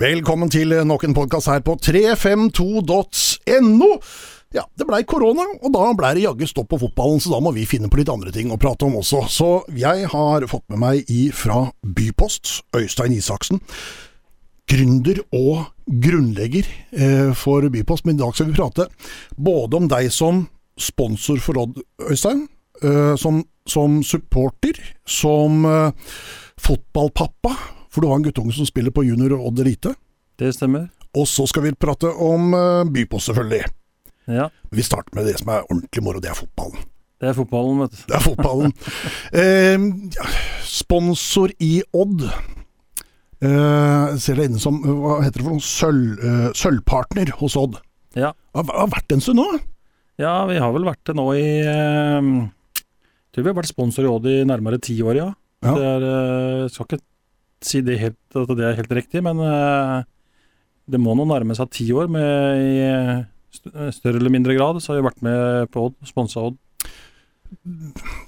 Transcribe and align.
Velkommen 0.00 0.48
til 0.48 0.70
nok 0.88 1.02
en 1.04 1.12
podkast 1.12 1.44
her 1.50 1.58
på 1.60 1.74
352.no. 1.76 3.88
Ja, 4.56 4.62
det 4.72 4.86
blei 4.88 5.04
korona, 5.04 5.44
og 5.60 5.68
da 5.74 5.92
blei 5.92 6.14
det 6.16 6.22
jaggu 6.22 6.46
stopp 6.48 6.70
på 6.70 6.78
fotballen, 6.80 7.20
så 7.20 7.28
da 7.34 7.40
må 7.44 7.52
vi 7.52 7.68
finne 7.68 7.90
på 7.92 8.00
litt 8.00 8.08
andre 8.08 8.32
ting 8.32 8.48
å 8.48 8.56
prate 8.56 8.80
om 8.86 8.96
også. 9.02 9.28
Så 9.28 9.68
jeg 9.76 10.08
har 10.08 10.46
fått 10.48 10.64
med 10.72 10.80
meg 10.80 11.04
ifra 11.12 11.68
Bypost, 11.84 12.64
Øystein 12.80 13.12
Isaksen. 13.12 13.60
Gründer 14.72 15.20
og 15.36 15.68
grunnlegger 15.84 16.64
eh, 16.96 17.36
for 17.36 17.60
Bypost, 17.68 18.08
men 18.08 18.16
i 18.16 18.22
dag 18.22 18.32
skal 18.32 18.48
vi 18.48 18.56
prate 18.56 18.88
både 19.36 19.76
om 19.82 19.88
deg 19.90 20.08
som 20.16 20.48
sponsor 20.80 21.36
for 21.44 21.60
Odd, 21.60 21.76
Øystein, 22.08 22.48
eh, 22.80 23.20
som, 23.20 23.44
som 23.68 24.00
supporter, 24.00 24.80
som 25.04 25.60
eh, 25.68 25.92
fotballpappa, 26.56 27.52
for 27.90 28.02
du 28.02 28.08
har 28.10 28.20
en 28.20 28.24
guttunge 28.24 28.54
som 28.56 28.68
spiller 28.68 28.94
på 28.94 29.04
junior 29.06 29.34
og 29.36 29.50
Odd 29.50 29.62
Elite. 29.64 29.94
Det 30.40 30.52
stemmer. 30.56 30.88
Og 31.18 31.26
så 31.26 31.44
skal 31.50 31.64
vi 31.66 31.72
prate 31.74 32.06
om 32.22 32.54
uh, 32.54 32.86
Bypost, 32.86 33.30
selvfølgelig. 33.30 33.64
Ja, 34.30 34.46
Vi 34.70 34.82
starter 34.86 35.10
med 35.16 35.26
det 35.26 35.40
som 35.40 35.48
er 35.50 35.64
ordentlig 35.66 36.02
moro, 36.06 36.20
det 36.22 36.30
er 36.30 36.38
fotballen. 36.38 36.84
det 37.20 37.28
er 37.32 37.34
fotballen, 37.34 37.80
vet 37.82 37.96
du. 37.96 38.02
Det 38.06 38.14
er 38.14 38.22
fotballen. 38.22 38.74
eh, 39.42 39.86
sponsor 40.70 41.50
i 41.58 41.72
Odd. 41.92 42.22
Eh, 43.40 44.18
ser 44.20 44.36
deg 44.38 44.50
inne 44.50 44.60
som 44.62 44.78
hva 44.84 45.18
heter 45.24 45.40
det 45.40 45.46
for 45.48 45.56
noe? 45.56 45.64
Sølv, 45.64 46.22
eh, 46.22 46.46
sølvpartner 46.60 47.32
hos 47.40 47.56
Odd. 47.58 47.80
Ja. 48.14 48.30
Har, 48.54 48.70
har 48.70 48.90
vært 48.92 49.16
en 49.16 49.22
stund 49.24 49.40
nå? 49.42 49.48
ja, 50.20 50.34
vi 50.46 50.58
har 50.60 50.72
vel 50.74 50.84
vært 50.84 51.00
det 51.08 51.14
nå 51.16 51.24
i 51.38 51.44
eh, 51.64 52.26
Tror 53.30 53.44
vi 53.46 53.48
har 53.48 53.56
vært 53.56 53.70
sponsor 53.70 54.04
i 54.04 54.10
Odd 54.10 54.26
i 54.28 54.40
nærmere 54.44 54.80
ti 54.82 54.96
år, 55.02 55.16
ja. 55.16 55.28
Ja. 55.64 55.72
Det 55.74 55.86
er, 55.86 56.06
eh, 56.10 56.64
skal 56.72 56.86
ikke 56.88 57.02
si 57.64 57.82
det 57.84 57.98
helt, 58.00 58.18
at 58.36 58.50
det 58.56 58.64
er 58.66 58.78
helt 58.80 58.94
riktig, 59.00 59.22
men 59.26 59.40
eh, 59.44 60.00
det 60.90 61.00
må 61.02 61.14
nå 61.18 61.26
nærme 61.28 61.54
seg 61.58 61.70
ti 61.74 61.86
år 61.94 62.08
med 62.10 62.64
i 62.64 62.72
eh, 62.86 63.90
større 63.94 64.18
eller 64.20 64.32
mindre 64.32 64.56
grad. 64.58 64.80
Så 64.82 64.92
har 64.94 65.00
vi 65.00 65.08
vært 65.10 65.22
med 65.26 65.70
på 65.74 65.88
Odd, 65.90 65.96
sponsa 66.08 66.46
Odd. 66.48 66.58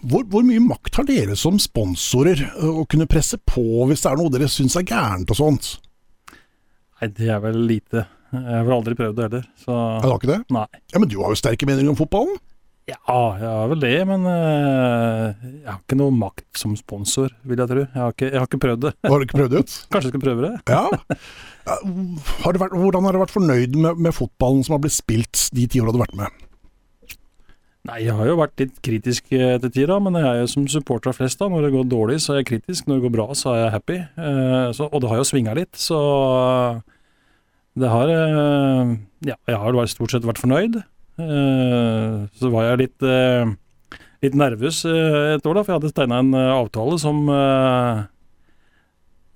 Hvor, 0.02 0.24
hvor 0.26 0.42
mye 0.42 0.58
makt 0.64 0.96
har 0.98 1.06
dere 1.06 1.36
som 1.38 1.58
sponsorer 1.62 2.40
eh, 2.48 2.68
å 2.82 2.86
kunne 2.90 3.06
presse 3.10 3.38
på 3.38 3.62
hvis 3.90 4.02
det 4.04 4.10
er 4.12 4.18
noe 4.18 4.32
dere 4.34 4.50
syns 4.50 4.76
er 4.80 4.86
gærent 4.88 5.30
og 5.30 5.38
sånt? 5.38 5.72
Nei, 7.00 7.08
det 7.16 7.30
er 7.34 7.40
vel 7.42 7.60
lite. 7.66 8.04
Jeg 8.32 8.48
har 8.48 8.64
vel 8.66 8.74
aldri 8.78 8.96
prøvd 8.96 9.18
det 9.18 9.24
heller, 9.28 9.46
så 9.60 9.74
Er 9.98 10.06
det 10.08 10.14
ikke 10.16 10.30
det? 10.32 10.40
nei. 10.56 10.66
Ja, 10.94 11.00
Men 11.02 11.10
du 11.10 11.18
har 11.20 11.34
jo 11.34 11.38
sterke 11.38 11.68
meninger 11.68 11.92
om 11.92 11.98
fotballen? 11.98 12.38
Ja, 12.90 12.98
jeg 13.38 13.46
har 13.46 13.68
vel 13.70 13.82
det, 13.84 13.94
men 14.08 14.24
eh, 14.26 15.42
jeg 15.62 15.68
har 15.68 15.78
ikke 15.78 15.98
noe 16.00 16.14
makt 16.16 16.58
som 16.58 16.72
sponsor, 16.74 17.30
vil 17.46 17.60
jeg 17.62 17.70
tro. 17.70 17.84
Jeg 17.84 18.00
har 18.00 18.14
ikke, 18.14 18.30
jeg 18.32 18.40
har 18.40 18.48
ikke 18.48 18.62
prøvd 18.64 18.86
det. 18.88 18.92
Har 19.06 19.20
du 19.20 19.26
ikke 19.26 19.38
prøvd 19.38 19.54
det 19.54 19.60
ut? 19.62 19.74
Kanskje 19.94 20.08
jeg 20.08 20.14
skal 20.16 20.24
prøve 20.24 20.48
det? 20.48 20.54
Ja. 20.66 20.82
Har 22.42 22.58
vært, 22.58 22.74
hvordan 22.74 23.06
har 23.06 23.14
du 23.14 23.20
vært 23.22 23.34
fornøyd 23.36 23.78
med, 23.78 24.02
med 24.02 24.16
fotballen 24.16 24.66
som 24.66 24.74
har 24.74 24.82
blitt 24.82 24.96
spilt 24.96 25.44
de 25.54 25.68
ti 25.70 25.82
åra 25.82 25.94
du 25.94 26.00
har 26.00 26.08
vært 26.08 26.18
med? 26.24 26.42
Nei, 27.86 28.00
jeg 28.02 28.14
har 28.18 28.28
jo 28.30 28.36
vært 28.38 28.62
litt 28.62 28.76
kritisk 28.82 29.30
eh, 29.34 29.56
til 29.62 29.74
tider, 29.78 29.96
men 30.02 30.18
jeg 30.18 30.26
er 30.26 30.42
jo 30.42 30.50
som 30.50 30.66
supporter 30.70 31.12
av 31.12 31.18
flest. 31.20 31.38
da. 31.38 31.50
Når 31.50 31.68
det 31.68 31.74
går 31.76 31.90
dårlig, 31.90 32.18
så 32.22 32.34
er 32.34 32.42
jeg 32.42 32.50
kritisk. 32.50 32.90
Når 32.90 32.98
det 32.98 33.06
går 33.06 33.14
bra, 33.20 33.28
så 33.38 33.54
er 33.54 33.60
jeg 33.62 33.74
happy. 33.78 34.00
Eh, 34.26 34.68
så, 34.74 34.90
og 34.90 35.02
det 35.02 35.10
har 35.14 35.22
jo 35.22 35.30
svinga 35.30 35.54
litt, 35.58 35.78
så 35.78 36.02
det 37.78 37.88
har 37.88 38.10
Ja, 39.22 39.38
jeg 39.46 39.58
har 39.62 39.86
stort 39.86 40.10
sett 40.12 40.26
vært 40.26 40.42
fornøyd. 40.42 40.82
Eh, 41.20 42.14
så 42.40 42.50
var 42.52 42.70
jeg 42.70 42.80
litt, 42.86 43.02
eh, 43.04 43.50
litt 44.24 44.36
nervøs 44.38 44.84
eh, 44.88 45.34
et 45.36 45.46
år, 45.46 45.54
da, 45.58 45.62
for 45.64 45.72
jeg 45.74 45.80
hadde 45.80 45.94
tegna 45.96 46.20
en 46.22 46.32
avtale 46.34 46.98
som 47.02 47.26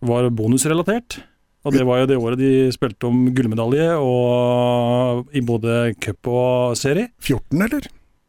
var 0.06 0.30
bonusrelatert. 0.30 1.18
Og 1.66 1.74
det 1.74 1.82
var 1.82 1.98
jo 1.98 2.06
det 2.06 2.16
året 2.22 2.38
de 2.38 2.50
spilte 2.70 3.08
om 3.08 3.24
gullmedalje 3.34 3.88
og 3.98 5.32
i 5.34 5.42
både 5.42 5.94
cup 5.98 6.28
og 6.30 6.76
serie. 6.78 7.08
14, 7.18 7.58
eller? 7.66 7.88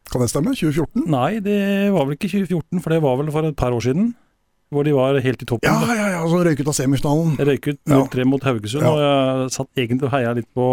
Kan 0.09 0.23
det 0.23 0.29
stemme? 0.31 0.55
2014? 0.57 1.03
Nei, 1.11 1.37
det 1.43 1.59
var 1.93 2.07
vel 2.07 2.15
ikke 2.17 2.31
2014, 2.31 2.81
for 2.81 2.95
det 2.95 3.01
var 3.03 3.19
vel 3.19 3.29
for 3.35 3.45
et 3.45 3.59
par 3.59 3.75
år 3.75 3.83
siden. 3.85 4.15
Hvor 4.73 4.83
de 4.83 4.91
var 4.91 5.15
helt 5.23 5.43
i 5.43 5.47
toppen. 5.47 5.69
Ja, 5.69 5.95
ja, 5.95 6.07
ja, 6.17 6.23
så 6.27 6.41
røyk 6.43 6.59
ut 6.59 6.67
av 6.73 6.75
semifinalen. 6.75 7.37
Røyk 7.39 7.69
ut 7.69 7.77
0-3 7.87 8.25
mot 8.27 8.43
Haugesund, 8.43 8.83
Ja. 8.83 8.89
og 8.91 8.97
jeg 8.99 9.53
satt 9.55 9.69
egentlig 9.79 10.09
og 10.09 10.11
heia 10.11 10.33
litt 10.35 10.49
på 10.57 10.65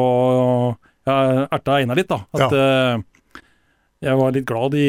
Jeg 1.05 1.47
erta 1.53 1.77
Einar 1.79 1.99
litt, 1.99 2.09
da. 2.09 2.19
At 2.33 2.55
eh, 2.57 3.41
jeg 4.05 4.17
var 4.21 4.35
litt 4.37 4.47
glad 4.49 4.73
de 4.77 4.85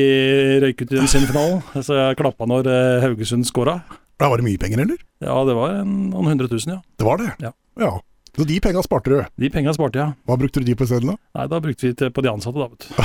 røyk 0.63 0.81
ut 0.81 0.89
i 0.91 0.97
den 0.97 1.11
semifinalen. 1.11 1.61
Så 1.83 1.91
jeg 1.99 2.17
klappa 2.19 2.47
når 2.49 2.69
eh, 2.71 3.03
Haugesund 3.03 3.47
skåra. 3.47 3.77
Da 4.19 4.29
var 4.31 4.39
det 4.39 4.47
mye 4.47 4.59
penger, 4.61 4.79
eller? 4.85 4.99
Ja, 5.23 5.35
det 5.47 5.55
var 5.57 5.79
en, 5.81 5.95
noen 6.13 6.31
hundre 6.31 6.47
tusen, 6.51 6.77
ja. 6.77 6.79
Det 6.95 7.07
var 7.07 7.19
det? 7.19 7.31
Ja. 7.43 7.51
ja. 7.83 7.91
Så 8.35 8.43
de 8.47 8.59
penga 8.63 8.83
sparte 8.83 9.11
du. 9.11 9.17
De 9.43 9.49
penga 9.51 9.71
sparte 9.75 9.99
jeg. 10.01 10.15
Hva 10.27 10.35
brukte 10.39 10.59
du 10.63 10.67
de 10.67 10.75
på 10.75 10.87
isteden, 10.87 11.11
da? 11.13 11.15
Nei, 11.39 11.45
da 11.51 11.57
brukte 11.63 11.87
vi 11.87 11.91
det 11.99 12.09
på 12.15 12.23
de 12.23 12.31
ansatte, 12.31 12.59
da, 12.59 12.67
vet 12.71 12.81
du. 12.83 12.89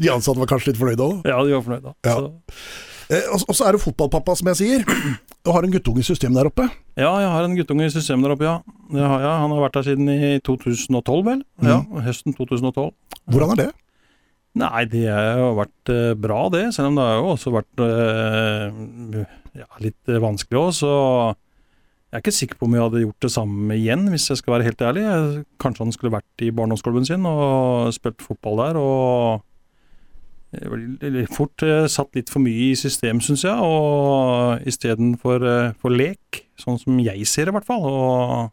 De 0.00 0.08
ansatte 0.08 0.40
var 0.40 0.48
kanskje 0.48 0.72
litt 0.72 0.80
fornøyde 0.80 1.04
òg? 1.04 1.26
Ja, 1.28 1.40
de 1.44 1.52
var 1.52 1.64
fornøyde. 1.66 1.92
Ja. 2.06 2.14
Så, 2.16 2.22
og 3.10 3.42
og 3.48 3.56
så 3.56 3.66
er 3.66 3.76
det 3.76 3.82
fotballpappa, 3.82 4.36
som 4.38 4.52
jeg 4.52 4.60
sier. 4.62 4.86
Du 5.40 5.48
har 5.54 5.64
en 5.64 5.72
guttunge 5.72 6.02
i 6.02 6.04
systemet 6.04 6.36
der 6.36 6.50
oppe. 6.50 6.66
ja, 7.00 7.10
jeg 7.16 7.28
har 7.32 7.46
en 7.46 7.54
guttunge 7.56 7.86
i 7.86 7.92
systemet 7.92 8.26
der 8.26 8.34
oppe, 8.34 8.44
ja. 8.44 8.58
Det 8.92 9.00
har 9.00 9.22
jeg. 9.24 9.36
Han 9.40 9.54
har 9.54 9.62
vært 9.62 9.78
der 9.78 9.86
siden 9.86 10.10
i 10.12 10.32
2012, 10.44 11.22
vel? 11.24 11.40
Ja, 11.64 11.78
høsten 12.04 12.36
2012. 12.36 12.90
Hvordan 13.24 13.54
er 13.54 13.60
det? 13.62 13.70
Nei, 14.60 14.84
det 14.90 15.06
har 15.08 15.38
jo 15.38 15.50
vært 15.56 15.92
eh, 15.94 16.12
bra 16.18 16.40
det, 16.52 16.64
selv 16.74 16.90
om 16.90 16.98
det 16.98 17.06
har 17.06 17.20
jo 17.20 17.28
også 17.36 17.52
vært 17.54 17.82
eh, 17.86 19.20
ja, 19.62 19.68
litt 19.80 20.10
eh, 20.10 20.20
vanskelig 20.20 20.60
òg. 20.60 20.72
Så 20.74 20.90
jeg 22.10 22.18
er 22.18 22.24
ikke 22.24 22.34
sikker 22.34 22.58
på 22.58 22.66
om 22.66 22.74
jeg 22.74 22.82
hadde 22.82 23.04
gjort 23.04 23.26
det 23.26 23.30
samme 23.32 23.76
igjen, 23.78 24.08
hvis 24.10 24.26
jeg 24.32 24.40
skal 24.40 24.56
være 24.56 24.66
helt 24.66 24.82
ærlig. 24.82 25.04
Kanskje 25.62 25.86
han 25.86 25.94
skulle 25.94 26.16
vært 26.16 26.44
i 26.44 26.50
barndomsklubben 26.52 27.06
sin 27.06 27.28
og 27.30 27.94
spilt 27.94 28.24
fotball 28.26 28.58
der. 28.64 28.80
og 28.82 29.46
ble 30.50 31.26
fort 31.30 31.62
eh, 31.62 31.84
satt 31.90 32.16
litt 32.18 32.30
for 32.32 32.42
mye 32.42 32.70
i 32.72 32.78
system, 32.78 33.20
syns 33.22 33.44
jeg, 33.46 33.54
og 33.54 34.64
istedenfor 34.66 35.44
uh, 35.46 35.74
for 35.78 35.94
lek, 35.94 36.44
sånn 36.58 36.80
som 36.80 36.98
jeg 37.02 37.28
ser 37.28 37.46
det 37.46 37.54
i 37.54 37.58
hvert 37.58 37.68
fall. 37.68 37.86
og 37.86 38.50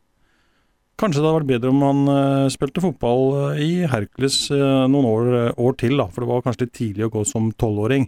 Kanskje 0.98 1.22
det 1.22 1.28
hadde 1.28 1.38
vært 1.44 1.52
bedre 1.52 1.70
om 1.70 1.84
han 1.86 2.00
eh, 2.10 2.48
spilte 2.50 2.82
fotball 2.82 3.28
eh, 3.52 3.60
i 3.62 3.74
Hercules 3.86 4.38
eh, 4.50 4.86
noen 4.90 5.06
år, 5.06 5.28
år 5.62 5.76
til, 5.78 5.94
da, 6.00 6.08
for 6.10 6.24
det 6.24 6.30
var 6.32 6.42
kanskje 6.46 6.66
litt 6.66 6.74
tidlig 6.74 7.06
å 7.06 7.12
gå 7.14 7.22
som 7.30 7.52
tolvåring. 7.54 8.08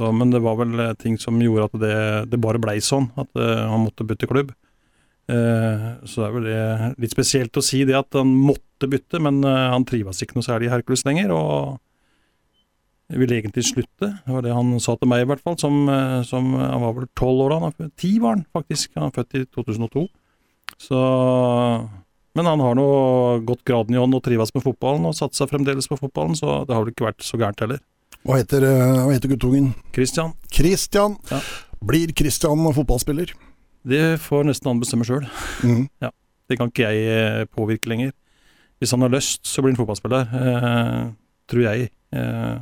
Men 0.00 0.32
det 0.32 0.40
var 0.40 0.56
vel 0.62 0.80
eh, 0.80 0.94
ting 0.96 1.18
som 1.20 1.36
gjorde 1.44 1.66
at 1.68 1.76
det, 1.82 1.98
det 2.32 2.40
bare 2.40 2.62
blei 2.62 2.78
sånn, 2.80 3.10
at 3.20 3.28
eh, 3.36 3.66
han 3.68 3.84
måtte 3.84 4.06
bytte 4.08 4.30
klubb. 4.30 4.54
Eh, 5.28 5.84
så 6.08 6.22
det 6.22 6.30
er 6.30 6.38
vel 6.38 6.96
litt 7.04 7.12
spesielt 7.12 7.60
å 7.60 7.66
si 7.68 7.82
det 7.84 7.98
at 7.98 8.16
han 8.16 8.32
måtte 8.48 8.88
bytte, 8.88 9.20
men 9.20 9.44
eh, 9.44 9.68
han 9.74 9.84
trives 9.84 10.24
ikke 10.24 10.38
noe 10.38 10.48
særlig 10.48 10.70
i 10.70 10.72
Hercules 10.72 11.04
lenger, 11.04 11.36
og 11.36 11.82
ville 13.18 13.40
egentlig 13.40 13.64
slutte. 13.66 14.10
Det 14.24 14.34
var 14.34 14.44
det 14.44 14.54
han 14.54 14.78
sa 14.82 14.94
til 14.96 15.10
meg, 15.10 15.24
i 15.24 15.28
hvert 15.30 15.42
fall. 15.42 15.56
Som, 15.58 15.88
eh, 15.88 16.22
som 16.22 16.52
Han 16.54 16.84
var 16.84 16.94
vel 16.94 17.08
tolv 17.18 17.46
år, 17.46 17.56
er 17.66 17.90
ti 17.96 18.18
var 18.18 18.36
han 18.36 18.46
faktisk. 18.54 18.92
Han 18.96 19.08
er 19.08 19.16
født 19.16 19.34
i 19.34 19.44
2002. 19.46 20.06
Så 20.78 21.90
Men 22.32 22.46
han 22.46 22.60
har 22.60 22.76
nå 22.78 23.44
gått 23.44 23.64
graden 23.64 23.90
i 23.90 23.98
hånd 23.98 24.14
og 24.14 24.22
trives 24.22 24.54
med 24.54 24.62
fotballen, 24.62 25.04
og 25.04 25.16
satt 25.18 25.34
seg 25.34 25.50
fremdeles 25.50 25.88
på 25.90 25.98
fotballen, 25.98 26.36
så 26.38 26.64
det 26.64 26.76
har 26.76 26.84
vel 26.84 26.92
ikke 26.92 27.08
vært 27.08 27.26
så 27.26 27.36
gærent 27.36 27.58
heller. 27.58 27.80
Hva 28.22 28.36
heter, 28.38 28.62
eh, 28.62 29.02
hva 29.02 29.10
heter 29.10 29.28
guttungen? 29.34 29.74
Christian, 29.92 30.32
Christian. 30.52 31.16
Ja. 31.28 31.40
Blir 31.82 32.14
Christian 32.14 32.62
fotballspiller? 32.72 33.34
det 33.82 34.20
får 34.20 34.44
nesten 34.48 34.68
han 34.70 34.80
bestemme 34.80 35.06
sjøl. 35.08 35.26
Mhm. 35.64 35.88
Det 36.50 36.58
kan 36.58 36.70
ikke 36.70 36.90
jeg 36.90 37.06
eh, 37.06 37.44
påvirke 37.46 37.88
lenger. 37.88 38.12
Hvis 38.80 38.90
han 38.90 39.04
har 39.04 39.12
lyst, 39.12 39.46
så 39.46 39.62
blir 39.62 39.72
han 39.72 39.78
fotballspiller. 39.78 40.32
Eh, 40.34 41.12
tror 41.46 41.62
jeg. 41.62 41.90
Eh, 42.12 42.20
eh, 42.20 42.58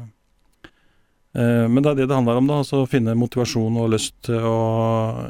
men 1.39 1.83
det 1.85 1.91
er 1.93 1.99
det 2.01 2.07
det 2.11 2.17
handler 2.17 2.41
om, 2.41 2.49
da. 2.51 2.57
Altså 2.65 2.83
finne 2.91 3.15
motivasjon 3.19 3.77
og 3.79 3.93
lyst 3.93 4.17
til 4.27 4.43
å 4.43 4.59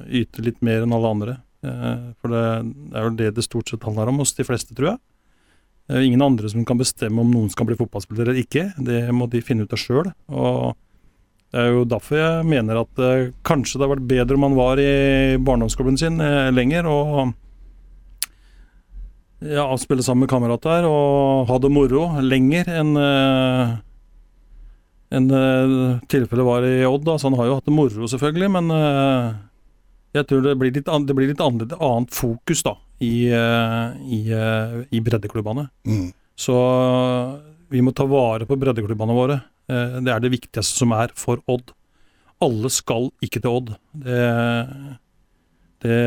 yte 0.08 0.44
litt 0.46 0.62
mer 0.64 0.86
enn 0.86 0.94
alle 0.96 1.12
andre. 1.12 1.34
Eh, 1.66 2.10
for 2.20 2.32
det 2.32 2.42
er 2.94 3.06
jo 3.06 3.14
det 3.18 3.30
det 3.36 3.46
stort 3.46 3.70
sett 3.70 3.86
handler 3.86 4.10
om 4.12 4.20
hos 4.22 4.34
de 4.36 4.46
fleste, 4.46 4.74
tror 4.76 4.92
jeg. 4.92 5.00
Det 5.88 5.96
er 5.96 6.04
ingen 6.04 6.22
andre 6.22 6.50
som 6.52 6.66
kan 6.68 6.78
bestemme 6.78 7.22
om 7.22 7.32
noen 7.32 7.48
skal 7.50 7.66
bli 7.68 7.78
fotballspiller 7.78 8.28
eller 8.28 8.42
ikke. 8.42 8.68
Det 8.84 9.06
må 9.16 9.28
de 9.30 9.42
finne 9.44 9.64
ut 9.64 9.72
av 9.72 9.80
sjøl. 9.80 10.10
Det 11.48 11.62
er 11.62 11.70
jo 11.72 11.86
derfor 11.88 12.20
jeg 12.20 12.46
mener 12.48 12.82
at 12.82 13.02
eh, 13.02 13.32
kanskje 13.48 13.78
det 13.78 13.86
hadde 13.86 13.94
vært 13.96 14.10
bedre 14.10 14.38
om 14.38 14.48
han 14.50 14.58
var 14.58 14.82
i 14.82 15.36
barndomsklubben 15.40 15.98
sin 16.00 16.20
eh, 16.20 16.52
lenger. 16.54 16.86
og 16.86 17.34
ja, 19.38 19.64
spille 19.78 20.02
sammen 20.02 20.26
med 20.26 20.32
kamerater 20.32 20.82
og 20.82 21.46
ha 21.46 21.58
det 21.62 21.68
moro 21.70 22.08
lenger 22.26 22.66
enn 22.74 22.96
enn 25.14 25.30
uh, 25.32 25.98
tilfellet 26.10 26.46
var 26.46 26.66
i 26.68 26.82
Odd. 26.86 27.06
Da. 27.06 27.18
Så 27.18 27.30
han 27.30 27.38
har 27.38 27.48
jo 27.48 27.58
hatt 27.58 27.68
det 27.68 27.74
moro, 27.74 28.08
selvfølgelig, 28.10 28.50
men 28.58 28.72
eh, 28.74 29.36
jeg 30.16 30.28
tror 30.28 30.44
det 30.44 30.54
blir 30.60 30.72
litt, 30.74 30.88
an 30.90 31.06
det 31.08 31.16
blir 31.16 31.30
litt 31.30 31.42
annet, 31.44 31.74
annet 31.74 32.14
fokus 32.14 32.64
da, 32.66 32.74
i, 33.04 33.28
eh, 33.28 33.98
i, 34.08 34.20
eh, 34.32 34.78
i 34.94 35.02
breddeklubbene. 35.04 35.68
Mm. 35.86 36.08
Så 36.38 36.56
vi 37.68 37.82
må 37.84 37.92
ta 37.92 38.06
vare 38.08 38.48
på 38.48 38.56
breddeklubbene 38.58 39.16
våre. 39.16 39.40
Eh, 39.68 39.98
det 40.04 40.14
er 40.14 40.24
det 40.24 40.32
viktigste 40.32 40.82
som 40.84 40.94
er 40.96 41.12
for 41.18 41.42
Odd. 41.50 41.74
Alle 42.44 42.70
skal 42.72 43.10
ikke 43.24 43.42
til 43.42 43.60
Odd. 43.60 43.72
Det, 43.92 44.20
det, 45.84 45.98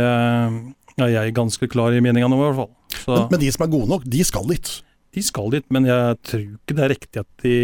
er 1.01 1.11
jeg 1.11 1.35
ganske 1.37 1.69
klar 1.71 1.93
i 1.93 2.01
meningene 2.03 2.31
om, 2.31 2.41
i 2.41 2.47
hvert 2.47 2.61
fall. 2.63 2.71
Så 3.01 3.17
Men, 3.17 3.27
men 3.33 3.43
de 3.43 3.51
som 3.53 3.65
er 3.65 3.75
gode 3.75 3.91
nok, 3.91 4.07
de 4.17 4.23
skal 4.27 4.47
dit. 4.49 4.71
De 5.11 5.23
skal 5.25 5.49
dit, 5.51 5.65
men 5.73 5.87
jeg 5.89 6.19
tror 6.27 6.43
ikke 6.45 6.75
det 6.77 6.83
er 6.85 6.93
riktig 6.93 7.23
at 7.23 7.43
de 7.43 7.55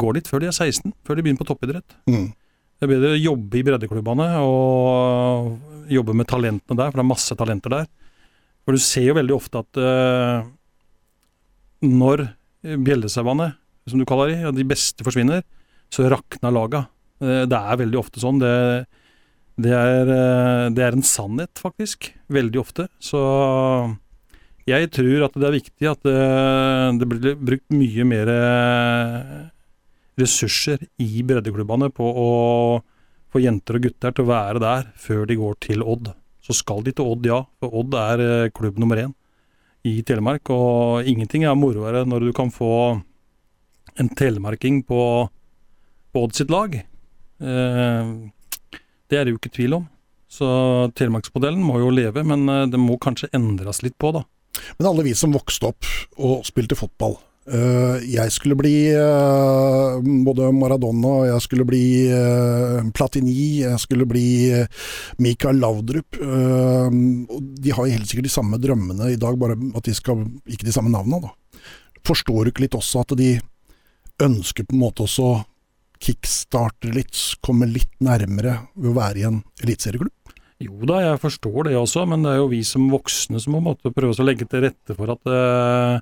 går 0.00 0.18
dit 0.18 0.30
før 0.30 0.42
de 0.42 0.48
er 0.48 0.56
16, 0.56 0.94
før 1.04 1.18
de 1.18 1.24
begynner 1.24 1.42
på 1.42 1.48
toppidrett. 1.50 1.96
Mm. 2.08 2.30
Det 2.32 2.86
er 2.86 2.92
bedre 2.94 3.12
å 3.14 3.20
jobbe 3.20 3.58
i 3.58 3.64
breddeklubbene 3.66 4.28
og 4.42 5.90
jobbe 5.92 6.16
med 6.16 6.28
talentene 6.30 6.78
der, 6.78 6.88
for 6.88 6.98
det 6.98 7.04
er 7.04 7.10
masse 7.12 7.36
talenter 7.38 7.76
der. 7.76 7.90
For 8.62 8.78
du 8.78 8.82
ser 8.82 9.08
jo 9.08 9.18
veldig 9.18 9.34
ofte 9.36 9.60
at 9.60 9.80
uh, 9.82 10.46
når 11.82 12.24
bjellesauene, 12.62 13.52
som 13.90 14.00
du 14.00 14.06
kaller 14.06 14.32
de, 14.32 14.52
de 14.54 14.66
beste 14.66 15.04
forsvinner, 15.04 15.42
så 15.92 16.08
rakner 16.10 16.54
laga. 16.54 16.86
Eh, 17.22 17.44
det 17.50 17.58
er 17.58 17.80
veldig 17.82 17.98
ofte 18.00 18.22
sånn. 18.22 18.40
Det, 18.42 18.52
det, 19.60 19.72
er, 19.74 20.12
eh, 20.14 20.66
det 20.74 20.86
er 20.86 20.96
en 20.96 21.06
sannhet, 21.06 21.52
faktisk. 21.60 22.12
Veldig 22.32 22.62
ofte. 22.62 22.88
Så 23.02 23.20
jeg 24.68 24.90
tror 24.94 25.26
at 25.26 25.36
det 25.38 25.48
er 25.48 25.56
viktig 25.56 25.90
at 25.90 26.06
det, 26.06 26.18
det 27.00 27.08
blir 27.10 27.38
brukt 27.50 27.74
mye 27.74 28.06
mer 28.06 28.30
eh, 28.30 29.36
ressurser 30.20 30.82
i 31.02 31.22
breddeklubbene 31.26 31.90
på 31.94 32.06
å 32.06 32.30
få 33.32 33.40
jenter 33.42 33.78
og 33.78 33.86
gutter 33.86 34.12
til 34.14 34.26
å 34.26 34.30
være 34.30 34.62
der 34.62 34.90
før 35.00 35.24
de 35.28 35.38
går 35.40 35.56
til 35.64 35.82
Odd. 35.82 36.12
Så 36.42 36.56
skal 36.58 36.82
de 36.84 36.92
til 36.94 37.08
Odd, 37.08 37.26
ja. 37.26 37.40
For 37.62 37.74
Odd 37.82 37.96
er 37.98 38.24
eh, 38.26 38.50
klubb 38.54 38.80
nummer 38.82 39.00
én 39.00 39.14
i 39.88 39.98
Telemark. 40.06 40.50
Og 40.52 41.08
ingenting 41.08 41.46
er 41.46 41.58
moroere 41.58 42.04
når 42.08 42.28
du 42.28 42.32
kan 42.36 42.52
få 42.52 42.72
en 44.00 44.10
telemarking 44.18 44.82
på, 44.88 45.00
på 46.12 46.26
Odd 46.26 46.36
sitt 46.36 46.52
lag. 46.52 46.76
Eh, 46.76 48.12
det 49.08 49.18
er 49.18 49.26
det 49.26 49.34
jo 49.34 49.40
ikke 49.40 49.56
tvil 49.56 49.80
om. 49.80 49.88
Så 50.32 50.48
telemarksmodellen 50.96 51.60
må 51.60 51.80
jo 51.82 51.92
leve, 51.92 52.24
men 52.24 52.46
eh, 52.48 52.68
det 52.72 52.80
må 52.80 52.98
kanskje 53.00 53.32
endres 53.36 53.82
litt 53.84 53.98
på, 54.00 54.12
da. 54.16 54.24
Men 54.78 54.88
alle 54.88 55.04
vi 55.06 55.14
som 55.16 55.34
vokste 55.34 55.70
opp 55.72 55.88
og 56.20 56.42
spilte 56.46 56.78
fotball. 56.78 57.16
eh, 57.58 58.04
jeg 58.12 58.30
skulle 58.30 58.54
bli 58.58 58.92
eh, 58.94 59.96
både 60.26 60.52
Maradona, 60.54 61.14
jeg 61.32 61.42
skulle 61.42 61.66
bli 61.66 61.84
eh, 62.06 62.82
Platini, 62.94 63.64
jeg 63.64 63.80
skulle 63.82 64.06
bli 64.06 64.26
Mikael 65.18 65.58
Laudrup. 65.58 66.18
de 66.18 67.70
har 67.70 67.86
helt 67.86 68.06
sikkert 68.08 68.28
de 68.28 68.36
samme 68.36 68.58
drømmene 68.62 69.12
i 69.12 69.16
dag, 69.18 69.38
bare 69.38 69.56
at 69.74 69.84
de 69.84 69.94
skal 69.94 70.26
Ikke 70.46 70.66
de 70.66 70.74
samme 70.74 70.90
navna, 70.90 71.18
da. 71.18 71.32
Forstår 72.06 72.44
du 72.44 72.50
ikke 72.50 72.66
litt 72.66 72.74
også 72.78 73.02
at 73.02 73.16
de 73.18 73.36
ønsker 74.22 74.66
på 74.66 74.74
en 74.74 74.82
måte 74.82 75.04
også 75.06 75.42
kickstarte 76.02 76.90
litt, 76.90 77.14
komme 77.42 77.68
litt 77.70 77.92
nærmere 78.02 78.58
ved 78.74 78.90
å 78.90 78.96
være 78.96 79.20
i 79.20 79.26
en 79.28 79.42
eliteserieklubb? 79.62 80.14
Jo 80.62 80.86
da, 80.86 81.00
jeg 81.02 81.20
forstår 81.22 81.68
det 81.68 81.76
også, 81.78 82.06
men 82.06 82.24
det 82.24 82.34
er 82.34 82.40
jo 82.42 82.50
vi 82.52 82.62
som 82.66 82.88
voksne 82.92 83.40
som 83.42 83.58
må 83.58 83.74
prøve 83.82 84.14
å 84.14 84.26
legge 84.26 84.46
til 84.46 84.62
rette 84.66 84.94
for 84.96 85.10
at 85.14 85.30
eh, 85.30 86.00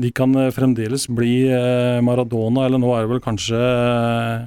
de 0.00 0.10
kan 0.14 0.34
eh, 0.38 0.52
fremdeles 0.54 1.06
bli 1.12 1.46
eh, 1.52 2.00
Maradona, 2.04 2.66
eller 2.66 2.80
nå 2.80 2.92
er 2.96 3.04
det 3.04 3.12
vel 3.12 3.24
kanskje 3.24 3.58
eh, 3.60 4.44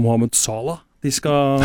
Mohammed 0.00 0.34
Salah 0.38 0.80
de 1.00 1.08
skal 1.14 1.62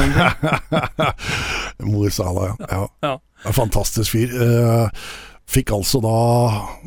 Mor 1.90 2.12
Salah, 2.14 2.54
ja. 2.56 2.68
ja. 2.72 2.84
Ja. 3.04 3.52
Fantastisk 3.52 4.14
fyr. 4.14 4.32
Fikk 5.52 5.74
altså 5.76 6.00
da 6.02 6.14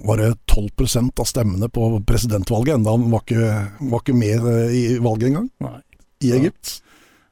var 0.09 0.23
det 0.23 0.31
12% 0.49 1.21
av 1.21 1.29
stemmene 1.29 1.69
på 1.71 1.91
presidentvalget, 2.09 2.79
enda 2.79 2.95
han 2.97 3.05
var 3.13 3.21
ikke, 3.27 3.51
var 3.93 4.01
ikke 4.01 4.17
med 4.17 4.49
i 4.75 4.83
valget 5.05 5.29
engang, 5.29 5.51
Nei. 5.63 5.77
i. 6.25 6.33
Egypt. 6.41 6.79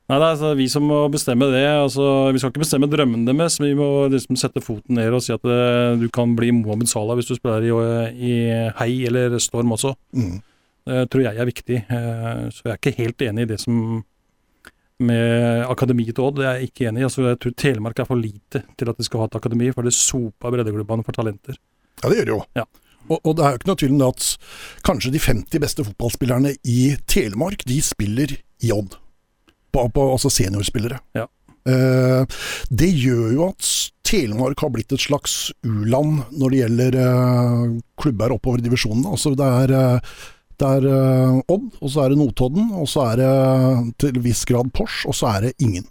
Nei, 0.06 0.18
det 0.20 0.22
er 0.22 0.32
altså 0.36 0.50
vi 0.54 0.68
som 0.70 0.84
må 0.86 1.00
bestemme 1.10 1.48
det. 1.50 1.64
Altså, 1.66 2.04
vi 2.30 2.38
skal 2.38 2.52
ikke 2.52 2.62
bestemme 2.62 2.86
drømmene 2.90 3.26
deres, 3.26 3.56
vi 3.58 3.72
må 3.74 4.06
liksom 4.12 4.38
sette 4.38 4.62
foten 4.62 4.94
ned 5.00 5.14
og 5.16 5.24
si 5.24 5.32
at 5.34 5.42
det, 5.42 5.56
du 5.98 6.06
kan 6.14 6.36
bli 6.38 6.52
Mohammed 6.54 6.86
Salah 6.90 7.18
hvis 7.18 7.26
du 7.26 7.34
spiller 7.34 7.64
i, 7.66 7.72
i 8.14 8.34
Hei 8.78 8.92
eller 9.10 9.34
Storm 9.42 9.74
også. 9.74 9.96
Mm. 10.14 10.36
Det 10.86 11.00
tror 11.10 11.24
jeg 11.24 11.40
er 11.42 11.48
viktig. 11.48 11.80
Eh, 11.90 12.44
Så 12.54 12.62
jeg 12.68 12.76
er 12.76 12.78
ikke 12.78 12.94
helt 13.00 13.24
enig 13.26 13.46
i 13.48 13.50
det 13.50 13.58
som 13.58 14.04
med 15.02 15.64
akademiet 15.66 16.14
til 16.16 16.24
Odd. 16.28 16.38
Det 16.38 16.46
er 16.46 16.60
jeg 16.60 16.70
ikke 16.70 16.86
enig 16.88 17.02
i. 17.02 17.06
Altså, 17.08 17.24
jeg 17.26 17.40
tror 17.42 17.54
Telemark 17.58 17.98
er 17.98 18.06
for 18.08 18.20
lite 18.20 18.62
til 18.78 18.90
at 18.92 19.00
de 19.00 19.06
skal 19.08 19.24
ha 19.24 19.26
et 19.28 19.38
akademi, 19.40 19.72
for 19.74 19.82
det 19.84 19.92
soper 19.96 20.54
breddeklubbene 20.54 21.04
for 21.04 21.18
talenter. 21.18 21.58
Ja, 22.02 22.08
det 22.12 22.20
gjør 22.20 22.28
det 22.30 22.34
jo. 22.36 22.38
Ja. 22.60 22.64
Og, 23.10 23.18
og 23.22 23.34
det 23.38 23.44
er 23.44 23.50
jo 23.56 23.58
ikke 23.60 23.68
noe 23.72 23.80
tvil 23.82 23.92
om 23.96 23.98
det 24.04 24.12
at 24.14 24.30
kanskje 24.86 25.12
de 25.14 25.24
50 25.26 25.62
beste 25.66 25.84
fotballspillerne 25.90 26.54
i 26.70 26.78
Telemark, 27.10 27.66
de 27.68 27.80
spiller 27.84 28.38
i 28.62 28.72
Odd. 28.74 28.96
På, 29.76 29.86
på, 29.92 30.06
altså 30.16 30.32
seniorspillere. 30.32 31.02
Ja. 31.18 31.26
Eh, 31.66 32.38
det 32.70 32.92
gjør 32.94 33.34
jo 33.34 33.48
at 33.50 33.72
Telemark 34.06 34.60
har 34.62 34.70
blitt 34.70 34.94
et 34.94 35.02
slags 35.02 35.50
u-land 35.66 36.22
når 36.38 36.52
det 36.52 36.60
gjelder 36.62 36.96
eh, 37.02 37.64
klubber 37.98 38.36
oppover 38.36 38.62
i 38.62 38.66
divisjonene. 38.68 39.10
Altså 39.16 39.34
det 39.36 39.48
er, 39.64 39.74
eh, 39.74 40.14
det 40.62 40.70
er 40.78 40.86
eh, 40.92 41.40
Odd, 41.52 41.66
og 41.82 41.90
så 41.92 42.04
er 42.04 42.14
det 42.14 42.20
Notodden, 42.22 42.70
og 42.78 42.86
så 42.88 43.08
er 43.10 43.20
det 43.20 43.34
til 44.04 44.22
viss 44.24 44.44
grad 44.48 44.70
Pors, 44.76 45.02
og 45.10 45.18
så 45.18 45.34
er 45.34 45.48
det 45.48 45.56
ingen. 45.58 45.88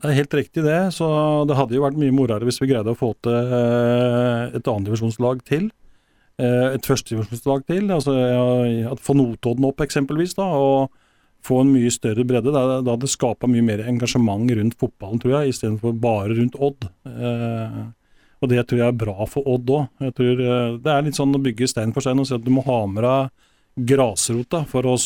Det 0.00 0.10
er 0.10 0.18
helt 0.18 0.34
riktig 0.36 0.64
det, 0.66 0.80
så 0.96 1.06
det 1.48 1.56
hadde 1.56 1.76
jo 1.78 1.84
vært 1.84 2.00
mye 2.00 2.12
morere 2.12 2.44
hvis 2.44 2.58
vi 2.60 2.72
greide 2.72 2.92
å 2.92 2.98
få 2.98 3.12
til 3.24 3.36
eh, 3.60 4.56
et 4.56 4.66
annendivisjonslag 4.68 5.44
til. 5.48 5.70
Eh, 6.40 6.74
Et 6.74 6.88
førstedivisjonslag 6.88 7.62
til. 7.68 7.92
altså 7.94 8.16
ja, 8.16 8.96
Få 9.00 9.14
Notodden 9.20 9.68
opp 9.68 9.84
eksempelvis, 9.84 10.34
da, 10.40 10.48
og 10.48 10.90
få 11.44 11.60
en 11.60 11.72
mye 11.74 11.90
større 11.92 12.24
bredde. 12.26 12.52
Da 12.54 12.80
da 12.80 12.94
hadde 12.94 13.04
det 13.04 13.12
skapa 13.12 13.48
mye 13.50 13.64
mer 13.64 13.84
engasjement 13.84 14.50
rundt 14.56 14.78
fotballen, 14.80 15.20
tror 15.20 15.36
jeg, 15.38 15.52
istedenfor 15.54 15.94
bare 16.00 16.32
rundt 16.38 16.56
Odd. 16.56 16.88
Eh, 17.10 17.82
og 18.44 18.50
det 18.50 18.64
tror 18.68 18.80
jeg 18.80 18.88
er 18.88 18.98
bra 19.04 19.26
for 19.30 19.46
Odd 19.48 19.70
òg. 19.72 19.84
Det 20.16 20.90
er 20.92 21.04
litt 21.06 21.16
sånn 21.16 21.36
å 21.36 21.42
bygge 21.42 21.68
stein 21.70 21.92
for 21.96 22.04
stein 22.04 22.20
og 22.20 22.28
si 22.28 22.34
at 22.36 22.44
du 22.44 22.50
må 22.52 22.64
ha 22.66 22.80
med 22.90 23.04
deg 23.06 23.86
grasrota 23.94 24.64
for 24.70 24.86
å 24.86 24.96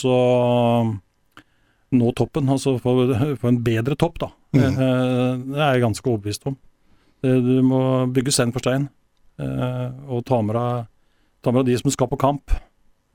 nå 1.89 2.09
toppen, 2.13 2.49
altså 2.53 2.75
få 2.83 3.49
en 3.49 3.63
bedre 3.65 3.97
topp, 3.97 4.19
da. 4.21 4.29
Mm. 4.53 4.65
Eh, 4.65 5.37
Det 5.49 5.61
er 5.61 5.73
jeg 5.73 5.85
ganske 5.87 6.11
overbevist 6.11 6.47
om. 6.51 6.57
Du 7.23 7.55
må 7.67 7.81
bygge 8.13 8.33
stein 8.35 8.53
for 8.53 8.61
stein, 8.63 8.89
eh, 9.41 9.89
og 10.07 10.25
ta 10.29 10.43
med 10.43 10.55
deg, 10.55 10.87
ta 11.43 11.51
med 11.51 11.65
deg 11.65 11.73
de 11.73 11.79
som 11.81 11.91
skal 11.91 12.11
på 12.11 12.19
kamp. 12.21 12.53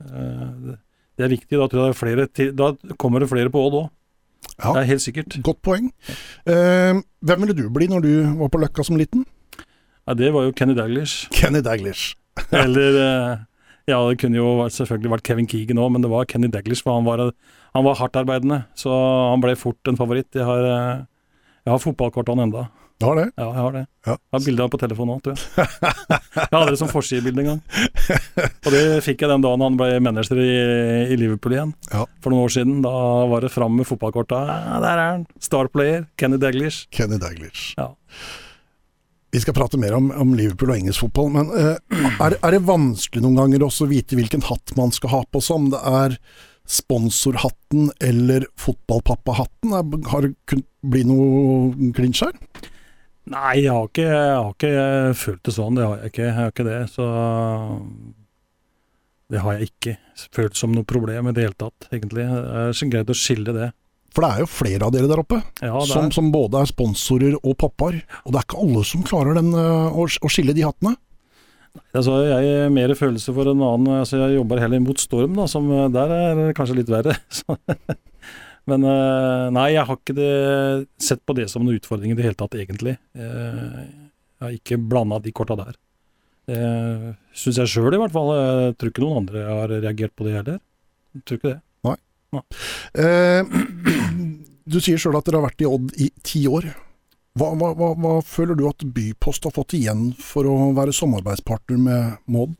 Eh, 0.04 0.74
det- 1.16 1.24
er 1.24 1.28
viktig. 1.36 1.58
Da, 1.58 1.66
tror 1.68 1.80
jeg 1.84 1.86
det 1.86 1.94
er 1.94 2.00
flere 2.00 2.26
til, 2.26 2.52
da 2.58 2.72
kommer 2.98 3.20
det 3.20 3.28
flere 3.30 3.50
på 3.50 3.62
Odd 3.66 3.74
òg. 3.82 3.90
Ja. 4.58 4.72
Det 4.74 4.82
er 4.82 4.90
helt 4.92 5.02
sikkert. 5.02 5.42
Godt 5.42 5.62
poeng. 5.62 5.92
Eh, 6.46 7.00
hvem 7.24 7.40
ville 7.40 7.54
du 7.56 7.68
bli 7.70 7.86
når 7.88 8.02
du 8.02 8.12
var 8.38 8.48
på 8.52 8.60
Løkka 8.60 8.84
som 8.84 8.96
liten? 8.96 9.24
Ja, 10.06 10.14
det 10.14 10.32
var 10.34 10.44
jo 10.44 10.52
Kenny 10.52 10.74
Daglish. 10.74 11.28
Kenny 11.32 11.60
Daglish. 11.64 12.14
Eller 12.52 12.98
eh, 13.00 13.38
Ja, 13.88 13.98
det 14.08 14.18
kunne 14.18 14.36
jo 14.36 14.64
selvfølgelig 14.72 15.10
vært 15.12 15.22
Kevin 15.24 15.46
Keegan 15.46 15.76
òg, 15.80 15.90
men 15.92 16.02
det 16.02 16.10
var 16.10 16.24
Kenny 16.24 16.48
Daglish. 16.48 16.82
For 16.84 16.94
han 16.96 17.04
var, 17.04 17.32
han 17.74 17.84
var 17.84 17.96
hardtarbeidende, 17.96 18.64
så 18.76 18.88
han 19.32 19.40
ble 19.44 19.56
fort 19.56 19.90
en 19.90 19.96
favoritt. 19.96 20.30
Jeg 20.34 20.44
har, 20.44 20.64
eh, 20.64 21.04
jeg 21.66 21.72
har 21.72 21.78
fotballkortene 21.82 22.46
enda. 22.48 22.68
Du 23.04 23.08
har 23.10 23.18
det? 23.20 23.24
Ja, 23.36 23.46
jeg 23.50 23.60
har 23.60 23.74
det. 23.74 23.80
Ja. 24.06 24.12
Jeg 24.16 24.32
har 24.32 24.42
bilde 24.46 24.64
av 24.64 24.70
på 24.72 24.78
telefonen 24.80 25.18
òg, 25.18 25.18
tror 25.24 25.34
jeg. 25.36 25.66
Jeg 26.38 26.54
hadde 26.54 26.70
det 26.72 26.78
som 26.80 26.88
forsidebilde 26.88 27.42
en 27.42 27.48
gang. 27.50 27.60
Og 28.64 28.70
det 28.72 28.80
fikk 29.04 29.24
jeg 29.24 29.28
den 29.28 29.44
dagen 29.44 29.64
han 29.66 29.76
ble 29.76 29.98
manager 30.00 30.40
i, 30.40 30.54
i 31.12 31.18
Liverpool 31.20 31.52
igjen. 31.52 31.74
Ja. 31.90 32.06
For 32.24 32.32
noen 32.32 32.46
år 32.46 32.54
siden. 32.54 32.80
Da 32.86 32.94
var 33.28 33.44
det 33.44 33.52
fram 33.52 33.76
med 33.76 33.88
fotballkorta. 33.90 34.40
Ja, 34.48 34.80
der 34.80 34.94
er 34.94 35.04
han! 35.04 35.28
Star 35.36 35.68
player, 35.68 36.08
Kenny 36.16 36.40
Daglish. 36.40 36.88
Kenny 36.96 37.20
Daglish. 37.20 37.74
Ja. 37.76 37.90
Vi 39.36 39.44
skal 39.44 39.58
prate 39.60 39.76
mer 39.82 39.98
om, 40.00 40.08
om 40.24 40.32
Liverpool 40.38 40.72
og 40.72 40.80
engelsk 40.80 41.04
fotball, 41.04 41.32
men 41.34 41.52
uh, 41.52 41.76
er, 42.22 42.38
er 42.38 42.56
det 42.56 42.64
vanskelig 42.64 43.20
noen 43.24 43.40
ganger 43.42 43.68
også 43.68 43.84
å 43.84 43.92
vite 43.92 44.16
hvilken 44.16 44.46
hatt 44.48 44.72
man 44.80 44.94
skal 44.96 45.12
ha 45.12 45.24
på 45.28 45.44
seg? 45.44 45.60
Om 45.60 45.72
det 45.74 45.80
er 45.92 46.20
sponsorhatten 46.64 47.90
eller 48.00 48.48
fotballpappahatten? 48.56 49.74
Har 50.08 50.24
det 50.24 50.38
kunnet 50.48 50.70
bli 50.80 51.04
noe 51.08 51.92
klinsj 51.98 52.30
her? 52.30 52.70
Nei, 53.32 53.54
jeg 53.62 53.72
har, 53.72 53.86
ikke, 53.88 54.04
jeg 54.04 54.32
har 54.34 54.50
ikke 54.52 54.72
følt 55.16 55.46
det 55.46 55.54
sånn. 55.56 55.78
Det 55.78 55.86
har 55.86 56.02
jeg 56.02 56.12
ikke. 56.12 56.24
Jeg 56.26 56.34
har 56.36 56.50
ikke 56.52 56.66
det, 56.66 56.80
så 56.92 57.06
Det 59.32 59.40
har 59.40 59.56
jeg 59.56 59.70
ikke 59.70 59.94
følt 60.36 60.58
som 60.60 60.74
noe 60.76 60.84
problem 60.84 61.30
i 61.30 61.32
det 61.36 61.46
hele 61.46 61.56
tatt, 61.56 61.88
egentlig. 61.88 62.26
Det 62.28 62.60
er 62.64 62.76
så 62.76 62.88
greit 62.92 63.10
å 63.10 63.16
skille 63.16 63.54
det. 63.56 63.70
For 64.14 64.22
det 64.22 64.28
er 64.30 64.44
jo 64.44 64.50
flere 64.50 64.86
av 64.86 64.92
dere 64.94 65.08
der 65.10 65.20
oppe 65.24 65.40
Ja, 65.64 65.80
som, 65.90 66.06
som 66.14 66.28
både 66.30 66.60
er 66.62 66.70
sponsorer 66.70 67.34
og 67.40 67.56
pappaer. 67.58 67.96
Og 68.22 68.30
det 68.30 68.38
er 68.38 68.46
ikke 68.46 68.60
alle 68.62 68.84
som 68.86 69.02
klarer 69.06 69.40
den, 69.40 69.50
eh, 69.58 69.88
å, 69.90 70.04
å 70.06 70.30
skille 70.30 70.54
de 70.54 70.62
hattene. 70.62 70.94
altså, 71.96 72.20
jeg 72.28 72.52
har 72.60 72.70
mer 72.70 72.94
følelse 72.94 73.34
for 73.34 73.50
en 73.50 73.64
annen 73.66 73.96
altså 74.04 74.20
Jeg 74.20 74.36
jobber 74.36 74.62
heller 74.62 74.84
mot 74.84 75.00
Storm, 75.02 75.34
da, 75.40 75.48
som 75.50 75.66
eh, 75.72 75.88
der 75.96 76.14
er 76.20 76.44
kanskje 76.54 76.78
litt 76.78 76.92
verre. 76.92 77.16
Så, 77.40 77.58
Men 78.70 78.84
eh, 78.88 79.46
nei, 79.52 79.66
jeg 79.74 79.84
har 79.88 79.98
ikke 79.98 80.16
det, 80.16 80.28
sett 81.02 81.20
på 81.28 81.34
det 81.36 81.48
som 81.52 81.64
noen 81.64 81.76
utfordring 81.80 82.14
i 82.14 82.16
det 82.18 82.24
hele 82.24 82.38
tatt, 82.40 82.56
egentlig. 82.56 82.96
Eh, 83.16 83.82
Jeg 84.40 84.46
har 84.46 84.54
ikke 84.56 84.78
blanda 84.80 85.18
de 85.24 85.32
korta 85.36 85.56
der. 85.60 85.76
Det 86.48 86.60
syns 87.36 87.60
jeg 87.62 87.70
sjøl, 87.72 87.94
i 87.96 88.00
hvert 88.02 88.12
fall. 88.12 88.32
Jeg 88.36 88.74
tror 88.80 88.90
ikke 88.92 89.04
noen 89.04 89.20
andre 89.22 89.44
har 89.48 89.70
reagert 89.72 90.12
på 90.16 90.26
det 90.26 90.34
heller. 90.38 90.58
Jeg 91.16 91.22
tror 91.24 91.40
ikke 91.40 91.52
det. 91.54 91.60
Eh, 92.98 93.44
du 94.72 94.80
sier 94.82 94.98
sjøl 95.00 95.16
at 95.20 95.28
dere 95.28 95.40
har 95.40 95.46
vært 95.48 95.62
i 95.64 95.68
Odd 95.70 95.94
i 96.00 96.08
ti 96.26 96.44
år. 96.50 96.66
Hva, 97.38 97.50
hva, 97.58 97.72
hva, 97.74 97.92
hva 97.98 98.12
føler 98.26 98.58
du 98.58 98.66
at 98.68 98.84
Bypost 98.94 99.46
har 99.48 99.54
fått 99.56 99.74
igjen 99.78 100.12
for 100.22 100.46
å 100.46 100.70
være 100.76 100.94
samarbeidspartner 100.94 101.80
med 101.82 102.20
Mod? 102.30 102.54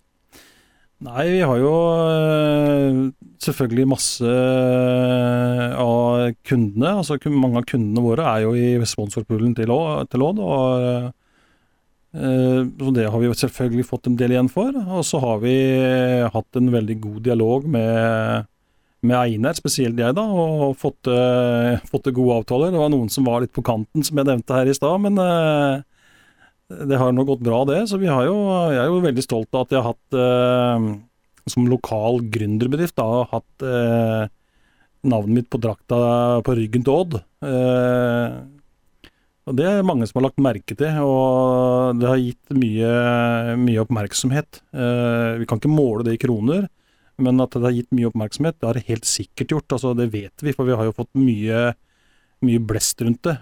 Nei, 1.05 1.25
vi 1.35 1.41
har 1.45 1.59
jo 1.61 1.73
øh, 2.01 3.01
selvfølgelig 3.43 3.89
masse 3.91 4.25
øh, 4.25 5.75
av 5.77 6.33
kundene. 6.49 6.95
Altså 7.03 7.19
Mange 7.29 7.61
av 7.61 7.67
kundene 7.69 8.05
våre 8.05 8.25
er 8.25 8.47
jo 8.47 8.55
i 8.57 8.89
sponsorpoolen 8.89 9.53
til, 9.59 9.71
Odd. 9.75 10.17
og 10.17 11.13
så 12.15 12.91
Det 12.95 13.11
har 13.11 13.19
vi 13.19 13.35
selvfølgelig 13.35 13.85
fått 13.89 14.07
en 14.07 14.17
del 14.17 14.33
igjen 14.33 14.49
for. 14.49 14.71
Og 14.73 15.05
så 15.05 15.21
har 15.21 15.43
vi 15.43 15.55
hatt 16.33 16.57
en 16.57 16.73
veldig 16.73 17.01
god 17.01 17.23
dialog 17.29 17.69
med 17.69 18.51
med 19.05 19.19
Einar, 19.19 19.53
spesielt 19.53 19.99
jeg, 20.01 20.15
da, 20.17 20.23
og 20.25 20.79
fått, 20.81 21.11
fått 21.91 22.07
gode 22.17 22.39
avtaler. 22.39 22.71
Det 22.73 22.79
var 22.81 22.89
noen 22.89 23.11
som 23.13 23.27
var 23.29 23.43
litt 23.45 23.53
på 23.53 23.61
kanten, 23.61 24.01
som 24.01 24.17
jeg 24.17 24.25
nevnte 24.31 24.57
her 24.57 24.71
i 24.71 24.77
stad, 24.79 25.03
men 25.05 25.21
det 26.89 26.99
har 27.01 27.13
nå 27.15 27.25
gått 27.29 27.45
bra, 27.45 27.63
det. 27.69 27.83
Så 27.91 27.99
jo, 28.03 28.09
jeg 28.09 28.81
er 28.81 28.89
jo 28.91 29.03
veldig 29.05 29.25
stolt 29.25 29.51
av 29.55 29.67
at 29.67 29.75
jeg 29.75 29.83
har 29.83 29.93
hatt, 29.93 30.17
eh, 30.19 30.89
som 31.53 31.69
lokal 31.69 32.23
gründerbedrift, 32.33 32.97
da, 32.97 33.25
hatt 33.31 33.67
navnet 35.05 35.37
mitt 35.37 35.49
på 35.53 35.61
drakta 35.61 35.97
på 36.41 36.55
ryggen 36.57 36.85
til 36.87 36.95
Odd. 36.95 37.19
og 39.45 39.59
Det 39.59 39.67
er 39.69 39.85
mange 39.85 40.09
som 40.09 40.17
har 40.17 40.31
lagt 40.31 40.41
merke 40.41 40.73
til, 40.73 41.03
og 41.05 42.01
det 42.01 42.09
har 42.09 42.23
gitt 42.23 42.57
mye, 42.57 42.95
mye 43.61 43.83
oppmerksomhet. 43.85 44.63
vi 44.73 45.45
kan 45.45 45.61
ikke 45.61 45.69
måle 45.69 46.07
det 46.09 46.17
i 46.17 46.23
kroner. 46.25 46.65
Men 47.23 47.39
at 47.43 47.55
det 47.55 47.63
har 47.63 47.75
gitt 47.75 47.93
mye 47.95 48.09
oppmerksomhet, 48.11 48.57
det 48.59 48.67
har 48.67 48.79
det 48.79 48.89
helt 48.89 49.07
sikkert 49.07 49.53
gjort. 49.55 49.77
altså 49.77 49.95
Det 49.95 50.11
vet 50.11 50.43
vi, 50.43 50.53
for 50.53 50.67
vi 50.67 50.75
har 50.75 50.89
jo 50.89 50.97
fått 50.97 51.13
mye, 51.15 51.75
mye 52.43 52.63
blest 52.67 53.05
rundt 53.05 53.23
det. 53.29 53.37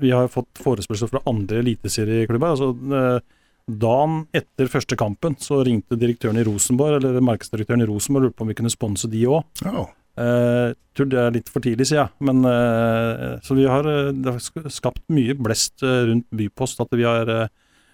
Vi 0.00 0.10
har 0.14 0.30
fått 0.32 0.60
forespørsel 0.62 1.10
fra 1.10 1.22
andre 1.28 1.60
eliteserieklubber. 1.62 2.54
altså 2.54 2.72
eh, 2.72 3.38
Dagen 3.72 4.24
etter 4.34 4.66
første 4.66 4.96
kampen 4.98 5.36
så 5.38 5.60
ringte 5.62 5.98
direktøren 5.98 6.40
i 6.40 6.44
Rosenborg, 6.46 6.98
eller 6.98 7.22
markedsdirektøren 7.22 7.84
i 7.84 7.88
Rosenborg 7.88 8.24
og 8.24 8.30
lurte 8.30 8.38
på 8.40 8.46
om 8.46 8.50
vi 8.50 8.56
kunne 8.58 8.72
sponse 8.72 9.10
de 9.10 9.26
òg. 9.30 9.44
Oh. 9.70 9.86
Eh, 10.18 10.74
tror 10.92 11.08
det 11.08 11.20
er 11.20 11.36
litt 11.36 11.50
for 11.52 11.64
tidlig, 11.64 11.86
sier 11.88 12.02
jeg. 12.02 12.12
Men, 12.20 12.44
eh, 12.44 13.38
så 13.44 13.56
vi 13.56 13.68
har, 13.68 13.86
eh, 13.86 14.12
det 14.12 14.34
har 14.34 14.68
skapt 14.68 15.04
mye 15.08 15.34
blest 15.34 15.82
eh, 15.82 16.06
rundt 16.10 16.28
Bypost 16.30 16.80
at 16.80 16.92
vi 16.92 17.06
har 17.06 17.48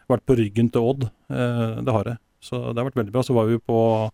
vært 0.09 0.25
på 0.26 0.38
ryggen 0.38 0.73
til 0.73 0.83
Odd. 0.83 1.11
det 1.28 1.93
har 1.93 2.05
det. 2.05 2.17
Så 2.40 2.73
det 2.73 2.81
har 2.81 2.88
vært 2.88 2.97
veldig 2.97 3.12
bra. 3.12 3.23
Så 3.23 3.35
var 3.35 3.47
vi 3.47 3.59
på, 3.59 4.11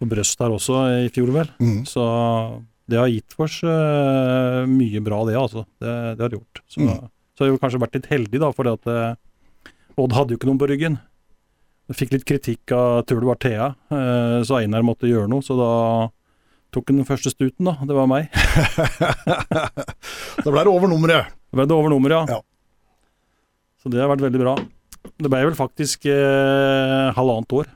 på 0.00 0.08
Brøst 0.08 0.40
her 0.40 0.50
også 0.50 1.06
i 1.06 1.08
fjor, 1.08 1.30
vel. 1.30 1.48
Mm. 1.60 1.84
Så 1.86 2.02
det 2.90 2.98
har 3.00 3.10
gitt 3.10 3.36
oss 3.40 3.60
uh, 3.66 4.66
mye 4.68 5.02
bra, 5.04 5.22
det 5.28 5.36
altså. 5.38 5.64
Det, 5.80 5.94
det 6.18 6.24
har 6.24 6.32
det 6.32 6.40
gjort. 6.40 6.62
Så, 6.66 6.82
mm. 6.82 7.08
så 7.36 7.44
har 7.44 7.52
vi 7.52 7.60
kanskje 7.62 7.82
vært 7.82 7.98
litt 7.98 8.10
heldige, 8.10 8.42
da, 8.42 8.50
fordi 8.56 8.74
at 8.74 8.90
uh, 8.90 9.70
Odd 10.00 10.14
hadde 10.16 10.34
jo 10.34 10.40
ikke 10.40 10.48
noen 10.48 10.60
på 10.60 10.68
ryggen. 10.70 11.00
Jeg 11.90 11.98
fikk 11.98 12.12
litt 12.14 12.26
kritikk 12.28 12.72
av 12.76 13.02
tror 13.08 13.22
det 13.22 13.30
var 13.30 13.40
Thea, 13.42 13.68
uh, 13.92 14.40
så 14.46 14.60
Einar 14.60 14.86
måtte 14.86 15.10
gjøre 15.10 15.30
noe. 15.30 15.44
Så 15.44 15.56
da 15.58 15.70
tok 16.74 16.92
han 16.92 17.00
den 17.00 17.08
første 17.08 17.32
stuten, 17.32 17.66
da. 17.66 17.76
Det 17.86 17.96
var 17.96 18.10
meg. 18.10 18.30
da 20.44 20.46
ble 20.46 20.62
det 20.62 20.70
over 20.70 20.90
nummeret. 20.90 21.34
Da 21.50 21.58
ble 21.58 21.66
det 21.66 21.76
over 21.76 21.92
nummeret, 21.92 22.30
ja. 22.30 22.38
ja. 22.38 22.40
Så 23.80 23.90
det 23.92 24.02
har 24.02 24.10
vært 24.12 24.26
veldig 24.28 24.42
bra. 24.42 24.54
Det 25.00 25.28
ble 25.32 25.44
vel 25.48 25.56
faktisk 25.56 26.06
eh, 26.12 27.10
halvannet 27.16 27.54
år. 27.56 27.70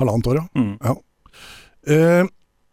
Halvannet 0.00 0.28
år, 0.30 0.40
ja. 0.40 0.46
Mm. 0.60 0.74
ja. 0.84 0.94
Eh, 1.88 2.24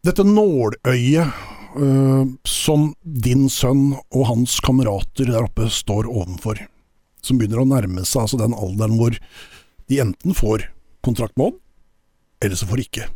dette 0.05 0.25
nåløyet 0.27 1.33
uh, 1.75 2.23
som 2.47 2.87
din 3.01 3.47
sønn 3.51 3.95
og 3.95 4.23
hans 4.29 4.59
kamerater 4.63 5.31
der 5.31 5.47
oppe 5.47 5.69
står 5.73 6.09
ovenfor, 6.09 6.61
som 7.25 7.39
begynner 7.39 7.63
å 7.63 7.69
nærme 7.69 8.05
seg 8.05 8.25
altså 8.25 8.39
den 8.41 8.55
alderen 8.55 8.97
hvor 8.99 9.17
de 9.89 10.01
enten 10.01 10.37
får 10.37 10.69
kontrakt 11.05 11.37
med 11.37 11.51
Odd, 11.51 11.59
eller 12.45 12.57
så 12.57 12.67
får 12.69 12.81
de 12.81 12.87
ikke. 12.87 13.11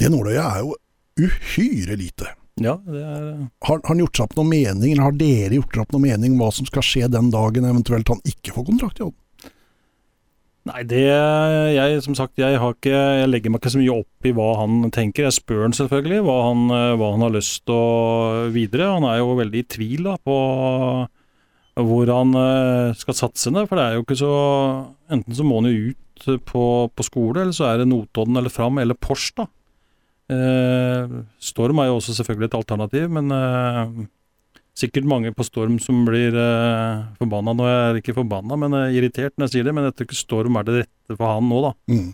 Det 0.00 0.08
nåløyet 0.12 0.44
er 0.44 0.62
jo 0.64 0.76
uhyre 1.24 1.96
lite. 2.00 2.32
Ja, 2.62 2.76
det 2.86 3.02
er... 3.02 3.24
Har, 3.66 3.80
har 3.80 3.88
han 3.90 4.00
gjort 4.04 4.16
seg 4.16 4.28
opp 4.28 4.38
noen 4.38 4.52
mening, 4.52 4.92
eller 4.92 5.08
har 5.08 5.18
dere 5.18 5.58
gjort 5.58 5.80
opp 5.82 5.94
noen 5.94 6.06
mening 6.06 6.34
om 6.36 6.44
hva 6.44 6.52
som 6.54 6.68
skal 6.68 6.86
skje 6.86 7.10
den 7.10 7.32
dagen 7.34 7.66
eventuelt 7.66 8.12
han 8.12 8.22
ikke 8.28 8.54
får 8.54 8.68
kontrakt 8.70 9.00
i 9.00 9.08
Odd? 9.08 9.18
Nei, 10.64 10.80
det 10.88 11.02
jeg, 11.04 11.96
Som 12.06 12.14
sagt, 12.16 12.38
jeg, 12.40 12.56
ikke, 12.56 12.92
jeg 12.92 13.28
legger 13.28 13.52
meg 13.52 13.60
ikke 13.60 13.74
så 13.74 13.80
mye 13.82 13.98
opp 13.98 14.28
i 14.28 14.32
hva 14.32 14.46
han 14.62 14.88
tenker. 14.94 15.26
Jeg 15.26 15.36
spør 15.36 15.66
han 15.66 15.76
selvfølgelig 15.76 16.22
hva 16.24 16.38
han, 16.46 16.62
hva 17.00 17.10
han 17.16 17.26
har 17.26 17.34
lyst 17.34 17.66
til 17.68 17.76
å 17.76 18.46
videre. 18.54 18.94
Han 18.94 19.04
er 19.10 19.20
jo 19.20 19.36
veldig 19.36 19.60
i 19.60 19.68
tvil 19.76 20.08
da, 20.08 20.16
på 20.24 20.38
hvor 21.82 22.10
han 22.10 22.34
eh, 22.38 22.94
skal 22.98 23.16
satse 23.18 23.50
ned. 23.52 23.66
For 23.68 23.78
det 23.78 23.84
er 23.84 23.98
jo 23.98 24.06
ikke 24.06 24.20
så 24.20 24.34
Enten 25.12 25.36
så 25.36 25.44
må 25.44 25.60
han 25.60 25.68
jo 25.68 25.92
ut 25.92 26.28
på, 26.48 26.64
på 26.88 27.04
skole, 27.04 27.42
eller 27.42 27.52
så 27.52 27.68
er 27.68 27.82
det 27.82 27.90
Notodden 27.90 28.38
eller 28.40 28.52
Fram 28.52 28.78
eller 28.80 28.96
Pors, 28.96 29.26
da. 29.36 29.44
Eh, 30.32 31.16
Storm 31.42 31.82
er 31.82 31.90
jo 31.90 31.98
også 31.98 32.14
selvfølgelig 32.16 32.48
et 32.48 32.56
alternativ, 32.56 33.10
men 33.12 33.28
eh, 33.34 34.06
sikkert 34.78 35.06
mange 35.08 35.30
på 35.34 35.46
Storm 35.46 35.78
som 35.82 36.02
blir 36.06 36.34
eh, 36.34 37.04
forbanna. 37.20 37.54
Nå 37.56 37.66
er 37.70 38.00
ikke 38.00 38.16
forbanna, 38.16 38.58
men 38.60 38.74
eh, 38.78 38.96
irritert 38.98 39.36
når 39.36 39.48
jeg 39.48 39.56
sier 39.56 39.68
det. 39.68 39.74
Men 39.76 39.88
jeg 39.88 39.96
tror 39.96 40.08
ikke 40.08 40.18
Storm 40.18 40.58
er 40.58 40.66
det 40.66 40.76
rette 40.82 41.16
for 41.18 41.30
han 41.30 41.48
nå, 41.50 41.60
da. 41.64 41.72
Mm. 41.94 42.08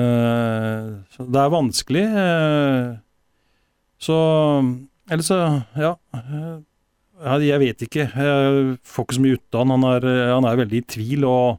Eh, 0.00 1.20
det 1.20 1.42
er 1.44 1.54
vanskelig. 1.56 2.04
Eh, 2.24 2.90
så 4.00 4.18
Eller 5.10 5.26
så, 5.26 5.38
ja. 5.76 5.96
Jeg 7.20 7.60
vet 7.60 7.82
ikke. 7.84 8.06
Jeg 8.08 8.76
får 8.86 9.04
ikke 9.04 9.16
så 9.18 9.24
mye 9.24 9.36
ut 9.36 9.56
av 9.56 9.64
han. 9.64 9.74
Han 9.74 9.88
er, 9.90 10.06
han 10.30 10.46
er 10.48 10.62
veldig 10.62 10.80
i 10.80 10.86
tvil. 10.94 11.26
og 11.28 11.58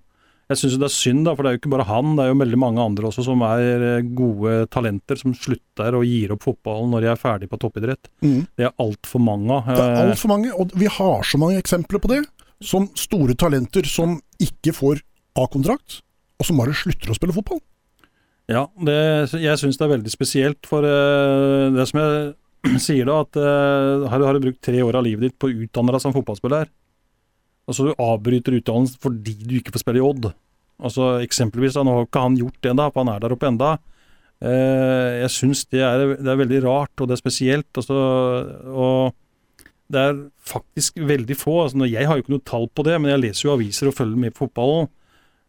jeg 0.52 0.60
syns 0.60 0.78
det 0.82 0.88
er 0.88 0.94
synd, 0.94 1.24
da, 1.28 1.34
for 1.36 1.46
det 1.46 1.52
er 1.52 1.56
jo 1.56 1.62
ikke 1.62 1.72
bare 1.72 1.88
han, 1.88 2.16
det 2.18 2.26
er 2.26 2.32
jo 2.32 2.40
veldig 2.42 2.60
mange 2.60 2.84
andre 2.84 3.08
også 3.08 3.24
som 3.24 3.44
er 3.48 3.86
eh, 3.88 4.10
gode 4.18 4.56
talenter, 4.74 5.20
som 5.20 5.36
slutter 5.38 5.98
og 5.98 6.04
gir 6.08 6.34
opp 6.36 6.44
fotballen 6.44 6.92
når 6.92 7.06
de 7.06 7.10
er 7.12 7.22
ferdig 7.22 7.50
på 7.52 7.60
toppidrett. 7.62 8.10
Mm. 8.26 8.42
Det 8.60 8.68
er 8.68 8.76
altfor 8.84 9.24
mange 9.24 9.56
av. 9.56 9.70
Det 9.72 9.86
er 9.86 10.02
altfor 10.04 10.34
mange, 10.34 10.52
og 10.52 10.76
vi 10.78 10.90
har 10.92 11.28
så 11.28 11.40
mange 11.42 11.62
eksempler 11.62 12.04
på 12.04 12.12
det. 12.12 12.22
Som 12.62 12.90
store 13.00 13.34
talenter 13.40 13.88
som 13.90 14.20
ikke 14.44 14.76
får 14.78 15.02
A-kontrakt, 15.40 16.02
og 16.38 16.46
som 16.46 16.60
bare 16.60 16.76
slutter 16.76 17.14
å 17.14 17.16
spille 17.16 17.34
fotball. 17.34 17.62
Ja, 18.52 18.66
det, 18.84 18.98
jeg 19.40 19.62
syns 19.62 19.80
det 19.80 19.88
er 19.88 19.94
veldig 19.94 20.12
spesielt, 20.12 20.68
for 20.68 20.84
uh, 20.84 21.72
det 21.72 21.88
som 21.88 22.02
jeg 22.02 22.78
sier 22.86 23.08
da, 23.08 23.22
at 23.24 23.40
her 23.40 24.12
har, 24.12 24.28
har 24.28 24.38
du 24.38 24.44
brukt 24.44 24.60
tre 24.62 24.84
år 24.84 25.00
av 25.00 25.08
livet 25.08 25.30
ditt 25.30 25.40
på 25.40 25.48
å 25.48 25.56
utdanne 25.64 25.96
deg 25.96 26.04
som 26.04 26.14
fotballspiller, 26.14 26.68
Altså 27.70 27.88
du 27.88 28.02
avbryter 28.02 28.58
utdannelsen 28.58 29.02
fordi 29.04 29.36
du 29.44 29.56
ikke 29.60 29.74
får 29.76 29.84
spille 29.84 30.02
i 30.02 30.06
Odd. 30.06 30.32
Altså 30.82 31.14
Eksempelvis, 31.22 31.78
da, 31.78 31.86
nå 31.86 31.96
har 31.96 32.08
ikke 32.08 32.26
han 32.26 32.38
gjort 32.40 32.60
det 32.64 32.72
ennå, 32.74 32.88
for 32.92 33.04
han 33.04 33.14
er 33.14 33.24
der 33.24 33.36
oppe 33.36 33.50
enda. 33.50 33.76
Eh, 34.42 35.20
jeg 35.22 35.34
syns 35.36 35.66
det, 35.70 35.84
det, 36.18 36.26
er 36.26 36.40
veldig 36.40 36.64
rart, 36.66 36.94
og 36.98 37.10
det 37.10 37.18
er 37.18 37.22
spesielt. 37.22 37.70
Altså, 37.78 38.00
og 38.74 39.68
det 39.92 40.02
er 40.08 40.24
faktisk 40.48 40.98
veldig 40.98 41.38
få. 41.38 41.60
Altså, 41.68 41.86
jeg 41.86 42.10
har 42.10 42.18
jo 42.18 42.26
ikke 42.26 42.36
noe 42.36 42.50
tall 42.50 42.68
på 42.74 42.88
det, 42.88 42.98
men 42.98 43.14
jeg 43.14 43.24
leser 43.28 43.48
jo 43.48 43.54
aviser 43.54 43.92
og 43.92 43.98
følger 43.98 44.26
med 44.26 44.34
på 44.34 44.48
fotballen. 44.48 44.90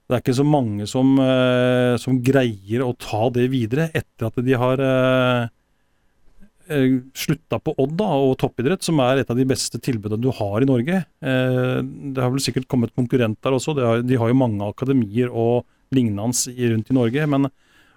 Det 0.02 0.19
er 0.19 0.23
ikke 0.25 0.37
så 0.37 0.45
mange 0.45 0.87
som, 0.90 1.14
eh, 1.23 1.95
som 2.02 2.19
greier 2.21 2.83
å 2.85 2.92
ta 3.00 3.31
det 3.33 3.47
videre 3.52 3.88
etter 3.97 4.28
at 4.28 4.40
de 4.45 4.57
har 4.61 4.83
eh, 4.85 5.49
slutta 7.19 7.59
på 7.62 7.75
Odd 7.81 7.95
da, 7.99 8.09
og 8.23 8.37
toppidrett, 8.40 8.85
som 8.85 9.00
er 9.04 9.21
et 9.21 9.31
av 9.31 9.38
de 9.38 9.47
beste 9.49 9.81
tilbudene 9.83 10.23
du 10.23 10.31
har 10.35 10.62
i 10.62 10.69
Norge. 10.69 11.02
Eh, 11.02 11.78
det 11.83 12.23
har 12.23 12.33
vel 12.33 12.42
sikkert 12.42 12.69
kommet 12.71 12.95
konkurrenter 12.97 13.54
også, 13.54 13.75
de 13.76 14.19
har, 14.19 14.31
jo 14.31 14.38
mange 14.38 14.66
akademier 14.66 15.33
og 15.33 15.66
lignende 15.92 16.31
rundt 16.73 16.90
i 16.90 16.97
Norge. 16.97 17.28
Men 17.28 17.50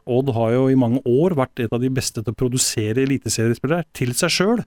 Odd 0.06 0.32
har 0.36 0.54
jo 0.54 0.68
i 0.70 0.78
mange 0.78 1.02
år 1.10 1.38
vært 1.38 1.64
et 1.64 1.74
av 1.74 1.82
de 1.82 1.90
beste 1.94 2.22
til 2.22 2.34
å 2.34 2.38
produsere 2.38 3.06
eliteseriespillere 3.06 3.88
til 3.96 4.14
seg 4.18 4.34
sjøl, 4.34 4.64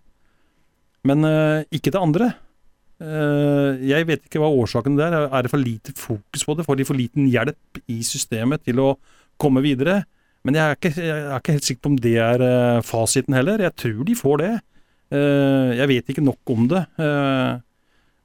men 1.06 1.24
eh, 1.26 1.64
ikke 1.78 1.92
til 1.92 2.02
andre. 2.02 2.32
Eh, 2.98 3.78
jeg 3.86 4.06
vet 4.08 4.24
ikke 4.26 4.42
hva 4.42 4.50
årsaken 4.50 4.98
er. 4.98 5.14
Er 5.30 5.46
det 5.46 5.52
for 5.52 5.62
lite 5.62 5.94
fokus 5.96 6.44
på 6.44 6.56
det? 6.58 6.66
Får 6.66 6.78
de 6.80 6.86
for 6.88 6.98
liten 6.98 7.28
hjelp 7.30 7.82
i 7.86 8.00
systemet 8.06 8.64
til 8.66 8.82
å 8.82 8.92
komme 9.38 9.62
videre? 9.64 10.02
Men 10.46 10.56
jeg 10.56 10.64
er, 10.64 10.78
ikke, 10.78 10.92
jeg 11.02 11.18
er 11.18 11.40
ikke, 11.40 11.56
helt 11.56 11.66
sikker 11.66 11.84
på 11.84 11.90
om 11.92 11.98
det 12.02 12.14
er 12.22 12.44
uh, 12.44 12.84
fasiten 12.86 13.36
heller. 13.36 13.64
Jeg 13.66 13.74
tror 13.80 14.04
de 14.06 14.16
får 14.18 14.40
det. 14.42 14.52
Uh, 15.12 15.74
jeg 15.76 15.90
vet 15.90 16.12
ikke 16.12 16.24
nok 16.24 16.52
om 16.54 16.68
det. 16.70 16.84
Uh, 17.00 17.58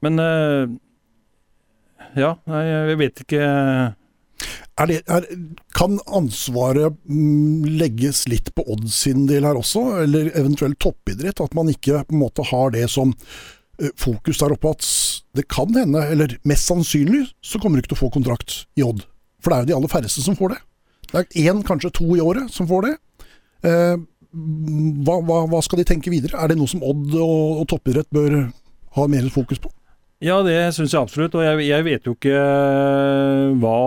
men 0.03 0.19
ja, 2.19 2.33
jeg 2.43 2.97
vet 2.99 3.21
ikke 3.23 3.39
er 3.39 4.89
det, 4.89 4.97
er, 5.07 5.23
Kan 5.77 5.95
ansvaret 6.11 6.97
mm, 7.07 7.63
legges 7.79 8.25
litt 8.27 8.51
på 8.51 8.65
Odd 8.73 8.89
sin 8.91 9.23
del 9.29 9.47
her 9.47 9.55
også, 9.55 9.85
eller 10.03 10.27
eventuelt 10.35 10.81
toppidrett? 10.83 11.39
At 11.39 11.55
man 11.55 11.71
ikke 11.71 12.01
på 12.03 12.17
en 12.17 12.19
måte 12.25 12.43
har 12.49 12.75
det 12.75 12.89
som 12.91 13.15
fokus 13.97 14.41
der 14.43 14.53
oppe 14.53 14.73
at 14.75 14.89
det 15.39 15.47
kan 15.49 15.71
hende, 15.73 16.03
eller 16.11 16.35
mest 16.45 16.67
sannsynlig, 16.69 17.23
så 17.41 17.61
kommer 17.61 17.79
du 17.79 17.83
ikke 17.83 17.93
til 17.93 18.01
å 18.01 18.03
få 18.03 18.11
kontrakt 18.13 18.59
i 18.77 18.83
Odd. 18.85 19.05
For 19.41 19.49
det 19.49 19.55
er 19.55 19.63
jo 19.63 19.71
de 19.71 19.77
aller 19.79 19.93
færreste 19.95 20.25
som 20.25 20.37
får 20.37 20.53
det. 20.53 20.59
Det 21.13 21.21
er 21.21 21.51
én, 21.51 21.61
kanskje 21.65 21.93
to 21.93 22.09
i 22.17 22.23
året 22.23 22.49
som 22.53 22.67
får 22.69 22.87
det. 22.87 22.95
Eh, 23.69 23.95
hva, 24.33 25.19
hva, 25.21 25.43
hva, 25.51 25.61
skal 25.61 25.83
de 25.83 25.87
tenke 25.87 26.11
videre? 26.11 26.39
Er 26.41 26.51
det 26.51 26.57
noe 26.57 26.69
som 26.69 26.81
Odd 26.83 27.13
og, 27.13 27.61
og 27.61 27.69
toppidrett 27.69 28.09
bør 28.13 28.39
ha 28.97 29.07
mer 29.09 29.29
fokus 29.33 29.61
på? 29.61 29.69
Ja, 30.23 30.37
det 30.45 30.55
syns 30.71 30.93
jeg 30.95 31.03
absolutt. 31.03 31.35
Og 31.35 31.43
jeg, 31.43 31.67
jeg, 31.67 31.85
vet 31.85 32.07
jo 32.07 32.13
ikke 32.15 32.33
eh, 32.33 33.53
hva 33.59 33.77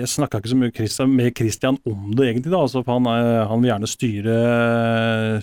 Jeg 0.00 0.10
snakka 0.10 0.40
ikke 0.40 0.50
så 0.50 0.58
mye 0.58 1.12
med 1.12 1.36
Christian 1.36 1.78
om 1.86 2.10
det, 2.16 2.30
egentlig. 2.30 2.50
da, 2.50 2.64
altså, 2.64 2.82
han, 2.88 3.06
han, 3.06 3.62
vil 3.62 3.70
gjerne 3.70 3.90
styre, 3.90 4.36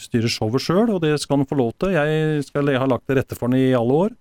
styre 0.02 0.32
showet 0.34 0.66
sjøl, 0.66 0.90
og 0.98 1.04
det 1.06 1.16
skal 1.22 1.40
han 1.40 1.50
få 1.50 1.60
lov 1.62 1.76
til. 1.80 1.96
Jeg 1.96 2.44
skal 2.50 2.74
ha 2.76 2.90
lagt 2.90 3.08
til 3.08 3.22
rette 3.22 3.38
for 3.38 3.48
han 3.48 3.60
i 3.62 3.72
alle 3.78 4.04
år. 4.08 4.16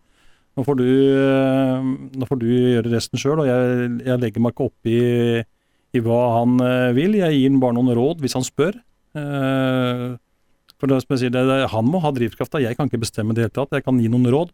Nå 0.55 0.63
får 0.63 0.77
du, 0.79 0.87
eh, 1.19 1.87
nå 2.15 2.29
får 2.29 2.39
du 2.39 2.47
gjøre 2.47 2.93
resten 2.93 3.19
sjøl, 3.19 3.43
og 3.43 3.49
jeg, 3.49 3.89
jeg, 4.07 4.21
legger 4.23 4.45
meg 4.45 4.55
ikke 4.55 4.69
opp 4.69 4.91
i, 4.91 5.01
i, 5.95 6.03
hva 6.05 6.21
han 6.41 6.59
eh, 6.65 6.91
vil. 6.97 7.17
Jeg 7.21 7.39
gir 7.39 7.51
ham 7.53 7.63
bare 7.63 7.79
noen 7.79 7.95
råd 7.97 8.23
hvis 8.25 8.37
han 8.39 8.47
spør. 8.47 8.81
For 9.15 10.91
det, 10.91 10.97
som 11.05 11.15
jeg 11.15 11.21
sier, 11.23 11.33
det, 11.33 11.69
Han 11.71 11.87
må 11.87 12.01
ha 12.03 12.11
drivkrafta, 12.11 12.63
jeg 12.63 12.77
kan 12.77 12.91
ikke 12.91 13.05
bestemme 13.05 13.37
det 13.37 13.47
hele 13.47 13.55
tatt. 13.55 13.77
Jeg 13.77 13.87
kan 13.87 14.01
gi 14.03 14.11
noen 14.11 14.27
råd. 14.33 14.51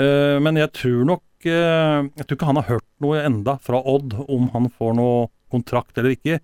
Eh, 0.00 0.38
men 0.42 0.58
jeg 0.60 0.70
tror 0.76 1.04
nok 1.08 1.48
eh, 1.50 2.06
Jeg 2.06 2.24
tror 2.24 2.36
ikke 2.36 2.48
han 2.48 2.60
har 2.60 2.68
hørt 2.68 2.86
noe 3.02 3.20
enda 3.26 3.56
fra 3.64 3.80
Odd 3.90 4.14
om 4.30 4.48
han 4.54 4.70
får 4.70 4.96
noe 4.96 5.28
kontrakt 5.50 5.98
eller 5.98 6.14
ikke. 6.14 6.38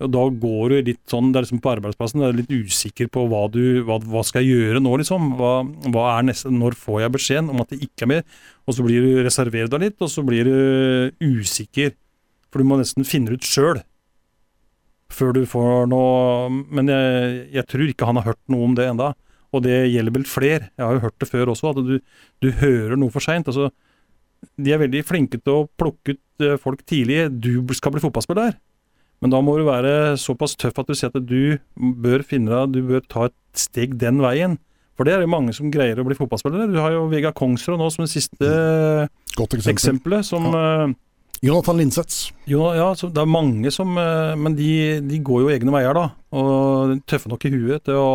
Da 0.00 0.22
går 0.32 0.72
du 0.72 0.76
litt 0.88 1.02
sånn, 1.12 1.28
det 1.28 1.38
er 1.38 1.44
liksom 1.44 1.60
på 1.60 1.74
arbeidsplassen, 1.74 2.22
du 2.22 2.26
er 2.26 2.38
litt 2.38 2.48
usikker 2.50 3.10
på 3.12 3.26
hva 3.28 3.42
du 3.52 3.82
hva, 3.84 3.98
hva 4.00 4.22
skal 4.24 4.46
jeg 4.46 4.56
gjøre 4.56 4.80
nå, 4.80 4.94
liksom. 5.02 5.34
Hva, 5.36 5.52
hva, 5.92 6.06
er 6.16 6.24
neste, 6.30 6.48
Når 6.50 6.76
får 6.80 7.02
jeg 7.02 7.14
beskjeden 7.18 7.50
om 7.52 7.60
at 7.60 7.74
det 7.74 7.82
ikke 7.84 8.06
er 8.06 8.12
mer? 8.14 8.24
Og 8.64 8.78
så 8.78 8.86
blir 8.86 9.04
du 9.04 9.20
reservert 9.26 9.74
deg 9.74 9.84
litt, 9.84 9.98
og 10.00 10.08
så 10.10 10.24
blir 10.24 10.48
du 10.48 10.56
usikker. 11.20 11.92
For 12.50 12.62
du 12.62 12.68
må 12.68 12.80
nesten 12.80 13.06
finne 13.06 13.34
ut 13.34 13.46
sjøl 13.46 13.82
før 15.10 15.34
du 15.34 15.40
får 15.48 15.88
noe 15.90 16.50
Men 16.70 16.86
jeg, 16.90 17.40
jeg 17.56 17.66
tror 17.66 17.90
ikke 17.90 18.06
han 18.06 18.20
har 18.20 18.28
hørt 18.30 18.40
noe 18.52 18.68
om 18.68 18.76
det 18.78 18.86
enda. 18.92 19.12
Og 19.50 19.64
det 19.64 19.90
gjelder 19.90 20.14
vel 20.14 20.26
flere. 20.30 20.68
Jeg 20.78 20.86
har 20.86 20.94
jo 20.94 21.02
hørt 21.02 21.18
det 21.18 21.26
før 21.26 21.50
også, 21.50 21.72
at 21.72 21.80
du, 21.82 21.96
du 22.38 22.48
hører 22.60 22.94
noe 22.94 23.10
for 23.10 23.24
seint. 23.24 23.48
Altså, 23.50 23.72
de 24.60 24.70
er 24.70 24.78
veldig 24.78 25.02
flinke 25.06 25.40
til 25.42 25.56
å 25.56 25.68
plukke 25.80 26.14
ut 26.14 26.44
eh, 26.46 26.54
folk 26.62 26.84
tidlig. 26.86 27.24
Du 27.42 27.58
skal 27.74 27.96
bli 27.96 28.02
fotballspiller. 28.04 28.54
Men 29.20 29.34
da 29.34 29.42
må 29.44 29.56
du 29.58 29.66
være 29.66 30.14
såpass 30.22 30.54
tøff 30.56 30.78
at 30.80 30.88
du 30.88 30.96
sier 30.96 31.10
at 31.10 31.26
du 31.26 31.58
bør 31.76 32.22
finne 32.24 32.54
deg, 32.54 32.78
du 32.78 32.94
bør 32.94 33.02
ta 33.10 33.26
et 33.28 33.36
steg 33.58 33.98
den 34.00 34.22
veien. 34.22 34.54
For 34.96 35.08
det 35.08 35.16
er 35.16 35.24
jo 35.24 35.32
mange 35.32 35.52
som 35.56 35.68
greier 35.72 35.98
å 35.98 36.06
bli 36.06 36.16
fotballspillere. 36.16 36.70
Du 36.70 36.78
har 36.80 36.94
jo 36.94 37.04
Vega 37.10 37.34
Kongsrud 37.36 37.80
nå 37.80 37.90
som 37.92 38.06
det 38.06 38.12
siste 38.14 38.48
Godt 39.34 39.58
eksempel. 39.58 39.74
eksempelet. 39.74 40.28
Som, 40.30 40.46
ja. 40.54 40.88
Jonathan 41.40 41.78
Linseth. 41.80 42.34
Jo, 42.48 42.66
ja, 42.76 42.90
det 42.92 43.20
er 43.22 43.28
mange 43.28 43.70
som 43.72 43.94
uh, 43.96 44.36
Men 44.36 44.52
de, 44.58 45.00
de, 45.00 45.20
går 45.24 45.44
jo 45.44 45.52
egne 45.54 45.72
veier, 45.72 45.96
da. 45.96 46.10
Og 46.36 47.00
tøffe 47.08 47.32
nok 47.32 47.46
i 47.48 47.54
huet 47.54 47.86
til 47.88 47.96
å 47.96 48.10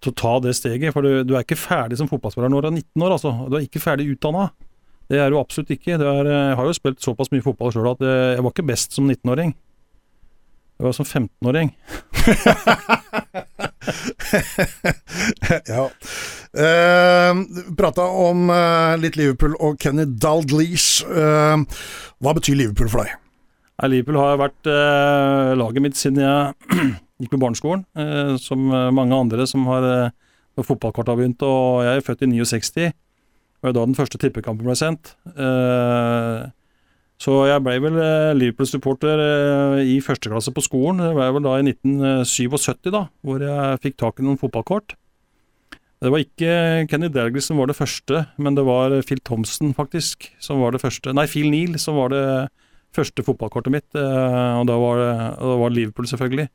til 0.00 0.14
å 0.14 0.16
ta 0.16 0.30
det 0.40 0.54
steget. 0.56 0.94
For 0.94 1.04
du, 1.04 1.10
du, 1.28 1.34
er 1.36 1.44
ikke 1.44 1.58
ferdig 1.60 1.98
som 2.00 2.08
fotballspiller 2.08 2.48
når 2.48 2.64
du 2.64 2.68
er 2.70 2.76
19 2.78 3.04
år, 3.04 3.12
altså. 3.18 3.30
Du 3.52 3.56
er 3.58 3.66
ikke 3.66 3.82
ferdig 3.84 4.08
utdanna. 4.14 4.48
Det 5.10 5.18
er 5.20 5.28
du 5.28 5.36
absolutt 5.40 5.72
ikke. 5.74 5.98
Er, 5.98 6.30
jeg 6.30 6.56
har 6.56 6.64
jo 6.68 6.76
spilt 6.76 7.02
såpass 7.04 7.32
mye 7.34 7.44
fotball 7.44 7.72
sjøl 7.74 7.90
at 7.92 8.00
jeg, 8.04 8.18
jeg 8.36 8.44
var 8.46 8.52
ikke 8.54 8.70
best 8.70 8.96
som 8.96 9.04
19-åring. 9.10 9.50
Jeg 10.80 10.84
var 10.86 10.94
som 10.96 11.04
15-åring. 11.04 11.68
ja. 15.74 15.84
Uh, 16.50 17.44
Prata 17.78 18.06
om 18.06 18.48
uh, 18.50 18.96
litt 18.98 19.18
Liverpool 19.18 19.54
og 19.62 19.78
Kenny 19.82 20.06
Dalglish. 20.06 21.04
Uh, 21.06 21.62
hva 22.20 22.34
betyr 22.36 22.58
Liverpool 22.58 22.90
for 22.90 23.04
deg? 23.04 23.14
Liverpool 23.90 24.18
har 24.20 24.40
vært 24.40 24.68
uh, 24.68 25.54
laget 25.56 25.84
mitt 25.84 25.96
siden 25.96 26.20
jeg 26.20 26.74
gikk 27.20 27.34
på 27.34 27.40
barneskolen, 27.40 27.84
eh, 28.00 28.34
som 28.40 28.62
mange 28.96 29.12
andre 29.12 29.44
som 29.48 29.66
har 29.68 29.84
eh, 29.84 30.12
fotballkort 30.64 31.10
har 31.12 31.18
begynt. 31.18 31.42
Og 31.44 31.84
jeg 31.84 31.98
er 31.98 32.06
født 32.06 32.24
i 32.24 32.30
69, 32.32 32.86
og 33.60 33.74
da 33.76 33.84
den 33.84 33.98
første 33.98 34.20
tippekampen 34.20 34.64
ble 34.64 34.76
sendt. 34.78 35.14
Eh, 35.34 36.48
så 37.20 37.34
jeg 37.50 37.60
ble 37.60 37.76
vel 37.84 37.98
eh, 38.00 38.32
Liverpool-supporter 38.38 39.20
eh, 39.20 39.82
i 39.92 39.98
første 40.04 40.32
klasse 40.32 40.52
på 40.56 40.64
skolen. 40.64 41.02
Det 41.04 41.12
ble 41.16 41.28
vel 41.36 41.44
da 41.44 41.58
i 41.58 41.66
1977, 41.68 42.88
da, 42.94 43.04
hvor 43.20 43.44
jeg 43.44 43.82
fikk 43.84 44.00
tak 44.00 44.20
i 44.20 44.24
noen 44.24 44.40
fotballkort. 44.40 44.96
Det 46.00 46.08
var 46.08 46.22
ikke 46.24 46.52
Kenny 46.88 47.10
Dalglish 47.12 47.50
som 47.50 47.58
var 47.60 47.68
det 47.68 47.76
første, 47.76 48.22
men 48.40 48.56
det 48.56 48.64
var 48.64 48.94
Phil 49.04 49.20
Thompson, 49.20 49.74
faktisk, 49.76 50.30
som 50.40 50.62
var 50.64 50.72
det 50.72 50.80
første. 50.80 51.12
Nei, 51.12 51.26
Phil 51.28 51.50
Neal 51.52 51.76
som 51.82 51.98
var 52.00 52.14
det 52.14 52.24
første 52.96 53.22
fotballkortet 53.26 53.74
mitt, 53.74 53.88
eh, 53.94 54.54
og 54.56 54.64
da 54.70 54.78
var 54.80 55.02
det, 55.02 55.10
da 55.42 55.58
var 55.60 55.74
Liverpool, 55.74 56.08
selvfølgelig 56.08 56.48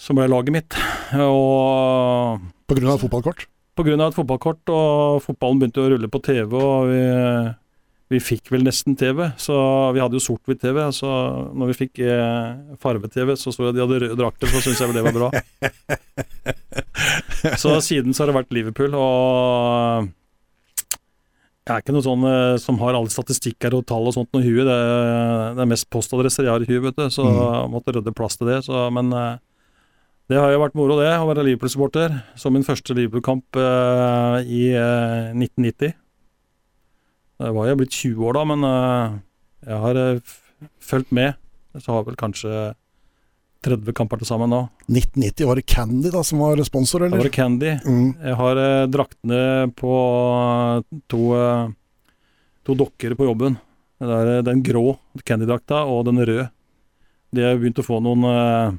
som 0.00 0.18
ble 0.18 0.26
laget 0.30 0.54
mitt. 0.54 0.78
Og 1.20 2.40
På 2.66 2.76
grunn 2.76 2.90
av 2.90 2.96
et 2.96 3.04
fotballkort? 3.04 3.44
På 3.74 3.84
grunn 3.86 4.00
av 4.00 4.12
et 4.12 4.16
fotballkort, 4.16 4.72
og 4.72 5.20
fotballen 5.22 5.60
begynte 5.60 5.82
å 5.82 5.90
rulle 5.92 6.10
på 6.10 6.22
TV, 6.24 6.56
og 6.56 6.90
vi, 6.90 7.02
vi 8.12 8.20
fikk 8.20 8.50
vel 8.52 8.66
nesten 8.66 8.96
TV. 9.00 9.22
Så 9.40 9.54
vi 9.96 10.02
hadde 10.02 10.18
jo 10.18 10.24
sort-hvitt-TV, 10.24 10.80
så 10.94 11.12
når 11.56 11.72
vi 11.72 11.78
fikk 11.78 12.02
eh, 12.04 12.74
farge-TV, 12.82 13.34
så 13.40 13.52
så 13.54 13.68
jeg 13.68 13.78
de 13.78 13.84
hadde 13.84 14.02
røde 14.02 14.18
drakter, 14.18 14.50
så 14.50 14.60
syntes 14.60 14.82
jeg 14.82 14.90
vel 14.90 14.98
det 14.98 15.06
var 15.06 15.16
bra. 15.16 15.30
så 17.62 17.78
siden 17.84 18.12
så 18.12 18.24
har 18.24 18.32
det 18.32 18.38
vært 18.42 18.54
Liverpool, 18.54 18.98
og 18.98 20.12
jeg 21.64 21.72
er 21.72 21.80
ikke 21.80 21.96
noe 21.96 22.04
sånn 22.04 22.28
eh, 22.28 22.58
som 22.60 22.78
har 22.82 22.92
alle 22.92 23.12
statistikker 23.12 23.78
og 23.78 23.86
tall 23.88 24.10
og 24.10 24.16
sånt 24.18 24.36
i 24.36 24.44
huet. 24.44 24.66
Det, 24.68 24.78
det, 25.56 25.64
er 25.64 25.72
mest 25.72 25.88
postadresser 25.92 26.44
jeg 26.44 26.52
har 26.52 26.64
i 26.64 26.68
huet, 26.68 26.84
vet 26.90 27.00
du, 27.00 27.08
så 27.08 27.24
mm. 27.24 27.72
måtte 27.72 27.96
rydde 27.96 28.12
plass 28.16 28.36
til 28.36 28.52
det. 28.52 28.60
Så, 28.68 28.84
men 28.92 29.08
eh, 29.16 29.40
det 30.28 30.40
har 30.40 30.52
jo 30.52 30.60
vært 30.60 30.76
moro, 30.76 31.00
det, 31.00 31.08
å 31.08 31.26
være 31.28 31.46
Liverpool-supporter. 31.48 32.20
Som 32.40 32.56
min 32.56 32.64
første 32.64 32.96
Liverpool-kamp 32.96 33.56
eh, 33.60 34.38
i 34.44 34.62
eh, 34.76 35.32
1990. 35.32 35.96
Det 37.40 37.50
var 37.56 37.68
jo 37.68 37.76
blitt 37.80 37.94
20 37.94 38.28
år 38.28 38.36
da, 38.36 38.44
men 38.52 38.64
uh, 38.66 39.16
jeg 39.66 39.80
har 39.84 40.00
fulgt 40.82 41.12
med. 41.14 41.38
Så 41.80 41.90
har 41.90 42.06
vel 42.06 42.18
kanskje 42.18 42.52
30 43.66 43.96
kamper 43.96 44.20
til 44.20 44.28
sammen 44.28 44.52
nå. 44.52 44.60
1990, 44.86 45.48
var 45.48 45.58
det 45.58 45.66
Candy 45.66 46.12
da 46.14 46.22
som 46.26 46.42
var 46.44 46.62
sponsor, 46.68 47.06
eller? 47.06 47.18
Det 47.18 47.30
var 47.30 47.34
Candy. 47.34 47.72
Mm. 47.82 48.08
Jeg 48.22 48.38
har 48.38 48.60
draktene 48.92 49.40
på 49.74 49.94
to, 51.10 51.22
to 52.62 52.76
dokker 52.78 53.16
på 53.18 53.26
jobben. 53.30 53.58
Det 54.04 54.20
er 54.20 54.46
den 54.46 54.62
grå 54.66 54.98
Candy-drakta 55.24 55.82
og 55.88 56.04
den 56.10 56.22
røde. 56.22 56.50
De 57.34 57.42
har 57.42 57.58
begynt 57.58 57.80
å 57.82 57.86
få 57.86 57.98
noen 58.04 58.78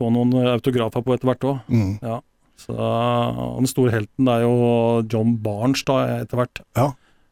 få 0.00 0.10
noen 0.14 0.34
autografer 0.54 1.04
på 1.04 1.14
etter 1.14 1.30
hvert 1.30 1.46
òg. 1.46 1.62
Mm. 1.68 1.92
Ja. 2.00 2.18
Så 2.60 2.74
Den 2.76 3.68
store 3.70 3.94
helten 3.94 4.28
er 4.28 4.44
jo 4.44 4.56
John 5.08 5.36
Barnes 5.44 5.84
da, 5.88 6.02
etter 6.20 6.40
hvert. 6.40 6.62
Ja. 6.76 6.90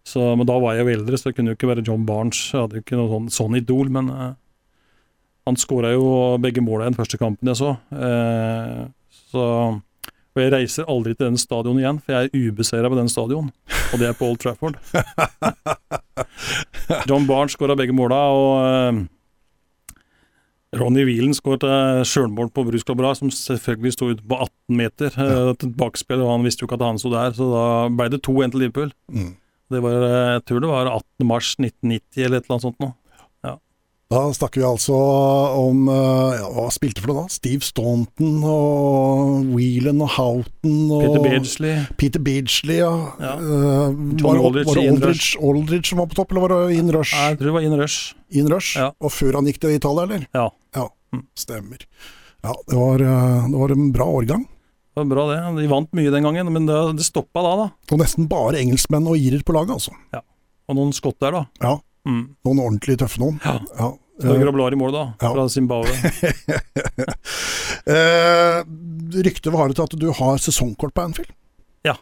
Så, 0.08 0.22
men 0.38 0.48
da 0.48 0.56
var 0.62 0.76
jeg 0.76 0.86
jo 0.86 0.94
eldre, 0.96 1.18
så 1.18 1.28
det 1.28 1.36
kunne 1.36 1.52
jo 1.52 1.58
ikke 1.58 1.68
være 1.68 1.84
John 1.84 2.06
Barnes. 2.08 2.38
Jeg 2.52 2.62
hadde 2.62 2.78
jo 2.78 2.84
ikke 2.84 3.00
noe 3.00 3.10
sånn, 3.10 3.26
sånn 3.34 3.58
idol, 3.58 3.90
men 3.92 4.08
uh, 4.12 4.30
han 5.48 5.58
skåra 5.60 5.92
jo 5.92 6.06
begge 6.40 6.64
måla 6.64 6.86
i 6.86 6.92
den 6.92 6.96
første 6.96 7.20
kampen 7.20 7.50
jeg 7.52 7.60
så. 7.60 7.74
Uh, 7.92 8.88
så 9.28 9.44
og 10.38 10.44
jeg 10.44 10.52
reiser 10.54 10.86
aldri 10.86 11.16
til 11.16 11.32
den 11.32 11.40
stadion 11.40 11.80
igjen, 11.80 11.96
for 11.98 12.14
jeg 12.14 12.28
er 12.28 12.42
ubeseira 12.46 12.90
på 12.92 12.94
den 12.94 13.08
stadion. 13.10 13.48
Og 13.90 13.98
det 13.98 14.06
er 14.06 14.14
på 14.14 14.28
Old 14.28 14.38
Trafford. 14.38 14.76
John 17.10 17.26
Barnes 17.26 17.56
skåra 17.56 17.74
begge 17.78 17.96
måla, 17.96 18.20
og 18.30 18.52
uh, 18.62 19.00
Ronny 20.78 21.02
Wheelen 21.08 21.34
skåret 21.34 21.64
sjølmål 22.06 22.52
på 22.54 22.64
Brusklobbra, 22.68 23.14
som 23.18 23.32
selvfølgelig 23.34 23.96
sto 23.96 24.12
ute 24.12 24.22
på 24.22 24.38
18 24.38 24.78
meter. 24.78 25.18
Ja. 25.18 25.50
Et 25.56 25.66
bakspill, 25.80 26.22
og 26.22 26.30
han 26.36 26.46
visste 26.46 26.62
jo 26.62 26.70
ikke 26.70 26.78
at 26.78 26.86
han 26.86 27.02
sto 27.02 27.10
der, 27.12 27.34
så 27.34 27.50
da 27.52 27.66
ble 27.98 28.10
det 28.14 28.22
2-1 28.22 28.54
til 28.54 28.62
Liverpool. 28.66 28.94
Mm. 29.10 29.32
Det 29.68 29.82
var, 29.84 29.98
eh, 30.06 30.30
jeg 30.38 30.46
tror 30.48 30.64
det 30.64 30.72
var 30.72 30.90
18. 30.94 31.28
mars 31.28 31.52
1990 31.58 32.24
eller 32.24 32.40
et 32.40 32.46
eller 32.46 32.56
annet 32.56 32.68
sånt 32.68 32.82
noe. 32.84 32.94
Da 34.08 34.22
snakker 34.32 34.62
vi 34.62 34.64
altså 34.64 34.96
om 35.60 35.82
eh, 35.92 36.38
ja, 36.38 36.46
Hva 36.54 36.70
spilte 36.72 37.02
for 37.04 37.12
det 37.12 37.16
da? 37.18 37.24
Steve 37.32 37.66
Staunton 37.66 38.38
og 38.40 39.50
Whelan 39.52 40.00
og 40.04 40.14
Houghton 40.14 40.78
og 40.86 41.02
Peter 41.02 41.24
Beardsley. 41.26 41.82
Peter 42.00 42.22
Beardsley, 42.24 42.78
ja. 42.80 42.92
ja. 43.20 43.34
Uh, 43.36 43.92
var, 44.22 44.40
var, 44.40 44.56
det 44.56 44.64
Aldridge, 44.64 45.36
Aldridge, 45.36 45.90
som 45.90 46.00
var 46.00 46.08
på 46.08 46.16
topp, 46.16 46.32
eller 46.32 46.46
var 46.46 46.54
det 46.54 46.78
In 46.78 46.88
Rush? 46.94 47.12
Jeg 47.12 47.36
tror 47.36 47.50
det 47.50 47.56
var 47.58 47.68
In 47.68 47.76
Rush. 47.76 48.14
In 48.40 48.48
Rush? 48.48 48.80
Ja. 48.80 48.88
Og 48.96 49.12
før 49.12 49.42
han 49.42 49.50
gikk 49.50 49.60
til 49.60 49.76
Italia, 49.76 50.08
eller? 50.08 50.24
Ja. 50.32 50.46
ja. 50.78 50.86
Mm. 51.12 51.26
Stemmer. 51.36 51.84
Ja, 52.46 52.56
det 52.64 52.80
var, 52.80 53.04
eh, 53.12 53.50
det 53.52 53.60
var, 53.60 53.76
en 53.76 53.92
bra 53.92 54.08
årgang. 54.22 54.48
Det 54.98 55.04
var 55.04 55.14
bra 55.14 55.24
det. 55.30 55.38
De 55.60 55.68
vant 55.70 55.92
mye 55.94 56.10
den 56.10 56.24
gangen, 56.26 56.48
men 56.50 56.64
det, 56.66 56.76
det 56.98 57.04
stoppa 57.06 57.42
da, 57.44 57.50
da. 57.60 57.66
Og 57.94 58.00
nesten 58.00 58.26
bare 58.30 58.58
engelskmenn 58.58 59.06
og 59.06 59.14
irer 59.14 59.44
på 59.46 59.54
laget, 59.54 59.76
altså. 59.76 59.92
Ja. 60.10 60.24
Og 60.66 60.74
noen 60.74 60.90
skotter, 60.96 61.30
da. 61.30 61.44
Ja. 61.62 61.76
Mm. 62.08 62.24
Noen 62.48 62.62
ordentlig 62.64 62.96
tøffe 62.98 63.22
noen. 63.22 63.38
Ja. 63.44 63.60
ja. 63.78 63.92
Grablar 64.42 64.74
i 64.74 64.80
mål, 64.80 64.90
da, 64.96 65.04
ja. 65.22 65.30
fra 65.30 65.44
Zimbabwe. 65.54 65.94
eh, 67.94 68.58
ryktet 69.22 69.54
var 69.54 69.70
det 69.70 69.78
til 69.78 69.86
at 69.86 69.96
du 70.02 70.08
har 70.18 70.42
sesongkort 70.42 70.96
på 70.96 71.06
Anfield? 71.06 71.30
Ja. 71.86 71.94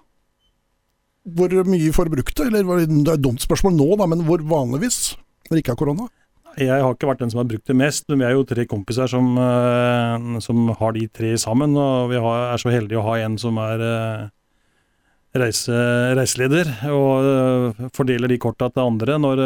Hvor 1.37 1.53
mye 1.69 1.93
får 1.93 2.09
du 2.09 2.17
brukt 2.17 2.41
det? 2.41 2.49
Eller, 2.49 2.87
det 2.87 3.05
er 3.05 3.19
et 3.19 3.29
dumt 3.29 3.45
spørsmål 3.45 3.77
nå, 3.77 3.93
da, 4.01 4.09
men 4.09 4.25
hvor 4.25 4.41
vanligvis? 4.41 5.19
Når 5.51 5.61
ikke 5.61 5.77
er 5.77 5.85
korona? 5.85 6.09
Jeg 6.57 6.81
har 6.81 6.95
ikke 6.95 7.09
vært 7.11 7.21
den 7.21 7.33
som 7.33 7.43
har 7.43 7.49
brukt 7.51 7.69
det 7.69 7.77
mest, 7.77 8.07
men 8.09 8.23
vi 8.23 8.27
er 8.31 8.33
jo 8.33 8.47
tre 8.49 8.65
kompiser 8.69 9.11
som, 9.13 9.35
uh, 9.37 10.39
som 10.41 10.71
har 10.79 10.95
de 10.97 11.05
tre 11.13 11.35
sammen. 11.41 11.77
Og 11.77 12.09
vi 12.15 12.21
har, 12.23 12.47
er 12.55 12.63
så 12.63 12.73
heldige 12.73 13.03
å 13.03 13.05
ha 13.11 13.19
en 13.27 13.37
som 13.41 13.61
er 13.61 13.85
uh, 13.85 14.23
reise, 15.37 15.77
reiseleder 16.17 16.71
og 16.97 17.27
øh, 17.29 17.81
fordeler 17.93 18.31
de 18.33 18.39
korta 18.41 18.71
til 18.73 18.87
andre 18.87 19.19
når, 19.21 19.41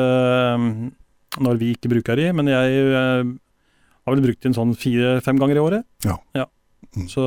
når 1.42 1.56
vi 1.58 1.72
ikke 1.74 1.90
bruker 1.90 2.20
de. 2.20 2.28
Men 2.38 2.46
jeg 2.52 2.84
har 2.86 4.14
vel 4.14 4.22
brukt 4.22 4.46
den 4.46 4.54
sånn 4.54 4.76
fire-fem 4.78 5.40
ganger 5.42 5.58
i 5.58 5.64
året. 5.64 5.88
Ja. 6.06 6.14
ja. 6.38 6.46
Så 7.10 7.24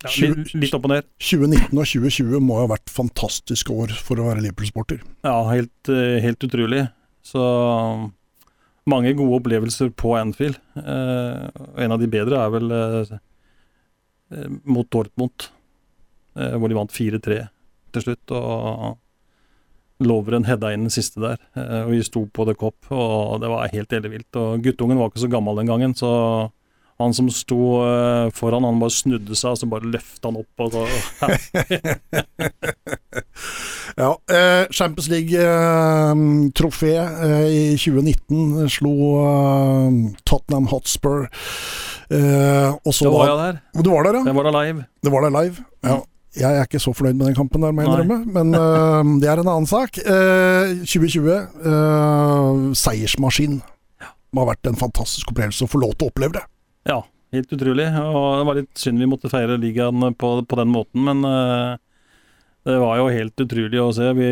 ja, 0.00 0.14
litt, 0.24 0.54
litt 0.56 0.78
opp 0.78 0.88
og 0.88 0.94
ned. 0.94 1.10
2019 1.20 1.68
og 1.68 1.84
2020 1.84 2.48
må 2.48 2.62
ha 2.62 2.64
vært 2.72 2.88
fantastiske 2.88 3.76
år 3.76 3.92
for 4.00 4.16
å 4.16 4.30
være 4.30 4.46
Liverpool-sporter. 4.46 5.04
Ja, 5.28 5.36
helt, 5.52 5.92
helt 6.24 6.48
utrolig. 6.48 6.86
Så 7.26 7.42
mange 8.90 9.12
gode 9.16 9.40
opplevelser 9.40 9.92
på 9.98 10.14
Anfield. 10.18 10.58
Eh, 10.76 11.60
en 11.84 11.94
av 11.94 12.00
de 12.00 12.08
bedre 12.10 12.40
er 12.40 12.54
vel 12.54 12.74
eh, 12.74 13.12
eh, 14.34 14.48
mot 14.64 14.88
Dortmund, 14.90 15.50
eh, 16.38 16.56
hvor 16.56 16.70
de 16.70 16.78
vant 16.78 16.94
4-3 16.94 17.42
til 17.94 18.06
slutt. 18.06 18.34
Og 18.34 18.98
Lovren 20.00 20.46
hedda 20.48 20.72
inn 20.72 20.86
den 20.86 20.94
siste 20.94 21.20
der, 21.20 21.42
eh, 21.58 21.82
og 21.84 21.92
vi 21.92 22.00
sto 22.06 22.24
på 22.32 22.46
The 22.48 22.56
Cop, 22.56 22.88
og 22.94 23.42
det 23.42 23.50
var 23.52 23.72
helt 23.74 23.92
ellevilt. 23.92 24.30
Og 24.40 24.64
guttungen 24.64 25.00
var 25.00 25.12
ikke 25.12 25.26
så 25.26 25.32
gammel 25.32 25.60
den 25.60 25.68
gangen, 25.68 25.94
så 25.98 26.12
han 27.00 27.14
som 27.16 27.30
sto 27.32 27.80
eh, 27.84 28.28
foran, 28.36 28.66
han 28.68 28.80
bare 28.82 28.92
snudde 28.94 29.36
seg, 29.38 29.54
og 29.54 29.60
så 29.60 29.68
bare 29.70 29.90
løfta 29.94 30.28
han 30.28 30.40
opp. 30.40 30.54
Og 30.60 30.68
så, 30.74 30.82
Ja, 34.00 34.10
eh, 34.32 34.64
Champions 34.70 35.08
League-trofé 35.10 36.92
eh, 37.00 37.48
i 37.50 37.62
2019 37.76 38.68
slo 38.70 38.94
eh, 39.24 39.98
Tottenham 40.28 40.68
Hotspur. 40.70 41.26
Eh, 42.10 42.70
og 42.70 42.94
så 42.94 43.06
da 43.06 43.10
var 43.10 43.18
var 43.18 43.28
jeg 43.30 43.40
der. 43.40 43.82
Du 43.82 43.90
var 43.90 44.06
der, 44.06 44.20
ja? 44.20 44.24
Jeg 44.26 44.36
var 44.36 44.48
der 44.48 44.56
live. 44.60 44.86
Det 45.02 45.12
var 45.12 45.26
der 45.26 45.34
live. 45.42 45.66
Ja. 45.84 45.98
Jeg 46.36 46.56
er 46.56 46.62
ikke 46.62 46.78
så 46.78 46.92
fornøyd 46.94 47.16
med 47.18 47.26
den 47.26 47.34
kampen, 47.34 47.62
der, 47.62 47.72
må 47.74 47.82
jeg 47.82 47.90
innrømme. 47.90 48.18
Men 48.30 48.54
uh, 48.54 49.02
det 49.18 49.26
er 49.26 49.40
en 49.42 49.50
annen 49.50 49.66
sak. 49.66 49.98
Uh, 50.06 50.78
2020, 50.86 51.26
uh, 51.66 52.70
seiersmaskin. 52.78 53.58
Det 54.30 54.38
har 54.38 54.46
vært 54.46 54.70
en 54.70 54.78
fantastisk 54.78 55.32
opplevelse 55.32 55.66
å 55.66 55.70
få 55.70 55.80
lov 55.82 55.96
til 55.98 56.06
å 56.06 56.12
oppleve 56.12 56.38
det. 56.38 56.44
Ja, 56.88 57.02
helt 57.34 57.52
utrolig. 57.52 57.86
Og 57.92 58.24
det 58.40 58.46
var 58.48 58.58
litt 58.58 58.80
synd 58.80 59.02
vi 59.02 59.08
måtte 59.10 59.30
feire 59.32 59.58
ligaen 59.60 60.14
på, 60.16 60.32
på 60.48 60.60
den 60.60 60.72
måten, 60.72 61.04
men 61.06 61.20
uh, 61.26 61.76
det 62.68 62.78
var 62.80 63.00
jo 63.00 63.10
helt 63.12 63.44
utrolig 63.44 63.82
å 63.82 63.90
se. 63.96 64.10
Vi 64.16 64.30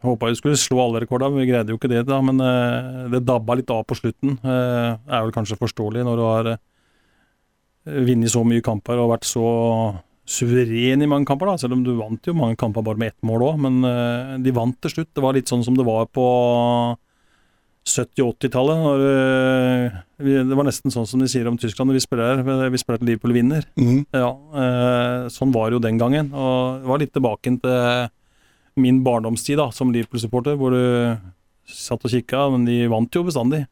håpa 0.00 0.30
vi 0.30 0.38
skulle 0.38 0.56
slå 0.60 0.80
alle 0.86 1.02
rekordene, 1.04 1.34
men 1.34 1.44
vi 1.44 1.50
greide 1.50 1.74
jo 1.74 1.80
ikke 1.80 1.90
det, 1.92 2.06
da. 2.08 2.20
Men 2.24 2.40
uh, 2.40 3.08
det 3.12 3.24
dabba 3.28 3.58
litt 3.60 3.72
av 3.72 3.84
på 3.88 3.98
slutten. 3.98 4.38
Uh, 4.44 4.96
er 4.96 5.26
vel 5.26 5.34
kanskje 5.36 5.60
forståelig 5.60 6.06
når 6.08 6.20
du 6.20 6.26
har 6.26 6.54
vunnet 7.90 8.32
så 8.32 8.42
mye 8.44 8.62
kamper 8.64 9.00
og 9.00 9.14
vært 9.14 9.24
så 9.24 9.44
suveren 10.30 11.02
i 11.02 11.08
mange 11.10 11.26
kamper, 11.28 11.48
da. 11.50 11.60
Selv 11.60 11.76
om 11.76 11.84
du 11.84 11.92
vant 11.98 12.28
jo 12.28 12.36
mange 12.36 12.56
kamper 12.60 12.84
bare 12.86 13.00
med 13.00 13.12
ett 13.12 13.26
mål 13.26 13.44
òg, 13.48 13.62
men 13.64 14.42
de 14.44 14.52
vant 14.54 14.76
til 14.84 14.92
slutt. 14.92 15.08
Det 15.16 15.24
var 15.24 15.34
litt 15.34 15.50
sånn 15.50 15.64
som 15.66 15.74
det 15.74 15.86
var 15.88 16.04
på 16.12 16.26
70-80-tallet. 17.90 18.78
når, 18.84 19.02
eh, 19.10 20.44
Det 20.46 20.56
var 20.56 20.64
nesten 20.64 20.92
sånn 20.92 21.06
som 21.06 21.20
de 21.20 21.28
sier 21.28 21.48
om 21.48 21.58
Tyskland 21.58 21.90
når 21.90 21.98
vi 21.98 22.06
spiller 22.06 22.36
her. 22.36 22.70
Vi 22.70 22.78
spiller 22.78 22.98
til 22.98 23.08
Liverpool 23.08 23.32
vinner. 23.32 23.66
Mm. 23.76 24.06
Ja, 24.12 24.30
eh, 24.30 25.28
sånn 25.28 25.52
var 25.52 25.70
det 25.70 25.78
jo 25.78 25.86
den 25.88 25.98
gangen. 25.98 26.32
Og 26.32 26.80
det 26.80 26.88
var 26.88 26.98
litt 26.98 27.12
tilbake 27.12 27.60
til 27.60 28.10
min 28.80 29.02
barndomstid 29.02 29.56
da, 29.56 29.70
som 29.70 29.92
Liverpool-supporter, 29.92 30.56
hvor 30.56 30.70
du 30.70 31.18
satt 31.66 32.04
og 32.04 32.10
kikka, 32.10 32.50
men 32.52 32.64
de 32.64 32.86
vant 32.90 33.10
jo 33.10 33.24
bestandig. 33.26 33.66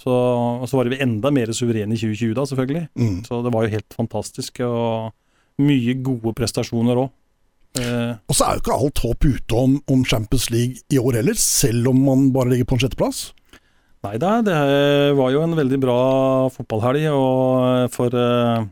Så, 0.00 0.10
og 0.10 0.66
så 0.68 0.78
var 0.78 0.90
vi 0.90 1.02
enda 1.02 1.30
mer 1.30 1.52
suverene 1.54 1.94
i 1.94 2.00
2020 2.00 2.34
da, 2.34 2.46
selvfølgelig. 2.50 2.88
Mm. 2.98 3.18
Så 3.26 3.42
det 3.44 3.52
var 3.54 3.64
jo 3.64 3.74
helt 3.76 3.94
fantastisk, 3.94 4.60
og 4.66 5.12
mye 5.62 5.94
gode 6.02 6.34
prestasjoner 6.34 7.04
òg. 7.04 7.12
Eh, 7.74 8.12
Og 8.30 8.36
så 8.36 8.46
er 8.46 8.54
jo 8.54 8.62
ikke 8.62 8.76
alt 8.76 9.00
håp 9.02 9.26
ute 9.26 9.56
om, 9.58 9.78
om 9.90 10.04
Champions 10.06 10.46
League 10.54 10.84
i 10.94 11.00
år 11.00 11.18
heller, 11.20 11.38
selv 11.38 11.90
om 11.90 12.04
man 12.06 12.28
bare 12.34 12.52
ligger 12.52 12.68
på 12.70 12.76
en 12.76 12.84
sjetteplass. 12.84 13.26
Nei 14.04 14.18
da, 14.20 14.36
det 14.44 14.54
var 15.16 15.32
jo 15.32 15.42
en 15.42 15.56
veldig 15.56 15.78
bra 15.80 15.98
fotballhelg 16.52 17.06
og 17.08 17.88
for, 17.94 18.12
uh, 18.12 18.66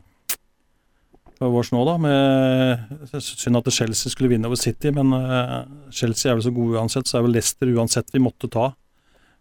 for 1.39 1.55
vårs 1.55 1.71
nå, 1.73 1.81
da. 1.89 1.95
Med, 1.97 3.17
synd 3.17 3.57
at 3.57 3.71
Chelsea 3.73 4.13
skulle 4.13 4.29
vinne 4.29 4.47
over 4.47 4.61
City, 4.61 4.93
men 4.93 5.09
uh, 5.09 5.63
Chelsea 5.91 6.29
er 6.29 6.37
vel 6.37 6.45
så 6.45 6.53
gode 6.53 6.77
uansett, 6.77 7.09
så 7.09 7.17
er 7.17 7.25
vel 7.25 7.33
Leicester 7.39 7.73
uansett 7.73 8.13
vi 8.13 8.21
måtte 8.21 8.51
ta. 8.53 8.69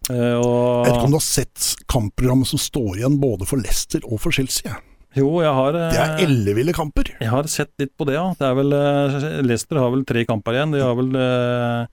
Uh, 0.08 0.40
og, 0.40 0.56
Jeg 0.82 0.88
vet 0.88 0.96
ikke 0.96 1.10
om 1.10 1.14
du 1.14 1.20
har 1.20 1.28
sett 1.28 1.68
kampprogrammet 1.92 2.50
som 2.50 2.58
står 2.58 2.96
igjen 3.02 3.20
både 3.22 3.46
for 3.46 3.62
Leicester 3.62 4.02
og 4.08 4.18
for 4.24 4.34
Chelsea? 4.34 4.72
Jo, 5.18 5.28
jeg 5.44 5.52
har, 5.52 5.76
eh, 5.76 5.90
Det 5.92 6.00
er 6.00 6.22
elleville 6.26 6.72
kamper. 6.72 7.10
jeg 7.20 7.28
har 7.28 7.44
sett 7.44 7.72
litt 7.78 7.92
på 7.98 8.06
det, 8.08 8.14
ja. 8.14 8.32
Det 8.38 8.46
er 8.48 8.54
vel, 8.56 8.72
eh, 8.72 9.42
Leicester 9.44 9.78
har 9.78 9.90
vel 9.90 10.04
tre 10.08 10.24
kamper 10.24 10.56
igjen. 10.56 10.72
De 10.72 10.80
har 10.80 10.94
vel 10.96 11.14
eh, 11.16 11.86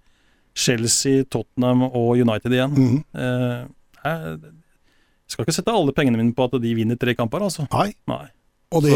Chelsea, 0.55 1.23
Tottenham 1.25 1.83
og 1.89 2.17
United 2.17 2.51
igjen. 2.51 2.71
Mhm. 2.71 3.03
Eh, 3.15 3.65
jeg 4.05 5.35
skal 5.35 5.45
ikke 5.45 5.53
sette 5.59 5.73
alle 5.75 5.93
pengene 5.93 6.17
mine 6.17 6.33
på 6.33 6.47
at 6.47 6.61
de 6.61 6.73
vinner 6.73 6.97
tre 6.97 7.13
kamper, 7.13 7.43
altså. 7.45 7.67
Nei. 7.71 7.93
Nei. 8.07 8.27
Og 8.71 8.83
det, 8.85 8.93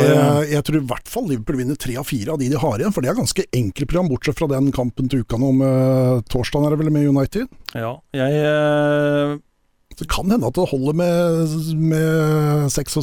jeg 0.52 0.62
tror 0.68 0.76
i 0.78 0.86
hvert 0.86 1.08
fall 1.10 1.26
Liverpool 1.28 1.58
vinner 1.58 1.78
tre 1.82 1.96
av 1.98 2.06
fire 2.06 2.36
av 2.36 2.38
de 2.38 2.48
de 2.52 2.60
har 2.62 2.78
igjen, 2.78 2.94
for 2.94 3.02
det 3.02 3.10
er 3.10 3.18
ganske 3.18 3.46
enkelt 3.58 3.90
program, 3.90 4.10
bortsett 4.12 4.38
fra 4.38 4.48
den 4.52 4.70
kampen 4.72 5.10
til 5.10 5.24
uka 5.26 5.40
nå 5.42 5.50
med 5.58 6.28
torsdagen, 6.30 6.68
er 6.68 6.76
det 6.76 6.80
vel, 6.84 6.92
med 6.94 7.08
United. 7.10 7.50
Ja, 7.74 7.96
jeg 8.14 8.38
eh, 8.38 9.34
Det 9.98 10.08
kan 10.10 10.30
hende 10.30 10.46
at 10.46 10.54
det 10.58 10.70
holder 10.70 10.94
med, 10.94 11.58
med 11.90 12.70
66 12.70 13.02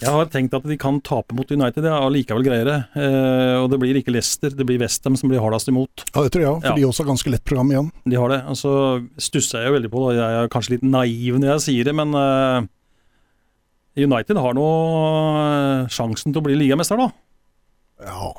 Jeg 0.00 0.10
har 0.14 0.28
tenkt 0.32 0.54
at 0.56 0.64
de 0.64 0.76
kan 0.80 1.00
tape 1.04 1.34
mot 1.36 1.50
United, 1.52 1.84
ja, 1.84 1.98
allikevel 2.00 2.40
likevel 2.40 2.44
greier 2.46 2.64
det. 2.68 2.76
Eh, 2.96 3.56
og 3.60 3.68
det 3.72 3.78
blir 3.82 3.98
ikke 4.00 4.12
Leicester, 4.14 4.50
det 4.56 4.64
blir 4.66 4.80
Westham 4.80 5.16
som 5.20 5.28
blir 5.28 5.40
hardest 5.44 5.68
imot. 5.68 6.04
Ja, 6.14 6.22
det 6.24 6.32
tror 6.32 6.44
jeg, 6.46 6.62
for 6.62 6.68
Ja. 6.70 6.74
de 6.74 6.86
også 6.88 7.04
har 7.04 7.10
ganske 7.12 7.30
lett 7.34 7.44
program 7.44 7.70
igjen. 7.70 7.90
De 8.08 8.16
har 8.16 8.28
det. 8.32 8.40
Og 8.48 8.56
så 8.56 8.72
stusser 9.20 9.60
jeg 9.60 9.68
jo 9.68 9.76
veldig 9.78 9.90
på 9.92 10.04
det, 10.08 10.16
jeg 10.22 10.38
er 10.44 10.48
kanskje 10.48 10.70
litt 10.76 10.82
naiv 10.88 11.38
når 11.38 11.52
jeg 11.52 11.60
sier 11.68 11.84
det, 11.84 11.94
men 11.94 12.14
eh, 12.14 12.68
United 14.06 14.36
har 14.40 14.54
nå 14.54 14.68
eh, 15.40 15.88
sjansen 15.92 16.32
til 16.32 16.40
å 16.40 16.46
bli 16.46 16.56
ligamester, 16.56 16.96
da. 16.96 17.10
Ja, 18.06 18.30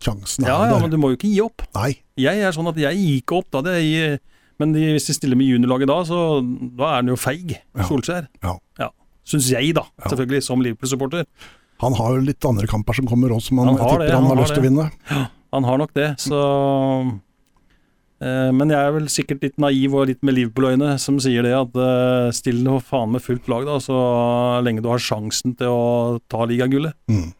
sjansen 0.00 0.44
er 0.46 0.48
Ja, 0.48 0.58
ja, 0.66 0.72
der. 0.74 0.80
men 0.86 0.90
du 0.90 0.96
må 1.02 1.10
jo 1.12 1.16
ikke 1.18 1.28
gi 1.32 1.40
opp. 1.44 1.62
Nei, 1.74 1.98
Jeg 2.16 2.40
er 2.40 2.52
sånn 2.56 2.68
at 2.70 2.76
jeg 2.80 2.96
gir 2.96 3.20
ikke 3.20 3.36
opp, 3.42 3.50
da. 3.52 3.60
Det 3.66 3.76
gir, 3.84 4.18
men 4.58 4.72
de, 4.72 4.86
hvis 4.96 5.06
de 5.10 5.12
stiller 5.18 5.36
med 5.36 5.46
juniorlaget 5.50 5.88
da, 5.90 5.98
så 6.08 6.20
da 6.78 6.84
er 6.94 7.02
han 7.02 7.08
jo 7.12 7.16
feig, 7.20 7.58
Ja. 7.76 7.84
Solskjær. 7.84 8.28
Ja. 8.42 8.90
Syns 9.26 9.48
jeg, 9.50 9.74
da. 9.76 9.86
Ja. 9.98 10.10
Selvfølgelig, 10.12 10.42
som 10.46 10.62
Liverpool-supporter. 10.62 11.26
han 11.82 11.96
har 11.98 12.16
jo 12.16 12.24
litt 12.24 12.44
andre 12.48 12.68
kamper 12.70 12.96
som 12.96 13.08
kommer 13.10 13.34
også, 13.34 13.50
som 13.50 13.58
han, 13.62 13.72
Han 13.74 13.78
har 13.80 13.90
tipper 13.90 14.04
det, 14.06 14.12
han, 14.14 14.24
han 14.24 14.36
har 14.36 14.42
lyst 14.44 14.54
til 14.56 14.62
å 14.62 14.68
vinne. 14.68 14.90
Han 15.56 15.66
har 15.66 15.78
nok 15.80 15.92
det, 15.96 16.06
så 16.20 16.38
eh, 18.22 18.50
Men 18.52 18.72
jeg 18.72 18.78
er 18.80 18.94
vel 18.96 19.06
sikkert 19.12 19.44
litt 19.46 19.58
naiv 19.62 19.94
og 19.94 20.08
litt 20.10 20.22
med 20.26 20.36
Liverpool-øyne 20.38 20.94
som 21.02 21.18
sier 21.22 21.46
det 21.46 21.54
at 21.56 21.78
eh, 21.80 22.30
still 22.36 22.62
nå 22.66 22.78
faen 22.84 23.14
med 23.14 23.24
fullt 23.24 23.50
lag, 23.52 23.66
da, 23.68 23.78
så 23.82 23.98
lenge 24.66 24.84
du 24.84 24.90
har 24.92 25.02
sjansen 25.02 25.56
til 25.58 25.72
å 25.74 25.84
ta 26.30 26.46
ligagullet. 26.48 26.96
Mm. 27.10 27.30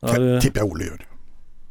Det 0.00 0.40
tipper 0.46 0.62
jeg 0.62 0.70
Ole 0.70 0.90
gjør. 0.92 1.09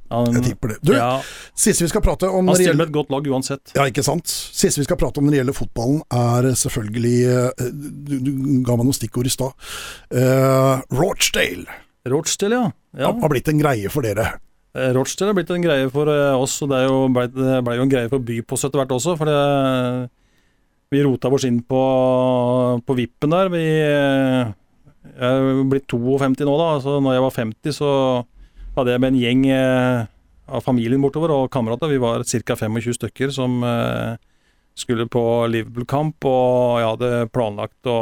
Han, 0.09 0.33
Jeg 0.37 0.45
tipper 0.51 0.73
det. 0.73 0.77
Du, 0.85 0.93
ja, 0.97 1.19
siste 1.57 1.85
vi 1.85 1.91
skal 1.91 2.03
prate 2.05 2.29
om 2.29 2.49
han 2.49 2.57
stiller 2.57 2.77
med 2.79 2.89
et 2.89 2.95
godt 2.95 3.13
lag 3.13 3.29
uansett. 3.29 3.73
Ja, 3.77 3.85
ikke 3.89 4.03
sant. 4.05 4.29
Siste 4.29 4.81
vi 4.81 4.87
skal 4.87 4.99
prate 4.99 5.21
om 5.21 5.27
når 5.27 5.35
det 5.35 5.41
gjelder 5.41 5.57
fotballen, 5.57 6.01
er 6.09 6.49
selvfølgelig 6.59 7.15
eh, 7.29 7.63
Du, 7.69 8.15
du 8.25 8.31
ga 8.65 8.77
meg 8.77 8.89
noen 8.89 8.97
stikkord 8.97 9.29
i 9.29 9.33
stad. 9.33 9.71
Uh, 10.13 10.81
Rochdale 10.95 11.65
Rochdale, 12.09 12.55
ja. 12.55 12.69
ja. 13.03 13.09
har 13.21 13.31
blitt 13.31 13.49
en 13.51 13.59
greie 13.59 13.89
for 13.93 14.07
dere. 14.07 14.31
Eh, 14.73 14.91
Rochdale 14.95 15.33
har 15.33 15.37
blitt 15.37 15.51
en 15.53 15.65
greie 15.65 15.89
for 15.93 16.09
oss, 16.39 16.61
og 16.65 16.71
det 16.71 16.85
jo 16.85 17.03
ble, 17.13 17.27
det 17.33 17.59
ble 17.67 17.75
jo 17.77 17.85
en 17.85 17.91
greie 17.91 18.09
for 18.11 18.23
Bypost 18.23 18.69
etter 18.69 18.81
hvert 18.81 18.95
også. 18.95 19.17
For 19.19 19.29
det, 19.29 20.09
vi 20.89 21.03
rota 21.05 21.29
oss 21.29 21.45
inn 21.45 21.59
på, 21.67 21.83
på 22.81 22.97
vippen 22.97 23.35
der. 23.35 23.51
Vi 23.53 23.65
jeg 25.19 25.39
er 25.39 25.63
blitt 25.69 25.87
52 25.89 26.45
nå, 26.47 26.55
da. 26.59 26.69
Så 26.83 26.99
når 27.03 27.17
jeg 27.17 27.25
var 27.25 27.35
50, 27.35 27.75
så 27.75 27.91
hadde 28.79 28.95
jeg 28.95 29.03
med 29.03 29.13
en 29.13 29.19
gjeng 29.19 29.43
eh, 29.51 30.07
av 30.49 30.65
familien 30.65 31.01
bortover 31.03 31.33
og 31.35 31.51
kamerater. 31.53 31.91
Vi 31.91 32.01
var 32.01 32.23
ca. 32.23 32.55
25 32.55 32.95
stykker 32.97 33.33
som 33.35 33.59
eh, 33.65 34.15
skulle 34.79 35.09
på 35.11 35.23
Liverpool-kamp, 35.51 36.25
og 36.25 36.79
jeg 36.79 36.89
hadde 36.93 37.29
planlagt 37.35 37.89
å 37.91 37.99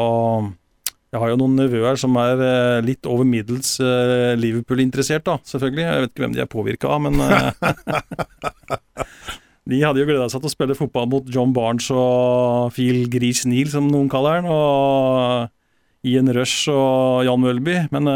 jeg 1.07 1.21
har 1.23 1.29
jo 1.31 1.37
noen 1.39 1.55
nevøer 1.55 1.95
som 1.97 2.17
er 2.19 2.41
eh, 2.43 2.81
litt 2.83 3.07
over 3.07 3.25
middels 3.25 3.77
Liverpool-interessert, 3.79 5.23
da, 5.25 5.37
selvfølgelig. 5.47 5.85
Jeg 5.85 6.03
vet 6.03 6.11
ikke 6.11 6.23
hvem 6.25 6.35
de 6.35 6.41
er 6.43 6.49
påvirka 6.51 6.91
av, 6.91 7.05
men 7.07 7.15
De 9.67 9.81
hadde 9.83 9.99
jo 9.99 10.07
gleda 10.07 10.29
seg 10.31 10.39
til 10.39 10.47
å 10.47 10.51
spille 10.53 10.75
fotball 10.79 11.09
mot 11.11 11.25
John 11.31 11.51
Barnes 11.55 11.89
og 11.91 12.69
Phil 12.75 13.09
Gris 13.11 13.41
Neal, 13.47 13.67
som 13.71 13.89
noen 13.91 14.07
kaller 14.11 14.39
han, 14.39 14.47
og 14.47 16.07
Ian 16.07 16.31
Rush 16.31 16.69
og 16.71 17.25
Jan 17.27 17.41
Mølby, 17.43 17.75
men 17.91 18.07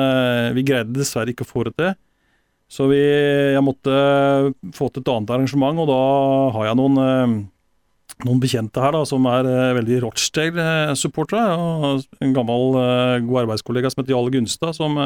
vi 0.56 0.64
greide 0.64 0.96
dessverre 0.96 1.34
ikke 1.34 1.44
å 1.44 1.50
få 1.50 1.66
det 1.68 1.74
til. 1.76 1.92
Så 2.72 2.88
vi, 2.88 3.00
jeg 3.52 3.64
måtte 3.66 3.94
få 4.76 4.88
til 4.90 5.04
et 5.04 5.10
annet 5.12 5.34
arrangement, 5.36 5.82
og 5.84 5.90
da 5.90 6.04
har 6.56 6.70
jeg 6.70 6.80
noen 6.80 7.02
eh, 7.04 7.34
noen 8.22 8.40
bekjente 8.42 8.82
her 8.84 8.94
da, 8.96 9.02
som 9.08 9.26
er 9.28 9.50
eh, 9.50 9.74
veldig 9.80 10.00
Rochdale-supportere. 10.06 11.44
En 12.24 12.36
gammel, 12.36 12.78
eh, 12.80 13.18
god 13.28 13.44
arbeidskollega 13.44 13.92
som 13.92 14.04
heter 14.04 14.16
Jarle 14.16 14.34
Gunstad, 14.38 14.78
som 14.78 15.00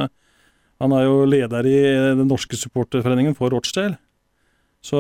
Han 0.84 0.92
er 0.92 1.06
jo 1.06 1.24
leder 1.24 1.64
i 1.64 1.78
den 2.20 2.28
norske 2.28 2.58
supporterforeningen 2.60 3.32
for 3.34 3.48
Rochdale. 3.48 3.96
Så 4.84 5.00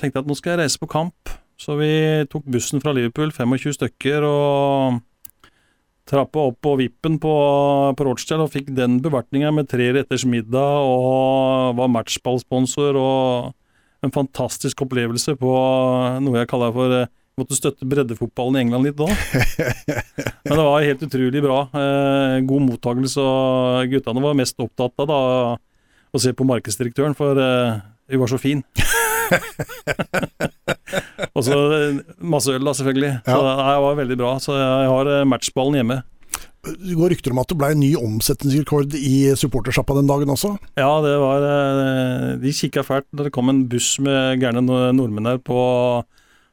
tenkte 0.00 0.16
jeg 0.16 0.22
at 0.24 0.30
nå 0.30 0.36
skal 0.38 0.54
jeg 0.54 0.60
reise 0.62 0.80
på 0.80 0.88
kamp. 0.88 1.28
Så 1.60 1.76
vi 1.76 2.24
tok 2.32 2.46
bussen 2.48 2.80
fra 2.80 2.94
Liverpool, 2.96 3.28
25 3.28 3.76
stykker, 3.76 4.24
og 4.24 5.02
trappa 6.08 6.48
opp 6.50 6.60
på 6.64 6.74
vippen 6.80 7.18
på, 7.20 7.34
på 7.96 8.06
Rochdale 8.06 8.44
og 8.44 8.52
fikk 8.52 8.70
den 8.76 8.98
bevertninga 9.04 9.52
med 9.56 9.70
tre 9.70 9.90
retters 9.96 10.26
middag 10.28 10.84
og 10.84 11.78
var 11.78 11.92
matchballsponsor 11.92 12.98
og 13.00 14.04
en 14.04 14.12
fantastisk 14.12 14.84
opplevelse 14.84 15.36
på 15.40 15.52
noe 16.20 16.40
jeg 16.42 16.50
kaller 16.50 16.74
for 16.76 16.96
eh, 17.02 17.12
Måtte 17.34 17.56
støtte 17.58 17.82
breddefotballen 17.90 18.54
i 18.54 18.60
England 18.62 18.86
litt 18.86 18.94
da. 18.94 19.08
Men 20.46 20.52
det 20.52 20.66
var 20.68 20.84
helt 20.86 21.02
utrolig 21.02 21.42
bra. 21.42 21.64
Eh, 21.74 22.36
god 22.46 22.62
mottakelse, 22.68 23.24
og 23.26 23.90
guttene 23.90 24.22
var 24.22 24.38
mest 24.38 24.62
opptatt 24.62 25.02
av 25.02 25.10
da, 25.10 25.18
å 26.14 26.22
se 26.22 26.30
på 26.30 26.46
markedsdirektøren, 26.46 27.18
for 27.18 27.42
eh, 27.42 27.80
hun 28.14 28.22
var 28.22 28.30
så 28.30 28.38
fin. 28.38 28.62
og 31.34 31.44
så 31.46 31.58
masse 32.20 32.52
øl, 32.54 32.64
da, 32.64 32.74
selvfølgelig. 32.76 33.12
Så 33.26 33.36
Ja. 33.38 33.54
det 33.58 33.78
var 33.84 34.00
veldig 34.00 34.18
bra. 34.20 34.34
Så 34.42 34.56
jeg 34.58 34.90
har 34.90 35.10
eh, 35.20 35.24
matchballen 35.28 35.78
hjemme. 35.80 36.00
Det 36.64 36.94
går 36.96 37.12
rykter 37.12 37.34
om 37.34 37.42
at 37.42 37.50
det 37.52 37.58
ble 37.60 37.68
en 37.74 37.82
ny 37.82 37.90
omsetningsrekord 37.98 38.94
i 38.96 39.16
supportersjappa 39.36 39.98
den 39.98 40.08
dagen 40.08 40.32
også. 40.32 40.54
Ja, 40.80 40.88
det 41.04 41.12
var 41.20 41.44
eh, 41.44 42.28
De 42.40 42.54
kikka 42.56 42.84
fælt 42.86 43.04
da 43.12 43.26
det 43.26 43.34
kom 43.36 43.52
en 43.52 43.66
buss 43.68 43.98
med 44.00 44.40
gærne 44.40 44.62
nordmenn 44.64 45.28
her 45.28 45.42
på, 45.44 45.58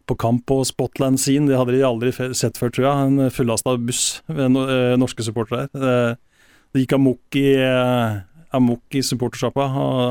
på 0.07 0.17
kamp 0.19 0.43
på 0.51 0.59
Spotland 0.67 1.19
Scene. 1.21 1.47
Det 1.47 1.55
hadde 1.59 1.77
de 1.77 1.85
aldri 1.87 2.11
sett 2.35 2.59
før, 2.59 2.73
tror 2.75 2.89
jeg. 2.89 3.07
En 3.07 3.31
fullasta 3.31 3.77
buss 3.79 4.19
med 4.27 4.59
eh, 4.65 4.97
norske 4.99 5.23
supportere 5.23 5.69
her. 5.69 5.79
Det, 5.79 6.19
gikk 6.83 6.93
amok 6.95 7.35
i, 7.35 7.49
amok 8.57 8.97
i 8.97 9.03
supportersjappa. 9.05 9.67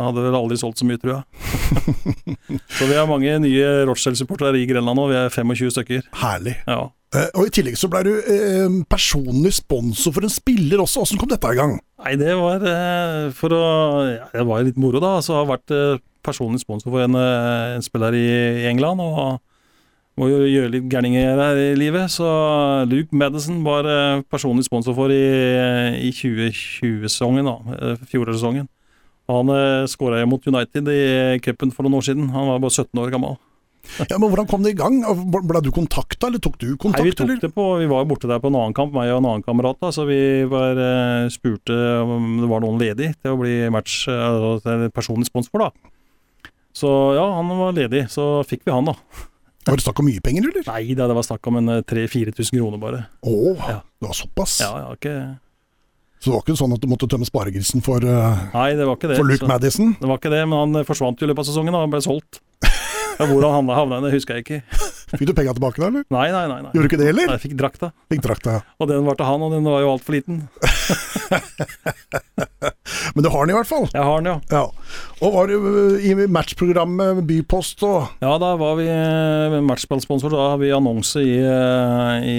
Hadde 0.06 0.24
vel 0.24 0.38
aldri 0.38 0.58
solgt 0.60 0.80
så 0.80 0.88
mye, 0.88 1.00
tror 1.00 1.18
jeg. 1.18 1.24
så 2.78 2.88
vi 2.88 2.96
har 2.96 3.10
mange 3.10 3.36
nye 3.44 3.68
Rochdale-supportere 3.88 4.60
i 4.60 4.68
Grenland 4.70 4.98
nå. 4.98 5.06
Vi 5.10 5.18
er 5.20 5.34
25 5.34 5.74
stykker. 5.76 6.08
Herlig. 6.22 6.56
Ja. 6.68 6.88
Eh, 7.10 7.26
og 7.34 7.48
I 7.48 7.54
tillegg 7.54 7.78
så 7.78 7.90
ble 7.90 8.04
du 8.06 8.12
eh, 8.14 8.76
personlig 8.90 9.56
sponsor 9.56 10.14
for 10.14 10.26
en 10.26 10.32
spiller 10.32 10.82
også. 10.82 11.02
Åssen 11.04 11.18
kom 11.20 11.30
dette 11.30 11.50
i 11.50 11.58
gang? 11.58 11.76
Nei, 12.04 12.14
det 12.20 12.36
var 12.38 12.62
eh, 12.62 13.28
for 13.36 13.56
å 13.56 13.64
ja, 14.06 14.28
Det 14.34 14.46
var 14.46 14.64
litt 14.66 14.78
moro, 14.80 15.02
da. 15.02 15.16
Så 15.24 15.34
jeg 15.34 15.40
har 15.42 15.50
vært 15.50 15.74
eh, 15.74 16.02
personlig 16.26 16.62
sponsor 16.62 16.92
for 16.92 17.02
en, 17.02 17.18
eh, 17.18 17.76
en 17.76 17.84
spiller 17.86 18.14
i, 18.14 18.26
i 18.62 18.68
England. 18.70 19.02
Og 19.02 19.40
må 20.18 20.28
jo 20.28 20.40
gjøre 20.48 20.72
litt 20.74 20.88
gærninger 20.90 21.38
her 21.40 21.60
i 21.60 21.68
livet. 21.78 22.10
Så 22.12 22.26
Luke 22.90 23.14
Madison 23.16 23.62
var 23.64 23.86
eh, 23.88 24.22
personlig 24.30 24.66
sponsor 24.66 24.96
for 24.98 25.12
i, 25.14 25.20
i 26.02 26.10
2020-sesongen, 26.16 27.46
da. 27.46 27.76
eh, 27.78 28.02
Fjorårssesongen. 28.10 28.66
Han 29.30 29.52
eh, 29.54 29.84
skåra 29.88 30.24
mot 30.26 30.42
United 30.50 30.88
i 30.90 31.38
cupen 31.44 31.70
for 31.72 31.86
noen 31.86 32.00
år 32.00 32.08
siden. 32.10 32.32
Han 32.34 32.50
var 32.50 32.58
bare 32.64 32.74
17 32.74 33.04
år 33.04 33.14
gammel. 33.14 33.38
Ja, 34.10 34.18
men 34.20 34.28
Hvordan 34.28 34.44
kom 34.46 34.60
det 34.62 34.74
i 34.74 34.76
gang? 34.76 34.98
Ble 35.32 35.62
du 35.64 35.70
kontakta, 35.72 36.28
eller 36.28 36.38
tok 36.44 36.58
du 36.60 36.74
kontakt? 36.76 37.00
Nei, 37.00 37.08
vi 37.08 37.14
tok 37.16 37.30
det 37.40 37.48
på, 37.56 37.64
vi 37.80 37.86
var 37.88 38.04
borte 38.06 38.28
der 38.28 38.38
på 38.42 38.50
en 38.50 38.58
annen 38.60 38.74
kamp, 38.76 38.92
meg 38.92 39.08
og 39.08 39.22
en 39.22 39.28
annen 39.30 39.44
kamerat. 39.46 39.78
da, 39.80 39.88
Så 39.96 40.04
vi 40.06 40.18
var, 40.50 40.76
eh, 40.76 41.30
spurte 41.32 41.72
om 42.04 42.36
det 42.42 42.50
var 42.50 42.60
noen 42.60 42.76
ledig 42.78 43.08
til 43.16 43.32
å 43.32 43.38
bli 43.40 43.54
match, 43.72 44.02
altså, 44.12 44.76
personlig 44.92 45.30
sponsor. 45.30 45.64
da. 45.64 46.50
Så 46.76 46.90
ja, 47.16 47.24
han 47.38 47.48
var 47.56 47.72
ledig, 47.74 48.04
så 48.12 48.28
fikk 48.46 48.68
vi 48.68 48.76
han, 48.76 48.92
da. 48.92 48.94
Var 49.66 49.76
det 49.76 49.84
snakk 49.84 49.98
om 50.00 50.06
mye 50.08 50.20
penger, 50.24 50.46
eller? 50.48 50.64
Nei 50.72 50.94
da, 50.96 51.06
det 51.10 51.14
var 51.18 51.22
snakk 51.26 51.46
om 51.50 51.56
en 51.60 51.68
3000-4000 51.84 52.56
kroner 52.56 52.80
bare. 52.80 53.00
Å, 53.22 53.56
Ja. 53.58 53.80
det 54.00 54.08
var 54.08 54.16
såpass? 54.16 54.60
Ja, 54.60 54.70
ja, 54.78 54.92
ikke 54.96 55.14
Så 56.20 56.30
det 56.30 56.32
var 56.34 56.42
ikke 56.44 56.56
sånn 56.60 56.72
at 56.74 56.80
du 56.80 56.86
måtte 56.88 57.08
tømme 57.08 57.24
sparegrisen 57.28 57.80
for, 57.82 57.96
eh, 58.04 58.40
Nei, 58.54 58.74
det 58.76 58.84
var 58.86 58.96
ikke 58.96 59.08
det. 59.08 59.16
for 59.16 59.24
Luke 59.24 59.40
så- 59.40 59.48
Madison? 59.48 59.96
Det 60.00 60.08
var 60.08 60.18
ikke 60.18 60.30
det, 60.30 60.48
men 60.48 60.58
han 60.58 60.76
eh, 60.76 60.84
forsvant 60.84 61.18
jo 61.20 61.26
i 61.26 61.30
løpet 61.30 61.38
av 61.40 61.46
sesongen. 61.54 61.72
da, 61.72 61.80
Han 61.80 61.90
ble 61.90 62.00
solgt. 62.00 62.40
Ja, 63.20 63.26
hvor 63.26 63.42
han 63.52 63.68
havna 63.68 64.00
det 64.00 64.12
husker 64.14 64.36
jeg 64.36 64.44
ikke. 64.46 64.62
Fikk 65.10 65.26
du 65.30 65.34
penga 65.36 65.54
tilbake 65.56 65.80
da, 65.82 65.88
eller? 65.90 66.04
Nei, 66.14 66.28
nei, 66.34 66.44
nei. 66.50 66.60
nei. 66.64 66.72
Gjorde 66.74 66.86
du 66.86 66.90
ikke 66.92 67.00
det, 67.00 67.08
heller? 67.10 67.26
Nei, 67.30 67.36
Jeg 67.38 67.44
fikk 67.48 67.56
drakta, 67.60 67.90
Fikk 68.12 68.22
drakta, 68.26 68.58
ja. 68.58 68.62
og 68.78 68.90
den 68.90 69.06
var 69.08 69.18
til 69.18 69.26
han, 69.30 69.42
og 69.46 69.54
den 69.56 69.66
var 69.66 69.82
jo 69.82 69.92
altfor 69.96 70.16
liten. 70.18 70.42
Men 73.14 73.24
du 73.24 73.28
har 73.32 73.46
den 73.46 73.52
i 73.54 73.56
hvert 73.56 73.68
fall. 73.68 73.86
Jeg 73.92 74.04
har 74.06 74.20
den, 74.20 74.28
ja. 74.30 74.38
Ja. 74.50 74.64
Og 75.20 75.34
var 75.34 75.50
du 75.50 75.54
eh, 75.56 76.06
i 76.10 76.26
matchprogrammet 76.30 77.22
Bypost 77.28 77.82
og 77.86 78.22
Ja, 78.22 78.34
da 78.40 78.52
var 78.60 78.76
vi 78.78 78.86
eh, 78.90 79.56
matchballsponsor. 79.66 80.32
Da 80.34 80.48
har 80.52 80.60
vi 80.62 80.72
annonse 80.74 81.22
i, 81.24 81.36
eh, 81.42 82.28
i 82.30 82.38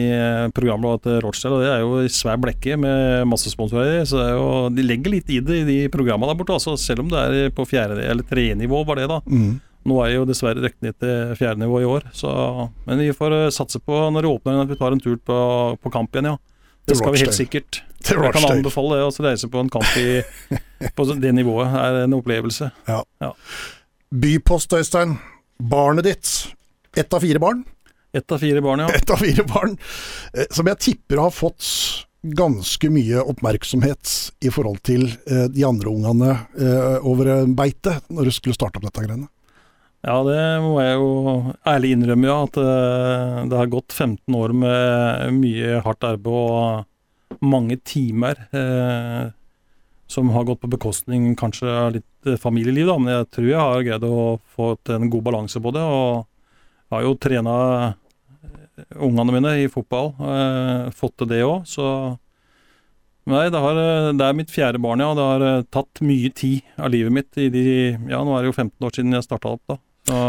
programbladet 0.56 1.06
til 1.08 1.20
Rochdale. 1.26 1.58
Og 1.58 1.64
det 1.66 1.72
er 1.74 1.84
jo 1.84 1.92
i 2.06 2.12
svær 2.14 2.40
blekke 2.42 2.78
med 2.82 3.28
masse 3.32 3.52
sponsorer 3.54 4.00
i. 4.02 4.06
Så 4.08 4.20
det 4.22 4.30
jo, 4.36 4.48
de 4.76 4.88
legger 4.88 5.18
litt 5.18 5.32
i 5.34 5.42
det 5.44 5.62
i 5.64 5.68
de 5.68 5.80
programmene 5.94 6.32
der 6.32 6.40
borte. 6.42 6.58
Altså, 6.58 6.78
selv 6.80 7.06
om 7.06 7.12
det 7.12 7.20
er 7.26 7.56
på 7.56 7.68
fjerde 7.70 8.02
eller 8.06 8.28
tredje-nivå, 8.28 8.84
var 8.88 9.02
det 9.02 9.12
da. 9.12 9.22
mm. 9.28 9.52
Nå 9.90 9.98
er 10.06 10.12
jo 10.14 10.26
dessverre 10.30 10.62
røkt 10.62 10.82
ned 10.86 10.94
til 11.02 11.32
fjerde 11.40 11.64
nivå 11.64 11.80
i 11.82 11.88
år. 11.90 12.04
Så, 12.14 12.30
men 12.86 13.02
vi 13.02 13.10
får 13.18 13.34
eh, 13.34 13.48
satse 13.54 13.80
på 13.82 13.98
når 14.14 14.26
det 14.28 14.30
åpner 14.36 14.60
at 14.62 14.70
vi 14.70 14.78
tar 14.78 14.94
en 14.94 15.02
tur 15.02 15.16
på, 15.18 15.38
på 15.82 15.94
kamp 15.94 16.14
igjen, 16.14 16.34
ja. 16.34 16.38
Det 16.90 16.98
skal 16.98 17.14
vi 17.14 17.22
helt 17.24 17.38
sikkert. 17.38 17.82
Jeg 18.06 18.32
kan 18.34 18.46
anbefale 18.50 18.98
det. 18.98 19.06
å 19.06 19.26
reise 19.26 19.50
på 19.54 19.62
en 19.62 19.70
kamp 19.74 19.90
i, 20.02 20.22
på 20.98 21.06
det 21.22 21.34
nivået. 21.38 21.70
er 21.78 22.00
en 22.04 22.16
opplevelse. 22.18 22.72
Bypost, 24.12 24.74
Øystein. 24.74 25.18
Barnet 25.62 26.08
ditt. 26.10 26.32
Ett 26.98 27.14
av 27.14 27.22
fire 27.24 27.40
barn. 27.40 27.62
Ett 28.14 28.32
av 28.34 28.42
fire 28.42 28.62
barn, 28.66 28.82
ja. 28.86 28.90
Ett 28.98 29.10
av 29.14 29.22
fire 29.22 29.46
barn. 29.48 29.78
eh, 30.34 30.50
Som 30.52 30.68
jeg 30.72 30.82
tipper 30.82 31.22
har 31.22 31.34
fått 31.34 31.66
ganske 32.22 32.90
mye 32.94 33.22
oppmerksomhet 33.26 34.12
i 34.46 34.50
forhold 34.54 34.82
til 34.86 35.08
eh, 35.26 35.46
de 35.50 35.64
andre 35.66 35.90
ungene 35.90 36.34
over 37.02 37.46
beite, 37.58 37.96
når 38.14 38.30
du 38.30 38.36
skulle 38.36 38.58
starte 38.58 38.78
opp 38.82 38.86
dette 38.90 39.06
greiene. 39.08 39.30
Ja, 40.02 40.16
det 40.26 40.38
må 40.64 40.80
jeg 40.82 40.96
jo 40.98 41.10
ærlig 41.70 41.92
innrømme, 41.94 42.26
ja. 42.26 42.38
At 42.48 42.58
eh, 42.58 43.42
det 43.52 43.58
har 43.60 43.70
gått 43.70 43.94
15 43.94 44.38
år 44.38 44.54
med 44.58 45.36
mye 45.38 45.82
hardt 45.86 46.08
arbeid 46.08 46.32
og 46.34 47.38
mange 47.46 47.78
timer 47.86 48.42
eh, 48.50 49.30
som 50.12 50.32
har 50.34 50.48
gått 50.50 50.64
på 50.64 50.72
bekostning 50.74 51.30
kanskje 51.40 51.70
av 51.70 51.94
litt 52.00 52.30
eh, 52.32 52.40
familieliv, 52.42 52.90
da. 52.90 52.96
Men 52.98 53.14
jeg 53.14 53.28
tror 53.38 53.50
jeg 53.52 53.62
har 53.62 53.86
greid 53.86 54.08
å 54.08 54.24
få 54.56 54.72
en 54.96 55.06
god 55.14 55.28
balanse 55.30 55.62
på 55.62 55.76
det. 55.78 55.86
Og 55.86 56.26
jeg 56.26 56.98
har 56.98 57.06
jo 57.06 57.14
trena 57.22 57.56
ungene 58.98 59.38
mine 59.38 59.54
i 59.62 59.70
fotball. 59.70 60.16
Fått 60.98 61.20
til 61.22 61.30
det 61.30 61.46
òg, 61.46 61.70
så 61.70 61.88
Nei, 63.30 63.52
det, 63.54 63.60
har, 63.62 63.78
det 64.18 64.26
er 64.26 64.34
mitt 64.34 64.50
fjerde 64.50 64.80
barn, 64.82 65.00
ja. 65.04 65.12
Det 65.14 65.26
har 65.30 65.66
tatt 65.70 66.02
mye 66.02 66.32
tid 66.34 66.66
av 66.82 66.90
livet 66.90 67.14
mitt 67.14 67.38
i 67.38 67.52
de 67.54 67.66
Ja, 68.10 68.24
nå 68.26 68.34
er 68.34 68.42
det 68.42 68.50
jo 68.50 68.56
15 68.58 68.88
år 68.88 68.96
siden 68.98 69.14
jeg 69.14 69.28
starta 69.30 69.54
opp, 69.54 69.62
da. 69.70 69.78
Så 70.08 70.20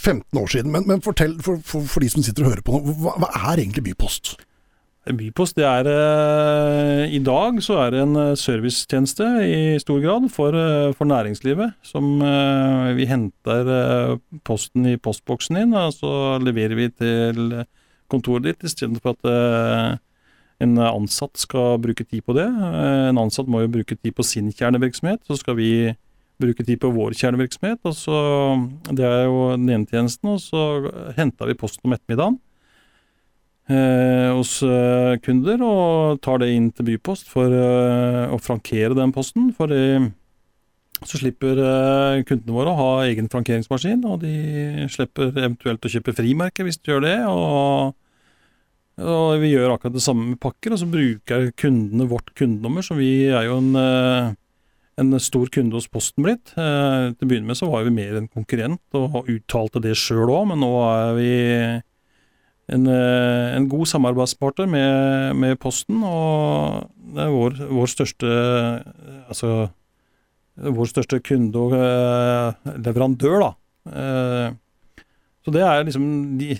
15 0.00 0.38
år 0.38 0.46
siden, 0.52 0.70
men, 0.72 0.86
men 0.88 1.02
fortell 1.02 1.34
for, 1.42 1.60
for, 1.66 1.84
for 1.88 2.04
de 2.04 2.08
som 2.12 2.24
sitter 2.24 2.46
og 2.46 2.54
hører 2.54 2.64
på 2.64 2.76
nå, 2.76 2.94
hva, 3.02 3.16
hva 3.20 3.30
er 3.52 3.62
egentlig 3.64 3.84
Bypost? 3.90 4.36
Bypost, 5.16 5.56
det 5.56 5.64
er 5.64 5.88
eh, 5.88 7.14
I 7.16 7.20
dag 7.24 7.56
så 7.64 7.78
er 7.86 7.94
det 7.94 8.02
en 8.04 8.18
eh, 8.20 8.36
servicetjeneste 8.38 9.26
i 9.46 9.78
stor 9.80 10.02
grad 10.04 10.28
for, 10.32 10.54
eh, 10.54 10.92
for 10.96 11.08
næringslivet. 11.08 11.72
Som 11.86 12.20
eh, 12.22 12.90
vi 12.98 13.08
henter 13.08 13.70
eh, 13.76 14.14
posten 14.44 14.86
i 14.92 14.98
postboksen 15.00 15.56
din, 15.56 15.72
og 15.74 15.96
så 15.96 16.12
leverer 16.44 16.76
vi 16.76 16.90
til 16.92 17.64
kontoret 18.10 18.50
ditt 18.50 18.68
istedenfor 18.68 19.16
at 19.16 19.98
en 20.60 20.78
ansatt 20.82 21.38
skal 21.40 21.78
bruke 21.80 22.04
tid 22.04 22.24
på 22.26 22.34
det. 22.36 22.48
En 22.50 23.20
ansatt 23.22 23.48
må 23.48 23.62
jo 23.62 23.70
bruke 23.78 23.94
tid 23.94 24.12
på 24.12 24.26
sin 24.26 24.50
kjernevirksomhet, 24.52 25.22
så 25.24 25.38
skal 25.38 25.56
vi 25.56 25.70
bruke 26.40 26.64
tid 26.66 26.80
på 26.82 26.92
vår 26.94 27.16
kjernevirksomhet. 27.18 27.80
og 27.84 27.96
så 27.96 28.20
Det 28.90 29.06
er 29.06 29.26
jo 29.26 29.50
den 29.56 29.68
ene 29.68 29.86
tjenesten, 29.86 30.34
og 30.34 30.40
så 30.40 31.12
henter 31.16 31.50
vi 31.50 31.58
posten 31.58 31.88
om 31.88 31.96
ettermiddagen 31.96 32.40
eh, 33.70 34.30
hos 34.34 34.60
eh, 34.66 35.18
kunder 35.24 35.62
og 35.64 36.20
tar 36.24 36.42
det 36.42 36.50
inn 36.54 36.70
til 36.74 36.88
Bypost 36.90 37.30
for 37.30 37.52
eh, 37.52 38.26
å 38.32 38.40
frankere 38.42 38.96
den 38.98 39.14
posten. 39.14 39.52
For 39.56 39.70
de, 39.70 40.10
så 41.04 41.20
slipper 41.20 41.60
eh, 41.64 42.24
kundene 42.28 42.56
våre 42.56 42.74
å 42.74 42.80
ha 42.80 42.90
egen 43.06 43.30
frankeringsmaskin, 43.32 44.04
og 44.08 44.20
de 44.24 44.88
slipper 44.92 45.32
eventuelt 45.32 45.84
å 45.84 45.92
kjøpe 45.92 46.16
frimerke 46.16 46.66
hvis 46.66 46.80
de 46.80 46.94
gjør 46.94 47.06
det. 47.06 47.18
og 47.30 47.96
og 49.00 49.40
vi 49.40 49.54
gjør 49.54 49.72
akkurat 49.72 49.94
det 49.94 50.04
samme 50.04 50.26
med 50.32 50.40
pakker, 50.42 50.74
og 50.74 50.80
så 50.82 50.88
bruker 50.90 51.46
kundene 51.56 52.04
vårt 52.10 52.34
kundenummer, 52.36 52.84
så 52.84 52.98
vi 52.98 53.30
er 53.32 53.46
jo 53.46 53.56
en, 53.56 53.70
eh, 53.80 54.34
en 55.00 55.16
stor 55.22 55.48
kunde 55.52 55.78
hos 55.78 55.88
Posten 55.90 56.26
blitt. 56.26 56.52
Eh, 56.54 57.10
Til 57.16 57.26
å 57.26 57.30
begynne 57.30 57.50
med 57.50 57.58
så 57.58 57.70
var 57.70 57.86
vi 57.86 57.94
mer 57.96 58.18
en 58.20 58.28
konkurrent, 58.28 58.82
og 58.94 59.28
uttalte 59.30 59.82
det 59.82 59.96
sjøl 59.98 60.28
òg, 60.28 60.50
men 60.52 60.60
nå 60.62 60.70
er 60.84 61.12
vi 61.16 61.32
en, 62.70 62.86
eh, 62.86 63.56
en 63.56 63.68
god 63.72 63.88
samarbeidspartner 63.90 64.70
med, 64.70 65.36
med 65.40 65.58
Posten, 65.62 66.02
og 66.06 66.90
det 67.14 67.24
er 67.24 67.34
vår, 67.34 67.60
vår 67.72 67.90
største 67.90 68.30
altså 69.26 69.70
vår 70.60 70.90
største 70.90 71.20
kunde 71.24 71.56
og 71.56 71.72
eh, 71.76 72.74
leverandør, 72.84 73.46
da. 73.46 73.54
Eh, 73.90 74.58
Så 75.40 75.54
det 75.54 75.62
er 75.64 75.86
liksom 75.86 76.36
de, 76.36 76.50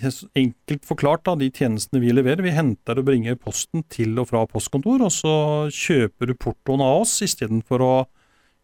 enkelt 0.41 0.87
forklart 0.89 1.21
da, 1.27 1.35
de 1.37 1.51
tjenestene 1.53 2.01
vi 2.01 2.09
leverer. 2.09 2.41
Vi 2.41 2.49
henter 2.55 2.97
og 2.97 3.05
bringer 3.05 3.37
posten 3.37 3.83
til 3.93 4.17
og 4.17 4.31
fra 4.31 4.41
postkontor, 4.49 5.03
og 5.05 5.11
så 5.13 5.33
kjøper 5.69 6.31
du 6.31 6.33
portoen 6.33 6.81
av 6.81 7.03
oss 7.03 7.13
istedenfor 7.21 7.83
å 7.85 7.91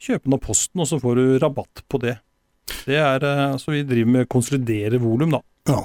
kjøpe 0.01 0.27
den 0.27 0.37
av 0.37 0.43
posten, 0.43 0.81
og 0.83 0.89
så 0.89 0.99
får 1.01 1.19
du 1.19 1.25
rabatt 1.41 1.83
på 1.89 2.01
det. 2.03 2.17
Det 2.87 2.97
er, 2.99 3.23
altså 3.23 3.69
Så 3.71 3.77
vi 3.77 3.85
driver 3.87 4.11
med 4.13 4.27
å 4.27 4.31
konsolidere 4.31 4.99
volum, 5.01 5.33
da. 5.35 5.41
Ja. 5.69 5.83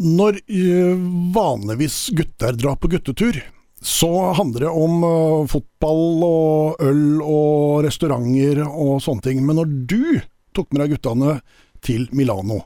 Når 0.00 0.40
eh, 0.48 1.00
vanligvis 1.34 2.06
gutter 2.16 2.56
drar 2.56 2.78
på 2.80 2.88
guttetur, 2.92 3.40
så 3.80 4.10
handler 4.36 4.66
det 4.66 4.72
om 4.72 5.04
eh, 5.04 5.48
fotball 5.48 6.24
og 6.24 6.84
øl 6.84 7.20
og 7.24 7.84
restauranter 7.84 8.62
og 8.64 9.00
sånne 9.04 9.26
ting. 9.28 9.42
Men 9.44 9.60
når 9.60 9.76
du 9.88 10.02
tok 10.56 10.72
med 10.72 10.84
deg 10.84 10.96
guttene 10.96 11.38
til 11.84 12.08
Milano, 12.16 12.62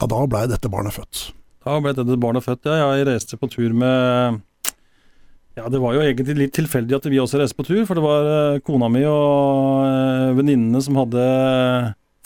ja, 0.00 0.08
da 0.08 0.20
blei 0.28 0.46
dette 0.48 0.70
barnet 0.72 0.96
født. 0.96 1.30
Da 1.64 1.76
ble 1.80 1.92
dette 1.96 2.20
barnet 2.20 2.44
født, 2.44 2.68
ja. 2.68 2.92
Jeg 2.96 3.08
reiste 3.08 3.40
på 3.40 3.48
tur 3.52 3.72
med 3.76 4.40
Ja, 5.58 5.66
det 5.68 5.80
var 5.82 5.96
jo 5.96 6.02
egentlig 6.04 6.36
litt 6.38 6.54
tilfeldig 6.56 6.94
at 6.96 7.06
vi 7.10 7.18
også 7.20 7.40
reiste 7.40 7.58
på 7.58 7.66
tur, 7.66 7.82
for 7.88 7.98
det 7.98 8.04
var 8.04 8.28
eh, 8.30 8.60
kona 8.64 8.88
mi 8.92 9.02
og 9.08 9.82
eh, 9.84 10.30
venninnene 10.38 10.80
som 10.84 10.96
hadde 11.00 11.24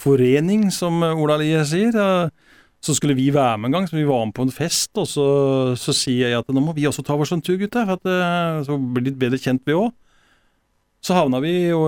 forening, 0.05 0.67
som 0.75 1.01
Ola 1.03 1.39
Lie 1.41 1.63
sier. 1.69 1.95
Eh, 1.97 2.29
Så 2.85 2.93
skulle 2.93 3.15
vi 3.17 3.31
være 3.33 3.57
med 3.57 3.71
en 3.71 3.73
gang, 3.79 3.87
så 3.89 3.97
vi 3.97 4.05
var 4.05 4.27
med 4.29 4.35
på 4.37 4.45
en 4.45 4.51
fest, 4.53 4.91
og 5.01 5.07
så, 5.09 5.23
så 5.81 5.93
sier 5.97 6.29
jeg 6.29 6.37
at 6.43 6.51
nå 6.53 6.61
må 6.61 6.75
vi 6.77 6.85
også 6.85 7.01
ta 7.07 7.15
oss 7.17 7.33
en 7.33 7.41
tur, 7.41 7.57
gutter, 7.57 7.87
for 7.89 7.97
at 7.97 8.05
eh, 8.13 8.59
så 8.67 8.77
blir 8.77 9.07
litt 9.07 9.17
bedre 9.23 9.39
kjent 9.41 9.65
vi 9.65 9.73
òg. 9.73 9.89
Så 11.05 11.17
havna 11.17 11.41
vi 11.41 11.55
jo 11.71 11.81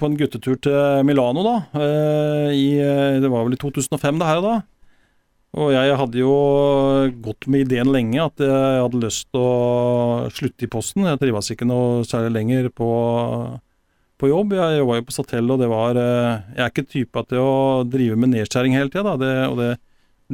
på 0.00 0.08
en 0.08 0.16
guttetur 0.16 0.56
til 0.64 1.04
Milano, 1.04 1.44
da. 1.44 1.54
eh, 1.76 2.48
I, 2.56 2.64
eh, 2.80 3.18
det 3.20 3.28
var 3.28 3.44
vel 3.44 3.58
i 3.58 3.60
2005 3.60 4.22
det 4.22 4.30
her, 4.30 4.40
da. 4.44 4.54
Og 5.58 5.72
jeg 5.74 5.94
hadde 5.98 6.20
jo 6.20 6.34
gått 7.24 7.48
med 7.50 7.64
ideen 7.64 7.90
lenge 7.90 8.20
at 8.22 8.42
jeg 8.42 8.82
hadde 8.84 9.00
lyst 9.02 9.26
til 9.32 9.42
å 9.42 10.28
slutte 10.34 10.66
i 10.66 10.70
Posten. 10.70 11.08
Jeg 11.08 11.18
trives 11.18 11.50
ikke 11.50 11.66
noe 11.66 12.04
særlig 12.06 12.30
lenger 12.36 12.68
på, 12.70 12.90
på 14.22 14.30
jobb. 14.30 14.54
Jeg 14.54 14.78
jobba 14.78 14.98
jo 15.00 15.06
på 15.08 15.16
Satell, 15.16 15.50
og 15.50 15.62
det 15.62 15.70
var 15.72 15.98
eh, 15.98 16.44
Jeg 16.54 16.62
er 16.62 16.72
ikke 16.72 16.86
typa 16.86 17.24
til 17.26 17.42
å 17.42 17.56
drive 17.88 18.18
med 18.20 18.36
nedskjæring 18.36 18.76
hele 18.78 18.92
tida, 18.92 19.06
da. 19.10 19.16
Det, 19.18 19.32
og 19.48 19.58
det, 19.58 19.70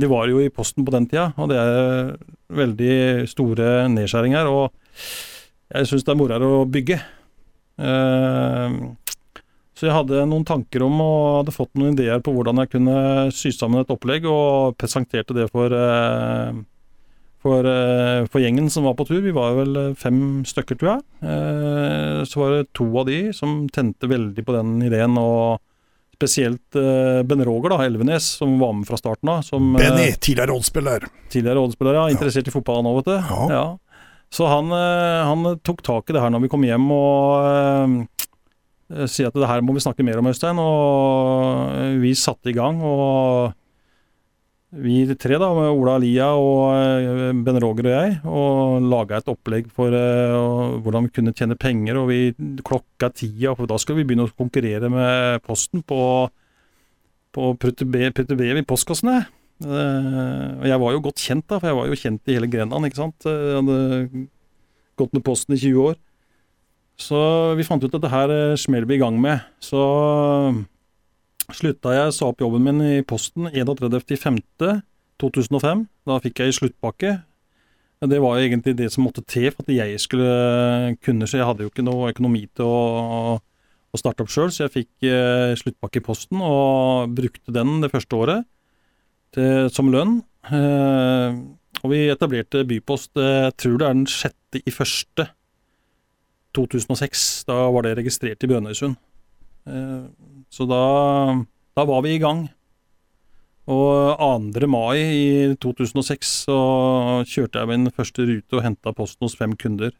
de 0.05 0.11
var 0.11 0.29
jo 0.29 0.43
i 0.45 0.53
Posten 0.53 0.85
på 0.85 0.93
den 0.93 1.09
tida, 1.09 1.31
og 1.41 1.49
det 1.53 1.61
er 1.63 2.13
veldig 2.61 2.97
store 3.31 3.71
nedskjæringer. 3.95 4.51
Og 4.51 4.69
jeg 5.73 5.89
syns 5.89 6.05
det 6.05 6.13
er 6.13 6.21
morere 6.21 6.53
å 6.59 6.67
bygge. 6.69 7.01
Eh, 7.81 8.77
så 9.75 9.89
jeg 9.89 9.95
hadde 9.97 10.21
noen 10.31 10.45
tanker 10.47 10.85
om 10.87 11.01
og 11.03 11.41
hadde 11.41 11.55
fått 11.57 11.73
noen 11.75 11.97
ideer 11.97 12.21
på 12.23 12.31
hvordan 12.35 12.61
jeg 12.63 12.71
kunne 12.77 12.97
sy 13.35 13.51
sammen 13.51 13.83
et 13.83 13.91
opplegg, 13.91 14.25
og 14.31 14.77
presenterte 14.79 15.35
det 15.35 15.49
for, 15.51 15.75
eh, 15.75 16.53
for, 17.43 17.67
eh, 17.67 18.25
for 18.31 18.41
gjengen 18.41 18.71
som 18.71 18.87
var 18.87 18.95
på 18.95 19.07
tur. 19.09 19.21
Vi 19.21 19.35
var 19.35 19.57
vel 19.59 19.95
fem 19.99 20.45
stykker, 20.47 20.79
tror 20.79 20.93
jeg. 20.95 21.03
Eh, 21.27 22.23
Så 22.25 22.39
var 22.41 22.51
det 22.57 22.73
to 22.73 22.87
av 22.99 23.07
de 23.07 23.33
som 23.33 23.67
tente 23.69 24.09
veldig 24.09 24.45
på 24.47 24.55
den 24.55 24.79
ideen, 24.87 25.19
og 25.19 25.59
spesielt 26.15 26.71
Ben 27.27 27.43
Roger, 27.45 27.71
da, 27.75 27.79
Elvenes, 27.85 28.23
som 28.39 28.59
var 28.61 28.73
med 28.73 28.87
fra 28.87 28.97
starten 28.97 29.29
av. 29.29 29.43
Som, 29.43 29.75
Benny, 29.77 30.13
tidligere 30.15 30.55
oddspiller. 30.55 31.05
Tidligere 31.29 31.59
rådspiller, 31.59 31.95
ja. 31.99 32.07
Interessert 32.15 32.47
i 32.49 32.55
fotball 32.55 32.85
nå, 32.87 32.95
vet 33.03 33.11
du. 33.11 33.19
Ja. 33.53 33.65
Så 34.31 34.47
han, 34.49 34.71
eh, 34.73 35.25
han 35.29 35.59
tok 35.63 35.83
tak 35.83 36.09
i 36.11 36.13
det 36.15 36.23
her 36.23 36.31
når 36.31 36.43
vi 36.43 36.49
kom 36.49 36.63
hjem 36.67 36.87
og 36.91 38.09
eh, 38.93 39.07
sier 39.11 39.31
at 39.31 39.37
det 39.37 39.51
her 39.51 39.63
må 39.65 39.75
vi 39.77 39.83
snakke 39.85 40.05
mer 40.07 40.21
om, 40.21 40.31
Øystein. 40.31 40.61
Og 40.61 42.01
vi 42.03 42.15
satte 42.19 42.51
i 42.51 42.57
gang. 42.57 42.83
og 42.83 43.55
vi 44.75 45.05
tre, 45.15 45.37
da, 45.39 45.53
med 45.55 45.71
Ola 45.71 45.95
Lia 46.03 46.33
og 46.35 46.75
eh, 46.75 47.31
Ben 47.47 47.61
Roger 47.63 47.87
og 47.87 47.93
jeg, 47.95 48.15
og 48.27 48.89
laga 48.91 49.21
et 49.21 49.31
opplegg 49.31 49.69
for 49.71 49.95
eh, 49.95 50.81
hvordan 50.83 51.07
vi 51.07 51.15
kunne 51.15 51.35
tjene 51.37 51.55
penger. 51.55 52.01
og 52.01 52.11
vi 52.11 52.35
Klokka 52.67 53.13
tida, 53.15 53.55
for 53.55 53.71
da 53.71 53.79
skulle 53.79 54.03
vi 54.03 54.09
begynne 54.11 54.27
å 54.27 54.35
konkurrere 54.35 54.91
med 54.91 55.45
Posten 55.47 55.85
på, 55.87 56.01
på 57.35 57.55
brev 57.61 58.59
i 58.59 58.67
postkassene. 58.67 59.23
Og 59.65 60.67
jeg 60.67 60.81
var 60.83 60.93
jo 60.93 61.05
godt 61.05 61.23
kjent, 61.23 61.47
da, 61.47 61.61
for 61.61 61.71
jeg 61.71 61.79
var 61.79 61.87
jo 61.87 62.01
kjent 62.01 62.29
i 62.33 62.35
hele 62.35 62.51
Grenland. 62.51 62.89
ikke 62.89 62.99
sant? 63.05 63.29
Jeg 63.31 63.61
hadde 63.61 64.27
gått 64.99 65.15
med 65.15 65.25
Posten 65.27 65.55
i 65.55 65.61
20 65.61 65.87
år. 65.93 66.01
Så 67.01 67.55
vi 67.59 67.65
fant 67.67 67.83
ut 67.83 67.95
at 67.95 68.03
det 68.05 68.13
her 68.13 68.31
eh, 68.31 68.57
smeller 68.61 68.87
vi 68.89 68.95
i 68.99 69.03
gang 69.03 69.21
med. 69.21 69.39
Så 69.63 69.81
slutta 71.53 71.93
jeg, 71.95 72.13
sa 72.15 72.27
opp 72.31 72.41
jobben 72.41 72.63
min 72.65 72.81
i 72.85 73.03
Posten 73.07 73.47
31.5.2005. 73.51 75.87
Da 76.07 76.19
fikk 76.23 76.39
jeg 76.41 76.55
sluttpakke. 76.59 77.11
Det 78.05 78.21
var 78.21 78.37
jo 78.37 78.43
egentlig 78.45 78.75
det 78.79 78.93
som 78.93 79.05
måtte 79.07 79.23
til 79.27 79.51
for 79.53 79.63
at 79.65 79.71
jeg 79.73 80.01
skulle 80.03 80.33
kunne, 81.05 81.27
så 81.29 81.37
jeg 81.39 81.49
hadde 81.49 81.63
jo 81.65 81.71
ikke 81.73 81.87
noe 81.87 82.11
økonomi 82.13 82.43
til 82.53 82.65
å, 82.69 82.81
å 83.41 83.97
starte 84.01 84.23
opp 84.25 84.33
sjøl, 84.33 84.51
så 84.53 84.61
jeg 84.67 84.75
fikk 84.75 84.93
eh, 85.09 85.57
sluttpakke 85.57 85.99
i 86.03 86.05
Posten 86.05 86.39
og 86.45 87.15
brukte 87.17 87.51
den 87.55 87.71
det 87.85 87.93
første 87.95 88.15
året 88.19 88.41
til, 89.35 89.71
som 89.73 89.93
lønn. 89.95 90.15
Eh, 90.51 91.29
og 91.81 91.89
vi 91.93 91.99
etablerte 92.13 92.69
Bypost, 92.69 93.13
eh, 93.17 93.47
jeg 93.47 93.55
tror 93.63 93.77
det 93.81 93.87
er 93.87 93.95
den 93.97 94.11
sjette 94.11 94.57
i 94.61 94.71
første 94.75 95.23
2006. 96.57 97.45
Da 97.49 97.57
var 97.75 97.87
det 97.87 97.97
registrert 97.99 98.45
i 98.45 98.51
Brønnøysund. 98.51 98.99
Eh, 99.69 100.05
så 100.53 100.67
da, 100.69 100.85
da 101.77 101.87
var 101.89 102.05
vi 102.07 102.17
i 102.17 102.23
gang. 102.23 102.47
Og 103.65 104.21
2. 104.21 104.69
mai 104.69 104.99
i 105.01 105.29
2006 105.57 106.33
så 106.45 106.57
kjørte 107.25 107.63
jeg 107.63 107.71
min 107.71 107.89
første 107.89 108.27
rute 108.29 108.59
og 108.59 108.65
henta 108.67 108.93
posten 108.93 109.25
hos 109.25 109.37
fem 109.39 109.55
kunder. 109.57 109.95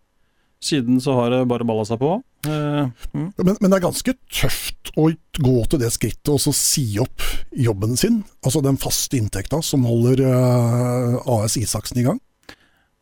Siden 0.65 1.01
så 1.01 1.17
har 1.17 1.33
det 1.33 1.41
bare 1.49 1.65
balla 1.69 1.85
seg 1.89 2.01
på. 2.01 2.19
Eh, 2.49 3.09
mm. 3.17 3.31
Men, 3.41 3.57
men 3.61 3.71
det 3.71 3.79
er 3.79 3.87
ganske 3.87 4.15
tøft 4.33 4.93
å 5.01 5.09
gå 5.41 5.57
til 5.69 5.81
det 5.81 5.91
skrittet 5.93 6.33
og 6.33 6.41
så 6.41 6.53
si 6.57 6.87
opp 7.03 7.25
jobben 7.57 7.97
sin, 8.01 8.23
altså 8.45 8.63
den 8.65 8.79
faste 8.81 9.19
inntekta 9.19 9.61
som 9.65 9.85
holder 9.89 10.23
eh, 10.29 11.17
AS 11.35 11.57
Isaksen 11.61 12.01
i 12.01 12.07
gang. 12.07 12.21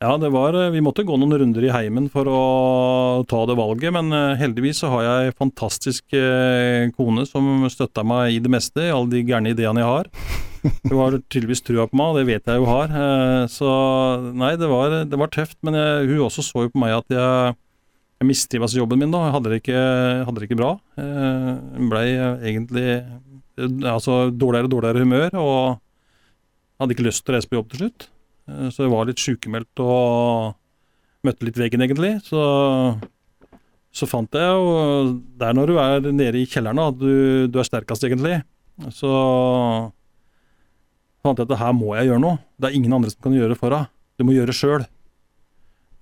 Ja, 0.02 0.16
det 0.18 0.32
var, 0.34 0.54
eh, 0.54 0.70
vi 0.74 0.80
måtte 0.82 1.04
gå 1.06 1.14
noen 1.14 1.36
runder 1.38 1.62
i 1.62 1.70
heimen 1.70 2.08
for 2.10 2.26
å 2.26 2.38
ta 3.30 3.44
det 3.46 3.54
valget, 3.54 3.92
men 3.94 4.10
eh, 4.10 4.38
heldigvis 4.40 4.80
så 4.82 4.88
har 4.90 5.04
jeg 5.06 5.28
en 5.28 5.36
fantastisk 5.44 6.16
eh, 6.18 6.88
kone 6.96 7.22
som 7.28 7.68
støtta 7.70 8.02
meg 8.02 8.34
i 8.34 8.40
det 8.42 8.50
meste, 8.50 8.82
i 8.82 8.90
alle 8.90 9.12
de 9.12 9.20
gærne 9.28 9.52
ideene 9.54 9.84
jeg 9.84 9.90
har. 9.92 10.08
Hun 10.90 10.96
har 10.98 11.18
tydeligvis 11.30 11.62
trua 11.62 11.86
på 11.86 12.00
meg, 12.00 12.10
og 12.10 12.18
det 12.18 12.26
vet 12.32 12.50
jeg 12.50 12.58
jo 12.58 12.66
har. 12.66 12.90
Så 13.50 13.68
nei, 14.38 14.52
det 14.58 14.68
var, 14.70 14.94
det 15.10 15.18
var 15.18 15.30
tøft, 15.34 15.56
men 15.66 15.74
jeg, 15.78 16.08
hun 16.10 16.26
også 16.26 16.44
så 16.46 16.64
jo 16.66 16.70
på 16.70 16.82
meg 16.82 16.94
at 17.00 17.14
jeg, 17.14 17.56
jeg 18.22 18.28
mistrives 18.30 18.76
i 18.76 18.78
jobben 18.78 19.02
min 19.02 19.10
da. 19.10 19.24
Jeg 19.26 19.34
hadde 19.34 19.50
det 19.50 19.58
ikke, 19.58 19.82
hadde 20.22 20.36
det 20.38 20.46
ikke 20.46 20.60
bra. 20.62 20.70
Hun 20.98 21.90
blei 21.90 22.06
egentlig 22.14 22.86
altså 23.58 24.28
dårligere 24.30 24.70
og 24.70 24.74
dårligere 24.76 25.02
humør, 25.02 25.38
og 25.42 26.78
hadde 26.78 26.94
ikke 26.94 27.08
lyst 27.10 27.26
til 27.26 27.34
å 27.34 27.38
reise 27.40 27.50
på 27.50 27.58
jobb 27.58 27.74
til 27.74 27.82
slutt. 27.82 28.11
Eh, 28.48 28.68
Så 28.74 28.84
jeg 28.86 28.92
var 28.92 29.08
litt 29.08 29.22
sykemeldt 29.22 29.82
og 29.84 30.54
møtte 31.26 31.46
litt 31.46 31.58
veggen, 31.60 31.82
egentlig. 31.84 32.14
Så, 32.26 32.40
så 33.94 34.08
fant 34.10 34.32
jeg 34.34 34.48
jo 34.48 35.18
Det 35.38 35.48
er 35.48 35.54
når 35.58 35.70
du 35.70 35.76
er 35.78 36.08
nede 36.12 36.40
i 36.40 36.48
kjelleren 36.50 36.82
at 36.82 36.98
du, 36.98 37.46
du 37.48 37.58
er 37.60 37.68
sterkest, 37.68 38.06
egentlig. 38.08 38.40
Så 38.94 39.10
fant 41.22 41.38
jeg 41.38 41.46
at 41.50 41.60
her 41.60 41.76
må 41.76 41.92
jeg 41.98 42.10
gjøre 42.10 42.22
noe. 42.24 42.40
Det 42.58 42.70
er 42.70 42.78
ingen 42.78 42.96
andre 42.96 43.12
som 43.12 43.22
kan 43.28 43.36
gjøre 43.36 43.54
det 43.54 43.60
for 43.60 43.74
deg. 43.74 43.86
Du 44.18 44.26
må 44.26 44.34
gjøre 44.34 44.50
det 44.50 44.58
sjøl. 44.58 44.82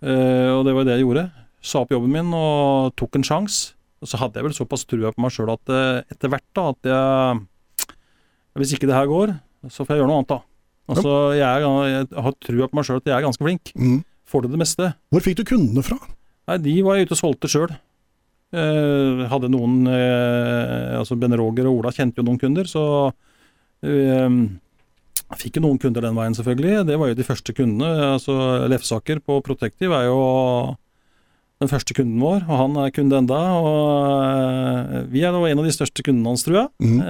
og 0.01 0.63
det 0.67 0.73
var 0.75 0.87
det 0.89 0.97
jeg 0.97 1.05
gjorde. 1.05 1.27
Sa 1.61 1.83
opp 1.85 1.93
jobben 1.93 2.13
min 2.15 2.33
og 2.33 2.95
tok 2.97 3.19
en 3.19 3.27
sjanse. 3.27 3.75
Og 4.01 4.09
så 4.09 4.17
hadde 4.17 4.41
jeg 4.41 4.47
vel 4.47 4.57
såpass 4.57 4.87
trua 4.89 5.11
på 5.13 5.21
meg 5.21 5.33
sjøl 5.35 5.51
at 5.53 5.73
eh, 5.77 5.99
etter 6.15 6.31
hvert 6.33 6.47
da, 6.57 6.63
at 6.73 6.89
jeg 6.89 7.97
Hvis 8.57 8.73
ikke 8.75 8.89
det 8.89 8.97
her 8.97 9.07
går, 9.11 9.35
så 9.69 9.85
får 9.85 9.95
jeg 9.95 10.01
gjøre 10.01 10.09
noe 10.11 10.23
annet, 10.23 10.33
da. 10.33 10.39
Altså, 10.91 11.13
jeg, 11.39 11.47
er, 11.47 11.67
jeg 11.91 12.25
har 12.27 12.35
trua 12.43 12.69
på 12.71 12.79
meg 12.79 12.87
sjøl 12.89 12.99
at 13.01 13.11
jeg 13.11 13.17
er 13.17 13.27
ganske 13.27 13.47
flink. 13.47 13.73
Mm. 13.79 14.01
Får 14.31 14.45
til 14.45 14.55
det 14.55 14.61
meste. 14.63 14.89
Hvor 15.11 15.25
fikk 15.25 15.41
du 15.41 15.45
kundene 15.49 15.85
fra? 15.87 15.99
Nei, 16.51 16.59
de 16.65 16.75
var 16.87 16.99
jeg 16.99 17.09
ute 17.09 17.17
og 17.17 17.21
solgte 17.21 17.51
sjøl. 17.51 17.71
Eh, 18.51 19.21
hadde 19.31 19.47
noen 19.47 19.85
eh, 19.87 20.97
Altså 20.99 21.15
Ben 21.15 21.37
Roger 21.39 21.69
og 21.71 21.85
Ola 21.85 21.93
kjente 21.95 22.19
jo 22.19 22.25
noen 22.27 22.41
kunder, 22.41 22.67
så 22.67 22.83
eh, 23.87 24.27
fikk 25.39 25.61
jo 25.61 25.63
noen 25.69 25.79
kunder 25.79 26.03
den 26.03 26.19
veien, 26.19 26.35
selvfølgelig. 26.35 26.81
Det 26.89 26.99
var 26.99 27.13
jo 27.13 27.19
de 27.21 27.27
første 27.27 27.55
kundene. 27.55 27.91
Altså 28.17 28.35
Lefsaker 28.71 29.23
på 29.23 29.39
Protective 29.47 29.95
er 29.95 30.11
jo 30.11 30.21
den 31.61 31.69
første 31.69 31.93
kunden 31.97 32.21
vår, 32.23 32.45
og 32.49 32.57
han 32.57 32.77
er 32.81 32.93
kunde 32.97 33.19
enda. 33.21 33.39
Og 33.61 33.81
eh, 34.25 35.03
vi 35.13 35.25
er 35.27 35.37
en 35.37 35.61
av 35.61 35.67
de 35.67 35.75
største 35.75 36.05
kundene 36.07 36.33
hans, 36.33 36.45
tror 36.47 36.57
jeg. 36.57 36.71
Mm. 36.81 37.01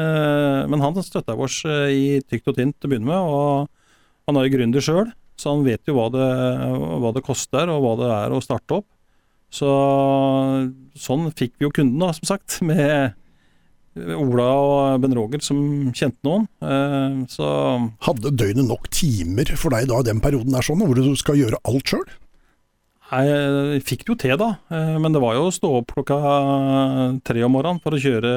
Men 0.72 0.82
han 0.82 1.02
støtta 1.06 1.36
oss 1.38 1.60
eh, 1.68 1.90
i 1.94 2.06
tykt 2.26 2.50
og 2.50 2.58
tynt 2.58 2.78
til 2.78 2.88
å 2.88 2.92
begynne 2.92 3.10
med, 3.12 3.20
og 3.20 4.26
han 4.26 4.38
er 4.38 4.48
jo 4.48 4.54
gründer 4.56 4.84
sjøl, 4.84 5.12
så 5.38 5.54
han 5.54 5.62
vet 5.66 5.86
jo 5.86 5.94
hva 5.96 6.08
det, 6.14 6.30
hva 7.02 7.12
det 7.14 7.24
koster 7.26 7.70
og 7.70 7.84
hva 7.84 7.94
det 8.02 8.10
er 8.16 8.34
å 8.34 8.42
starte 8.44 8.80
opp. 8.80 8.88
Så 9.50 9.70
sånn 10.98 11.30
fikk 11.34 11.56
vi 11.58 11.66
jo 11.66 11.74
kunden, 11.74 12.02
da, 12.02 12.10
som 12.18 12.32
sagt, 12.34 12.58
med 12.66 13.14
Ola 14.14 14.48
og 14.54 15.02
Ben 15.02 15.14
Roger 15.14 15.42
som 15.42 15.60
kjente 15.94 16.22
noen. 16.26 16.44
Så 17.30 17.46
Hadde 18.06 18.30
døgnet 18.38 18.68
nok 18.68 18.86
timer 18.94 19.50
for 19.58 19.74
deg 19.74 19.88
da 19.90 19.98
i 19.98 20.06
den 20.06 20.22
perioden 20.22 20.54
der 20.54 20.66
sånn, 20.66 20.82
hvor 20.86 20.98
du 20.98 21.14
skal 21.18 21.38
gjøre 21.38 21.58
alt 21.66 21.90
sjøl? 21.90 22.06
Jeg 23.10 23.82
fikk 23.88 24.04
det 24.04 24.12
jo 24.12 24.16
til, 24.22 24.36
da. 24.38 24.48
Eh, 24.70 24.96
Men 25.02 25.12
det 25.14 25.22
var 25.22 25.34
jo 25.34 25.48
å 25.48 25.54
stå 25.54 25.70
opp 25.80 25.92
klokka 25.96 26.18
tre 27.26 27.42
om 27.42 27.52
morgenen 27.56 27.82
for 27.82 27.96
å 27.96 28.00
kjøre 28.00 28.32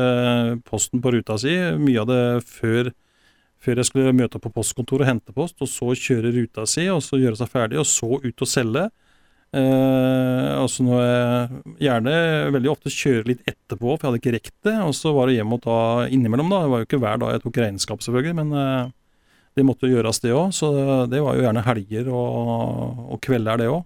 posten 0.65 1.01
på 1.03 1.13
ruta 1.13 1.37
si. 1.37 1.53
Mye 1.77 2.01
av 2.01 2.09
det 2.09 2.23
før, 2.49 2.89
før 3.61 3.81
jeg 3.81 3.89
skulle 3.91 4.15
møte 4.17 4.39
opp 4.39 4.47
på 4.47 4.53
postkontoret 4.57 5.05
og 5.05 5.11
hente 5.11 5.35
post, 5.35 5.61
og 5.61 5.69
så 5.69 5.93
kjøre 5.93 6.33
ruta 6.33 6.65
si, 6.69 6.87
og 6.89 7.03
så 7.05 7.21
gjøre 7.21 7.37
seg 7.43 7.53
ferdig, 7.53 7.79
og 7.83 7.85
så 7.89 8.17
ut 8.23 8.45
og 8.45 8.49
selge. 8.49 8.87
Eh, 9.53 10.49
altså 10.57 10.81
når 10.81 11.03
jeg 11.05 11.77
gjerne 11.85 12.17
veldig 12.55 12.71
ofte 12.73 12.89
kjører 12.89 13.29
litt 13.29 13.45
etterpå, 13.45 13.93
for 13.93 14.01
jeg 14.01 14.09
hadde 14.09 14.21
ikke 14.23 14.35
rekt 14.39 14.55
det. 14.65 14.75
Og 14.81 14.97
så 14.97 15.13
var 15.13 15.29
det 15.29 15.37
hjem 15.37 15.53
og 15.53 15.61
ta 15.67 15.79
innimellom, 16.09 16.49
da. 16.49 16.63
Det 16.65 16.73
var 16.73 16.81
jo 16.81 16.89
ikke 16.89 17.01
hver 17.05 17.21
dag 17.21 17.35
jeg 17.35 17.45
tok 17.45 17.61
regnskap, 17.61 18.01
selvfølgelig, 18.01 18.35
men 18.41 18.57
eh, 18.57 18.91
det 19.53 19.65
måtte 19.67 19.91
gjøres, 19.91 20.23
det 20.23 20.33
òg. 20.33 20.49
Så 20.57 20.73
det 21.11 21.21
var 21.21 21.37
jo 21.37 21.45
gjerne 21.45 21.67
helger 21.67 22.09
og, 22.09 23.03
og 23.13 23.21
kvelder, 23.21 23.61
det 23.61 23.69
òg. 23.69 23.83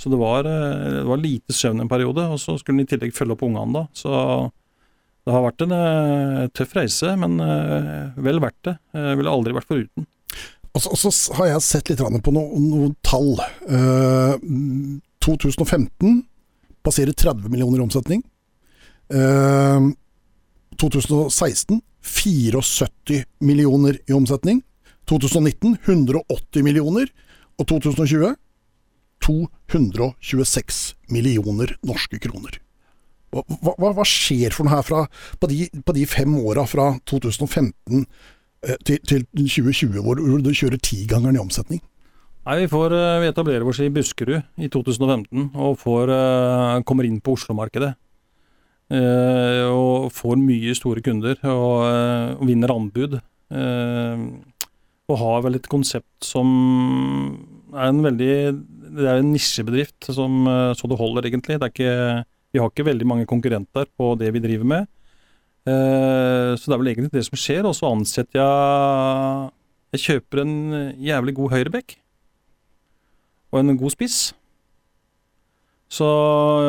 Så 0.00 0.08
det 0.08 0.16
var, 0.16 0.46
eh, 0.48 0.92
det 1.00 1.08
var 1.08 1.20
lite 1.20 1.52
søvn 1.52 1.82
en 1.82 1.90
periode, 1.90 2.24
og 2.32 2.40
så 2.40 2.56
skulle 2.58 2.80
en 2.80 2.86
i 2.86 2.88
tillegg 2.88 3.12
følge 3.12 3.36
opp 3.36 3.44
ungene 3.44 3.74
da. 3.76 3.82
Så 3.92 4.14
det 5.26 5.34
har 5.34 5.44
vært 5.44 5.66
en 5.66 5.74
eh, 5.76 6.46
tøff 6.56 6.72
reise, 6.78 7.12
men 7.20 7.36
eh, 7.44 8.16
vel 8.24 8.40
verdt 8.40 8.70
det. 8.70 8.76
Jeg 8.96 9.20
ville 9.20 9.34
aldri 9.34 9.56
vært 9.58 9.68
foruten. 9.68 10.08
Og 10.70 10.80
så, 10.82 10.94
og 10.94 11.00
så 11.02 11.36
har 11.36 11.50
jeg 11.50 11.66
sett 11.66 11.90
litt 11.90 12.00
på 12.00 12.32
noen, 12.32 12.66
noen 12.70 12.92
tall. 13.02 13.32
Uh, 13.66 14.38
2015 15.18 16.20
passerer 16.86 17.10
30 17.10 17.50
millioner 17.50 17.80
i 17.80 17.84
omsetning. 17.84 18.22
Uh, 19.10 19.90
2016 20.78 21.82
74 22.06 23.24
millioner 23.42 23.98
i 24.06 24.14
omsetning. 24.14 24.62
2019 25.10 25.74
180 25.82 26.62
millioner. 26.64 27.10
Og 27.58 27.66
2020 27.66 28.38
226 29.24 30.82
millioner 31.12 31.76
norske 31.86 32.18
kroner. 32.22 32.58
Hva, 33.30 33.44
hva, 33.78 33.92
hva 33.94 34.06
skjer 34.06 34.54
for 34.54 34.66
noe 34.66 34.74
her 34.74 34.86
fra, 34.86 35.04
på, 35.38 35.50
de, 35.50 35.68
på 35.86 35.94
de 35.94 36.06
fem 36.10 36.32
åra 36.40 36.64
fra 36.66 36.90
2015 37.06 38.02
eh, 38.02 38.76
til, 38.86 38.98
til 39.06 39.24
2020, 39.38 40.00
hvor 40.02 40.18
du 40.18 40.50
kjører 40.50 40.82
tigangeren 40.82 41.38
i 41.38 41.42
omsetning? 41.42 41.82
Nei, 42.48 42.56
Vi 42.64 42.70
får 42.72 42.96
eh, 42.96 43.20
vi 43.22 43.30
etablerer 43.30 43.66
oss 43.70 43.82
i 43.84 43.90
Buskerud 43.94 44.40
i 44.58 44.70
2015 44.72 45.52
og 45.54 45.78
får, 45.78 46.10
eh, 46.16 46.80
kommer 46.88 47.06
inn 47.06 47.20
på 47.22 47.36
Oslo-markedet. 47.38 47.94
Og 48.90 50.08
får 50.10 50.34
mye 50.42 50.72
store 50.74 50.98
kunder 51.06 51.36
og, 51.46 51.84
og 52.40 52.40
vinner 52.48 52.72
anbud. 52.74 53.12
Og 55.06 55.20
har 55.20 55.44
vel 55.44 55.60
et 55.60 55.68
konsept 55.70 56.26
som 56.26 56.48
er 57.70 57.92
en 57.92 58.02
veldig 58.02 58.34
Det 58.90 59.06
er 59.06 59.20
en 59.20 59.30
nisjebedrift 59.32 60.10
som 60.14 60.42
eh, 60.50 60.72
så 60.78 60.90
det 60.90 60.98
holder, 60.98 61.28
egentlig. 61.28 61.58
Det 61.60 61.68
er 61.68 61.74
ikke, 61.74 62.24
vi 62.54 62.62
har 62.62 62.72
ikke 62.72 62.88
veldig 62.88 63.06
mange 63.08 63.28
konkurrenter 63.30 63.88
på 63.98 64.12
det 64.20 64.32
vi 64.34 64.42
driver 64.42 64.68
med. 64.74 64.90
Eh, 65.68 66.52
så 66.56 66.66
det 66.66 66.74
er 66.74 66.82
vel 66.82 66.92
egentlig 66.92 67.14
det 67.14 67.24
som 67.28 67.38
skjer. 67.40 67.68
Og 67.68 67.76
så 67.78 67.90
ansetter 67.90 68.40
jeg 68.40 69.56
Jeg 69.90 70.04
kjøper 70.06 70.44
en 70.44 70.54
jævlig 71.02 71.34
god 71.34 71.50
høyrebekk. 71.56 71.96
Og 73.50 73.60
en 73.60 73.78
god 73.78 73.94
spiss. 73.96 74.18
Så 75.90 76.06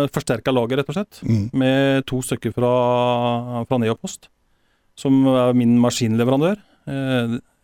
forsterka 0.10 0.50
laget, 0.50 0.80
rett 0.80 0.90
og 0.90 0.98
slett. 0.98 1.20
Mm. 1.22 1.44
Med 1.54 2.06
to 2.10 2.24
stykker 2.26 2.56
fra, 2.56 2.72
fra 3.70 3.78
Neopost, 3.78 4.32
som 4.98 5.22
er 5.30 5.54
min 5.54 5.78
maskinleverandør. 5.78 6.58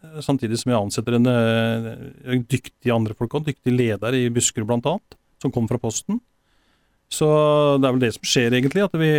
Eh, 0.03 0.19
samtidig 0.21 0.59
som 0.61 0.71
jeg 0.71 0.79
ansetter 0.79 1.17
en 1.17 1.27
en 1.27 2.43
dyktig 2.45 2.93
andre 2.93 3.15
folk 3.17 3.33
også, 3.33 3.51
dyktig 3.51 3.73
leder 3.73 4.17
i 4.17 4.27
Buskerud 4.33 4.67
bl.a., 4.69 4.97
som 5.41 5.53
kommer 5.53 5.73
fra 5.73 5.81
Posten. 5.81 6.19
Så 7.07 7.27
det 7.79 7.87
er 7.87 7.93
vel 7.95 8.03
det 8.03 8.13
som 8.17 8.27
skjer, 8.27 8.55
egentlig. 8.57 8.83
At 8.83 8.95
vi, 8.99 9.09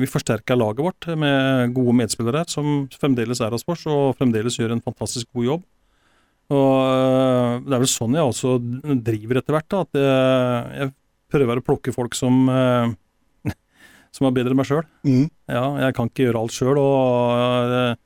vi 0.00 0.10
forsterker 0.10 0.58
laget 0.58 0.82
vårt 0.82 1.06
med 1.14 1.74
gode 1.76 1.94
medspillere 2.00 2.42
her, 2.42 2.50
som 2.50 2.88
fremdeles 2.98 3.40
er 3.44 3.54
hos 3.54 3.66
oss 3.68 3.84
og 3.86 4.16
fremdeles 4.18 4.58
gjør 4.58 4.74
en 4.74 4.82
fantastisk 4.82 5.28
god 5.36 5.52
jobb. 5.52 5.66
Og 6.48 6.72
øh, 6.80 7.60
det 7.66 7.76
er 7.76 7.82
vel 7.84 7.90
sånn 7.92 8.16
jeg 8.16 8.24
også 8.24 8.56
driver 9.04 9.38
etter 9.38 9.54
hvert. 9.54 9.68
da, 9.70 9.84
At 9.84 10.00
jeg, 10.80 10.96
prøver 11.28 11.60
å 11.60 11.62
plukke 11.62 11.92
folk 11.92 12.16
som 12.16 12.46
som 14.16 14.26
er 14.26 14.32
bedre 14.32 14.54
enn 14.54 14.58
meg 14.58 14.66
sjøl. 14.66 14.86
Mm. 15.04 15.26
Ja, 15.44 15.64
jeg 15.84 15.96
kan 15.98 16.08
ikke 16.08 16.24
gjøre 16.24 16.40
alt 16.42 16.56
sjøl. 16.56 16.80
Og 16.80 17.98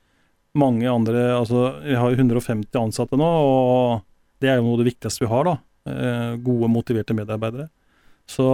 mange 0.58 0.88
andre 0.90 1.32
Altså, 1.36 1.68
vi 1.84 1.96
har 1.96 2.12
jo 2.12 2.18
150 2.18 2.78
ansatte 2.80 3.18
nå, 3.18 3.28
og 3.28 4.02
det 4.42 4.50
er 4.50 4.58
jo 4.58 4.66
noe 4.66 4.76
av 4.76 4.82
det 4.82 4.90
viktigste 4.92 5.24
vi 5.24 5.30
har. 5.30 5.48
da. 5.48 5.56
Eh, 5.82 6.34
gode, 6.42 6.68
motiverte 6.70 7.14
medarbeidere. 7.14 7.68
Så 8.30 8.46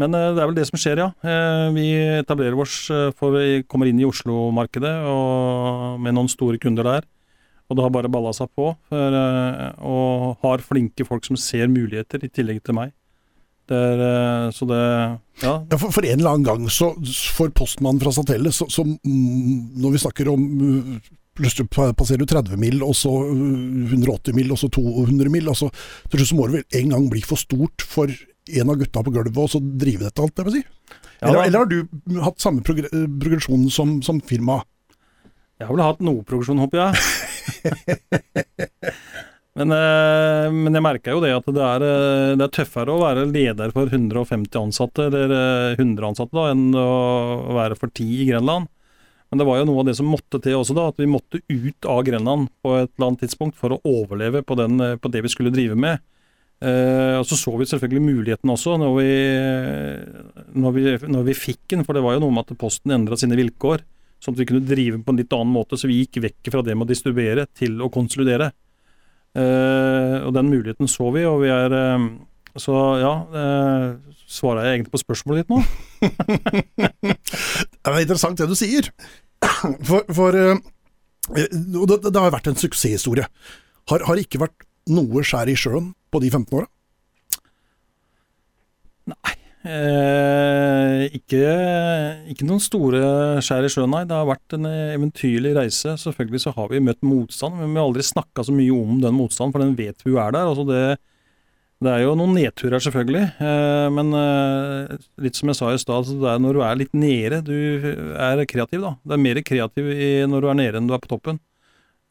Men 0.00 0.14
eh, 0.14 0.30
det 0.32 0.40
er 0.40 0.48
vel 0.48 0.56
det 0.56 0.66
som 0.68 0.80
skjer, 0.80 1.02
ja. 1.02 1.08
Eh, 1.20 1.66
vi 1.76 1.88
etablerer 2.20 2.56
oss 2.56 2.86
for 3.18 3.36
vi 3.36 3.62
kommer 3.68 3.90
inn 3.90 4.00
i 4.00 4.08
Oslo-markedet 4.08 4.94
med 6.00 6.16
noen 6.16 6.30
store 6.32 6.60
kunder 6.60 6.86
der. 6.88 7.08
Og 7.68 7.76
det 7.76 7.84
har 7.84 7.92
bare 7.94 8.10
balla 8.10 8.32
seg 8.34 8.48
på. 8.56 8.72
For, 8.90 9.16
og 9.86 10.40
har 10.42 10.64
flinke 10.64 11.04
folk 11.06 11.22
som 11.28 11.36
ser 11.38 11.68
muligheter, 11.70 12.24
i 12.24 12.32
tillegg 12.32 12.64
til 12.64 12.74
meg. 12.74 12.90
Det 13.70 13.78
er, 13.78 14.00
eh, 14.02 14.50
så 14.56 14.66
det 14.66 14.80
Ja. 15.44 15.52
Ja, 15.70 15.76
for, 15.78 15.92
for 15.94 16.04
en 16.04 16.18
eller 16.18 16.34
annen 16.34 16.44
gang, 16.48 16.66
så 16.68 16.90
for 17.36 17.52
postmannen 17.54 18.02
fra 18.02 18.12
Satellet, 18.12 18.52
så, 18.52 18.66
så 18.68 18.82
mm, 18.84 19.78
når 19.80 19.94
vi 19.94 20.04
snakker 20.04 20.28
om 20.32 20.44
Plutselig 21.40 21.70
pa- 21.72 21.92
passerer 21.96 22.18
du 22.20 22.26
30 22.28 22.58
mil, 22.60 22.82
og 22.84 22.90
så 22.98 23.08
uh, 23.08 23.92
180 23.94 24.34
mil, 24.36 24.50
og 24.52 24.58
så 24.60 24.68
200 24.74 25.30
mil. 25.32 25.46
Altså, 25.48 25.70
så, 25.70 26.08
til 26.10 26.18
slutt 26.20 26.28
så 26.32 26.36
må 26.36 26.48
det 26.50 26.56
vel 26.58 26.80
en 26.82 26.90
gang 26.92 27.06
bli 27.08 27.22
for 27.24 27.38
stort 27.40 27.84
for 27.86 28.10
en 28.10 28.72
av 28.74 28.76
gutta 28.80 29.04
på 29.06 29.12
gulvet 29.14 29.38
og 29.38 29.48
så 29.52 29.60
drive 29.62 30.02
dette, 30.04 30.20
alt 30.20 30.42
jeg 30.42 30.48
vil 30.48 30.56
si. 30.58 30.62
Ja, 31.22 31.30
eller, 31.30 31.46
eller 31.46 31.62
har 31.62 31.70
du 31.70 32.20
hatt 32.26 32.42
samme 32.42 32.64
progr 32.66 32.90
progresjon 32.90 33.70
som, 33.72 34.00
som 34.04 34.18
firma? 34.26 34.58
Jeg 35.60 35.68
har 35.70 35.76
vel 35.78 35.84
hatt 35.86 36.02
noe 36.04 36.26
progresjon, 36.26 36.60
håper 36.66 36.82
jeg. 36.82 36.92
men, 39.58 39.72
eh, 39.74 40.46
men 40.54 40.76
jeg 40.76 40.84
merka 40.84 41.14
jo 41.14 41.22
det 41.24 41.32
at 41.34 41.48
det 41.50 41.62
er, 41.66 41.84
eh, 41.84 42.34
det 42.38 42.44
er 42.46 42.52
tøffere 42.54 42.94
å 42.94 43.00
være 43.02 43.26
leder 43.30 43.72
for 43.74 43.90
150 43.90 44.60
ansatte, 44.60 45.08
eller 45.08 45.34
eh, 45.34 45.78
100 45.78 46.06
ansatte, 46.12 46.36
da, 46.36 46.52
enn 46.52 46.68
å 46.78 47.56
være 47.56 47.78
for 47.80 47.90
10 47.90 48.22
i 48.22 48.28
Grenland. 48.30 48.70
Men 49.30 49.38
det 49.38 49.46
var 49.46 49.60
jo 49.60 49.66
noe 49.68 49.82
av 49.82 49.90
det 49.90 49.96
som 49.98 50.08
måtte 50.10 50.40
til 50.42 50.58
også, 50.58 50.74
da, 50.74 50.88
at 50.90 50.98
vi 50.98 51.10
måtte 51.10 51.42
ut 51.46 51.86
av 51.86 52.02
Grenland 52.06 52.48
på 52.62 52.76
et 52.80 52.90
eller 52.90 53.10
annet 53.12 53.24
tidspunkt 53.26 53.58
for 53.58 53.74
å 53.74 53.82
overleve 53.86 54.42
på, 54.46 54.56
den, 54.58 54.78
eh, 54.82 54.96
på 54.98 55.10
det 55.10 55.22
vi 55.26 55.30
skulle 55.30 55.54
drive 55.54 55.78
med. 55.78 56.02
Eh, 56.60 57.16
og 57.16 57.26
så 57.26 57.38
så 57.38 57.54
vi 57.56 57.66
selvfølgelig 57.70 58.02
muligheten 58.04 58.50
også 58.52 58.74
når 58.76 58.90
vi, 58.98 59.12
når, 60.60 60.74
vi, 60.76 60.82
når 61.08 61.22
vi 61.30 61.36
fikk 61.38 61.62
den, 61.72 61.86
for 61.86 61.96
det 61.96 62.02
var 62.04 62.18
jo 62.18 62.26
noe 62.26 62.34
med 62.36 62.50
at 62.50 62.58
Posten 62.60 62.92
endra 62.92 63.16
sine 63.16 63.38
vilkår, 63.38 63.82
sånn 64.20 64.34
at 64.36 64.42
vi 64.42 64.48
kunne 64.50 64.66
drive 64.68 64.98
på 65.00 65.14
en 65.14 65.22
litt 65.22 65.32
annen 65.32 65.54
måte. 65.54 65.78
Så 65.80 65.88
vi 65.88 66.02
gikk 66.02 66.20
vekk 66.26 66.50
fra 66.52 66.62
det 66.66 66.74
med 66.76 66.86
å 66.86 66.90
distribuere 66.90 67.46
til 67.56 67.78
å 67.80 67.88
konsolidere. 67.92 68.50
Eh, 69.38 70.16
og 70.26 70.34
den 70.34 70.50
muligheten 70.50 70.90
så 70.90 71.10
vi, 71.14 71.22
og 71.28 71.44
vi 71.44 71.50
er 71.54 71.70
eh, 71.70 72.06
Så 72.58 72.74
ja, 72.98 73.12
eh, 73.30 73.84
svarer 74.26 74.66
jeg 74.66 74.80
egentlig 74.80 74.94
på 74.96 75.02
spørsmålet 75.04 75.44
ditt 75.44 75.52
nå? 75.54 75.60
Det 77.70 77.92
er 77.92 78.00
interessant 78.02 78.38
det 78.40 78.48
du 78.50 78.56
sier. 78.58 78.90
For, 79.86 80.02
for 80.10 80.34
eh, 80.34 80.58
det, 81.30 82.00
det 82.10 82.16
har 82.18 82.34
vært 82.34 82.50
en 82.50 82.58
suksesshistorie. 82.58 83.28
Har, 83.90 84.04
har 84.08 84.18
ikke 84.18 84.42
vært 84.42 84.66
noe 84.90 85.22
skjær 85.26 85.50
i 85.50 85.56
sjøen 85.58 85.92
på 86.10 86.22
de 86.22 86.30
15 86.32 86.58
åra? 86.58 86.66
Eh, 89.60 91.02
ikke, 91.18 91.40
ikke 92.32 92.46
noen 92.48 92.62
store 92.64 93.00
skjær 93.44 93.66
i 93.66 93.70
sjøen, 93.72 93.92
nei. 93.92 94.06
Det 94.08 94.16
har 94.16 94.28
vært 94.28 94.56
en 94.56 94.68
eventyrlig 94.70 95.52
reise. 95.58 95.96
Selvfølgelig 96.00 96.42
så 96.46 96.54
har 96.56 96.72
vi 96.72 96.80
møtt 96.84 97.02
motstand, 97.04 97.58
men 97.58 97.74
vi 97.74 97.80
har 97.80 97.90
aldri 97.90 98.06
snakka 98.06 98.46
så 98.46 98.54
mye 98.56 98.72
om 98.72 99.02
den 99.04 99.16
motstanden, 99.18 99.54
for 99.54 99.64
den 99.64 99.76
vet 99.78 100.04
vi 100.04 100.14
jo 100.14 100.20
er 100.22 100.32
der. 100.36 100.48
Altså 100.48 100.64
det, 100.68 100.82
det 101.84 101.92
er 101.92 102.06
jo 102.06 102.16
noen 102.16 102.34
nedturer, 102.38 102.80
selvfølgelig. 102.86 103.26
Eh, 103.50 103.90
men 103.98 104.16
eh, 104.22 104.96
litt 105.26 105.36
som 105.36 105.52
jeg 105.52 105.60
sa 105.60 105.74
i 105.74 105.84
stad, 105.84 106.08
så 106.08 106.16
det 106.24 106.32
er 106.32 106.42
når 106.46 106.56
du 106.56 106.64
er 106.64 106.80
litt 106.80 106.96
nede, 106.96 107.44
du 107.44 107.54
er 108.16 108.44
kreativ, 108.48 108.84
da. 108.86 108.96
Det 109.04 109.16
er 109.16 109.24
mer 109.28 109.44
kreativ 109.44 109.92
i, 109.92 110.10
når 110.28 110.44
du 110.44 110.50
er 110.52 110.60
nede 110.64 110.80
enn 110.80 110.88
du 110.88 110.96
er 110.96 111.04
på 111.04 111.12
toppen. 111.12 111.40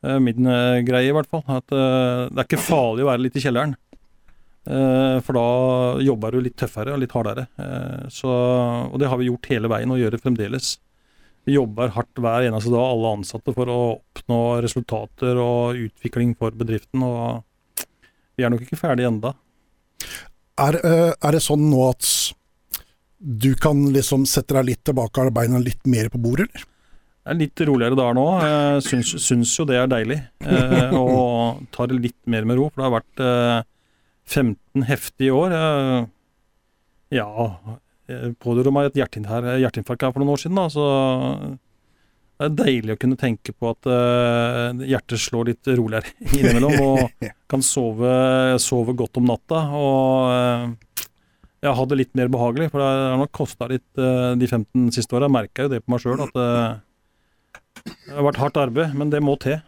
Eh, 0.05 0.19
min 0.23 0.47
eh, 0.47 0.79
greie, 0.87 1.09
i 1.09 1.15
hvert 1.15 1.29
fall. 1.29 1.43
At 1.49 1.73
eh, 1.75 2.27
det 2.31 2.39
er 2.39 2.47
ikke 2.47 2.61
farlig 2.69 3.03
å 3.03 3.11
være 3.11 3.25
litt 3.25 3.37
i 3.39 3.43
kjelleren. 3.43 3.75
Eh, 4.69 5.17
For 5.25 5.33
da 5.33 5.47
jobber 6.05 6.35
du 6.35 6.43
litt 6.45 6.57
tøffere 6.61 6.93
og 6.93 7.01
litt 7.01 7.15
hardere. 7.15 7.47
Eh, 7.57 8.05
Så, 8.13 8.29
og 8.29 8.99
det 9.01 9.09
har 9.09 9.17
vi 9.17 9.29
gjort 9.29 9.49
hele 9.49 9.71
veien 9.71 9.91
og 9.91 9.99
gjør 10.01 10.15
det 10.15 10.21
fremdeles. 10.21 10.77
Vi 11.47 11.55
jobber 11.55 11.93
hardt 11.95 12.19
hver 12.19 12.45
eneste 12.45 12.69
dag, 12.69 12.83
alle 12.93 13.13
ansatte, 13.17 13.53
for 13.55 13.71
å 13.71 13.77
oppnå 13.97 14.39
resultater 14.61 15.39
og 15.41 15.79
utvikling 15.87 16.35
for 16.37 16.51
bedriften. 16.51 17.01
Og 17.01 17.87
vi 18.37 18.45
er 18.45 18.51
nok 18.53 18.65
ikke 18.67 18.77
ferdig 18.79 19.07
enda. 19.07 19.33
Er, 20.59 20.75
eh, 20.83 21.13
er 21.15 21.31
det 21.31 21.41
sånn 21.41 21.69
nå 21.71 21.89
at 21.89 22.33
du 23.19 23.53
kan 23.59 23.81
liksom 23.91 24.25
sette 24.29 24.53
deg 24.55 24.67
litt 24.69 24.83
tilbake 24.87 25.25
av 25.25 25.33
beina 25.33 25.59
litt 25.59 25.81
mer 25.87 26.11
på 26.11 26.21
bordet, 26.21 26.47
eller? 26.49 26.67
Det 27.19 27.33
er 27.33 27.39
litt 27.41 27.61
roligere 27.67 27.97
der 27.99 28.13
nå. 28.15 28.27
Jeg 28.41 28.83
syns, 28.87 29.09
syns 29.21 29.51
jo 29.59 29.65
det 29.67 29.75
er 29.77 29.89
deilig. 29.91 30.19
Og 30.97 31.65
tar 31.75 31.91
det 31.91 31.99
litt 31.99 32.19
mer 32.31 32.47
med 32.47 32.57
ro, 32.57 32.69
for 32.69 32.79
det 32.81 32.87
har 32.87 32.95
vært 32.95 33.67
15 34.29 34.85
heftige 34.89 35.35
år. 35.35 35.55
Jeg, 35.55 36.03
ja, 37.19 37.29
jeg 38.09 38.35
pådro 38.41 38.73
meg 38.73 38.89
et 38.89 39.01
hjerteinfarkt, 39.01 39.57
hjerteinfarkt 39.63 40.05
her 40.05 40.13
for 40.13 40.23
noen 40.23 40.35
år 40.35 40.43
siden, 40.43 40.59
da, 40.59 40.69
så 40.73 40.85
det 42.39 42.47
er 42.47 42.53
deilig 42.55 42.93
å 42.95 42.99
kunne 43.01 43.19
tenke 43.19 43.51
på 43.51 43.67
at 43.73 43.87
eh, 43.91 44.85
hjertet 44.87 45.19
slår 45.19 45.49
litt 45.49 45.69
roligere 45.75 46.13
innimellom, 46.37 46.77
og 46.85 47.25
kan 47.51 47.63
sove, 47.65 48.11
sove 48.63 48.95
godt 48.95 49.19
om 49.19 49.27
natta. 49.27 49.63
Og 49.75 50.29
eh, 50.31 51.07
jeg 51.59 51.75
har 51.75 51.89
det 51.91 51.97
litt 51.99 52.13
mer 52.15 52.31
behagelig, 52.31 52.69
for 52.71 52.79
det 52.79 52.87
har 52.87 53.19
nok 53.19 53.33
kosta 53.35 53.67
litt 53.67 53.99
eh, 53.99 54.29
de 54.39 54.47
15 54.47 54.87
siste 54.95 55.17
åra. 55.17 55.27
Jeg 55.27 55.35
merker 55.35 55.67
jo 55.67 55.73
det 55.73 55.81
på 55.83 55.91
meg 55.91 56.05
sjøl, 56.05 56.23
at 56.23 56.39
eh, 56.39 56.79
det 57.89 58.15
har 58.15 58.29
vært 58.29 58.39
hardt 58.45 58.61
arbeid, 58.63 58.95
men 58.95 59.11
det 59.11 59.19
må 59.23 59.35
til. 59.43 59.59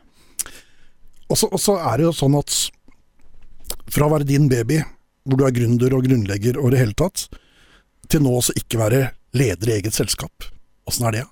Og 1.31 1.39
så 1.39 1.75
er 1.75 1.99
det 1.99 2.07
jo 2.07 2.15
sånn 2.15 2.39
at 2.39 2.55
fra 3.91 4.07
å 4.07 4.13
være 4.13 4.27
din 4.27 4.47
baby, 4.51 4.79
hvor 5.27 5.39
du 5.39 5.45
er 5.45 5.55
gründer 5.55 5.93
og 5.95 6.05
grunnlegger 6.07 6.59
og 6.61 6.73
det 6.73 6.81
hele 6.81 6.97
tatt, 6.97 7.27
til 8.11 8.23
nå 8.23 8.33
også 8.39 8.55
ikke 8.59 8.79
være 8.81 9.01
leder 9.37 9.71
i 9.71 9.77
eget 9.79 9.95
selskap. 9.95 10.47
Åssen 10.89 11.07
er 11.07 11.19
det? 11.19 11.25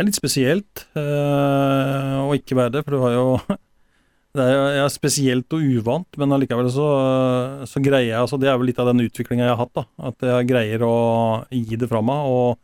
Det 0.00 0.02
er 0.02 0.08
litt 0.08 0.18
spesielt 0.18 0.86
øh, 0.96 2.14
å 2.24 2.30
ikke 2.36 2.56
være 2.56 2.78
det, 2.78 2.84
for 2.86 2.96
du 2.96 3.04
har 3.04 3.16
jo 3.18 3.26
Det 4.30 4.44
er, 4.46 4.60
jeg 4.76 4.82
er 4.84 4.92
spesielt 4.94 5.54
og 5.56 5.62
uvant, 5.74 6.16
men 6.22 6.32
allikevel 6.36 6.68
så, 6.70 6.84
så 7.66 7.80
greier 7.82 8.12
jeg 8.12 8.20
altså 8.20 8.38
Det 8.38 8.46
er 8.46 8.60
vel 8.60 8.68
litt 8.70 8.78
av 8.78 8.86
den 8.92 9.02
utviklinga 9.02 9.42
jeg 9.42 9.56
har 9.56 9.58
hatt. 9.58 9.72
da, 9.74 9.82
At 10.06 10.22
jeg 10.22 10.46
greier 10.52 10.84
å 10.86 10.98
gi 11.50 11.78
det 11.80 11.88
fra 11.90 11.98
meg 11.98 12.28
og 12.30 12.60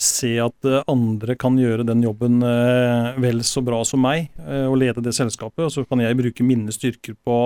se 0.00 0.30
at 0.40 0.66
eh, 0.66 0.80
andre 0.88 1.36
kan 1.36 1.58
gjøre 1.60 1.84
den 1.84 2.00
jobben 2.02 2.40
eh, 2.48 3.12
vel 3.20 3.44
så 3.44 3.60
bra 3.62 3.82
som 3.84 4.00
meg, 4.02 4.32
og 4.40 4.78
lede 4.80 5.04
det 5.04 5.12
selskapet. 5.12 5.66
Og 5.68 5.74
så 5.74 5.84
kan 5.84 6.00
jeg 6.00 6.16
bruke 6.16 6.48
mine 6.48 6.72
styrker 6.72 7.12
på 7.20 7.42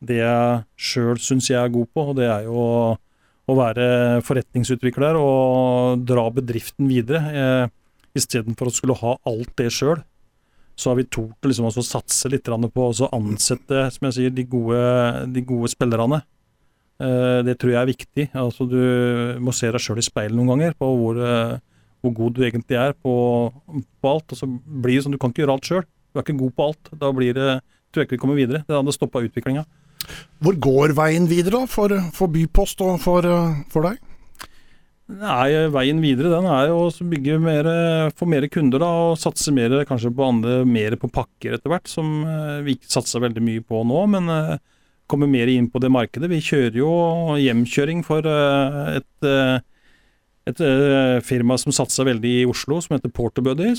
det 0.00 0.20
jeg 0.22 0.62
sjøl 0.80 1.18
syns 1.20 1.50
jeg 1.50 1.60
er 1.60 1.72
god 1.72 1.90
på, 1.92 2.04
og 2.10 2.16
det 2.16 2.28
er 2.30 2.46
jo 2.46 2.56
å, 2.56 2.94
å 3.50 3.56
være 3.58 3.86
forretningsutvikler 4.24 5.18
og 5.20 6.06
dra 6.08 6.24
bedriften 6.34 6.88
videre. 6.90 7.20
Eh, 7.30 7.76
Istedenfor 8.16 8.66
å 8.66 8.74
skulle 8.74 8.96
ha 8.98 9.12
alt 9.28 9.52
det 9.60 9.68
sjøl, 9.70 10.00
så 10.80 10.90
har 10.90 10.98
vi 10.98 11.04
tort 11.12 11.44
å 11.44 11.50
liksom 11.50 11.68
også 11.68 11.84
satse 11.84 12.30
litt 12.32 12.48
på 12.48 12.86
å 12.88 13.08
ansette 13.14 13.84
som 13.94 14.08
jeg 14.08 14.16
sier, 14.16 14.32
de 14.34 14.44
gode, 14.48 14.80
de 15.30 15.42
gode 15.46 15.70
spillerne. 15.70 16.22
Eh, 17.00 17.42
Det 17.46 17.58
tror 17.58 17.72
jeg 17.74 17.80
er 17.80 17.92
viktig. 17.92 18.28
Altså 18.34 18.66
Du 18.68 18.80
må 19.40 19.52
se 19.52 19.70
deg 19.70 19.80
sjøl 19.80 20.00
i 20.00 20.06
speilet 20.06 20.36
noen 20.36 20.54
ganger 20.54 20.74
på 20.78 20.88
hvor, 20.96 21.20
eh, 21.20 21.58
hvor 22.00 22.14
god 22.16 22.34
du 22.34 22.42
egentlig 22.42 22.80
er 22.80 22.96
på, 22.96 23.14
på 24.00 24.14
alt. 24.14 24.32
Og 24.32 24.40
så 24.40 24.48
blir 24.48 24.96
det 24.96 25.04
sånn, 25.04 25.12
Du 25.12 25.18
kan 25.20 25.30
ikke 25.30 25.44
gjøre 25.44 25.56
alt 25.58 25.68
sjøl. 25.68 25.84
Du 25.84 26.18
er 26.18 26.24
ikke 26.24 26.40
god 26.40 26.56
på 26.56 26.66
alt. 26.70 26.90
Da 26.98 27.12
blir 27.12 27.34
det, 27.36 27.60
tror 27.92 28.02
jeg 28.02 28.08
ikke 28.08 28.18
vi 28.18 28.24
kommer 28.24 28.40
videre. 28.40 28.64
Det 28.66 28.74
hadde 28.76 28.96
stoppa 28.96 29.22
utviklinga. 29.22 29.66
Hvor 30.40 30.56
går 30.56 30.94
veien 30.96 31.26
videre 31.28 31.62
da, 31.62 31.66
for, 31.68 31.92
for 32.16 32.32
Bypost 32.32 32.80
og 32.84 32.96
for, 33.02 33.26
for 33.72 33.88
deg? 33.88 33.98
Nei, 35.10 35.66
veien 35.74 35.98
videre 36.02 36.30
den 36.30 36.46
er 36.46 36.70
å 36.70 36.84
bygge 36.86 37.38
mer, 37.42 37.66
få 38.14 38.28
mer 38.30 38.46
kunder 38.52 38.82
da, 38.82 38.90
og 39.08 39.18
satse 39.18 39.50
mer 39.54 39.72
kanskje 39.88 40.12
på 40.14 40.26
andre, 40.26 40.60
mer 40.68 40.94
på 41.00 41.10
pakker 41.10 41.56
etter 41.56 41.72
hvert, 41.72 41.90
som 41.90 42.20
eh, 42.22 42.60
vi 42.66 42.76
ikke 42.76 42.92
satser 42.92 43.24
veldig 43.24 43.42
mye 43.42 43.64
på 43.66 43.82
nå, 43.90 44.04
men 44.12 44.30
eh, 44.30 44.60
kommer 45.10 45.30
mer 45.30 45.50
inn 45.50 45.66
på 45.72 45.82
det 45.82 45.90
markedet. 45.90 46.30
Vi 46.30 46.38
kjører 46.46 46.78
jo 46.78 46.92
hjemkjøring 47.42 48.04
for 48.06 48.28
eh, 48.30 49.00
et, 49.00 49.30
et 50.52 50.62
firma 51.26 51.58
som 51.58 51.74
satser 51.74 52.06
veldig 52.12 52.36
i 52.44 52.46
Oslo, 52.46 52.78
som 52.84 52.94
heter 52.94 53.10
Porterbuddy. 53.14 53.74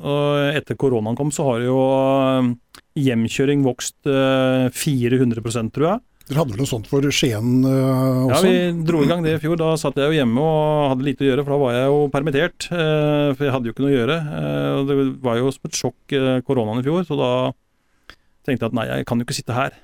Og 0.00 0.56
etter 0.56 0.78
koronaen 0.80 1.18
kom, 1.18 1.32
så 1.34 1.44
har 1.50 1.64
jo 1.66 1.76
eh, 1.82 2.48
hjemkjøring 3.02 3.64
vokst 3.66 4.08
eh, 4.08 4.70
400 4.72 5.70
tror 5.74 5.88
jeg. 5.88 6.02
Dere 6.28 6.38
hadde 6.38 6.54
vel 6.54 6.62
noe 6.62 6.70
sånt 6.70 6.86
for 6.88 7.04
Skien 7.12 7.64
også? 7.66 8.30
Ja, 8.30 8.40
vi 8.46 8.84
dro 8.86 9.02
i 9.02 9.08
gang 9.10 9.24
det 9.26 9.34
i 9.36 9.42
fjor. 9.42 9.58
Da 9.60 9.72
satt 9.76 9.98
jeg 9.98 10.06
jo 10.08 10.16
hjemme 10.20 10.40
og 10.40 10.92
hadde 10.92 11.06
lite 11.08 11.26
å 11.26 11.28
gjøre, 11.28 11.44
for 11.44 11.54
da 11.56 11.60
var 11.64 11.76
jeg 11.76 11.90
jo 11.90 12.02
permittert. 12.14 12.68
eh, 12.70 13.28
For 13.34 13.44
jeg 13.48 13.54
hadde 13.56 13.68
jo 13.68 13.74
ikke 13.74 13.84
noe 13.84 13.92
å 13.92 13.96
gjøre. 13.98 14.18
det 14.88 14.98
var 15.26 15.40
jo 15.42 15.52
som 15.52 15.68
et 15.68 15.80
sjokk 15.82 16.16
koronaen 16.46 16.80
i 16.80 16.86
fjor, 16.86 17.04
så 17.08 17.18
da 17.18 17.32
tenkte 18.46 18.64
jeg 18.64 18.70
at 18.70 18.78
nei, 18.78 18.86
jeg 18.90 19.08
kan 19.10 19.20
jo 19.20 19.26
ikke 19.26 19.38
sitte 19.42 19.56
her. 19.58 19.74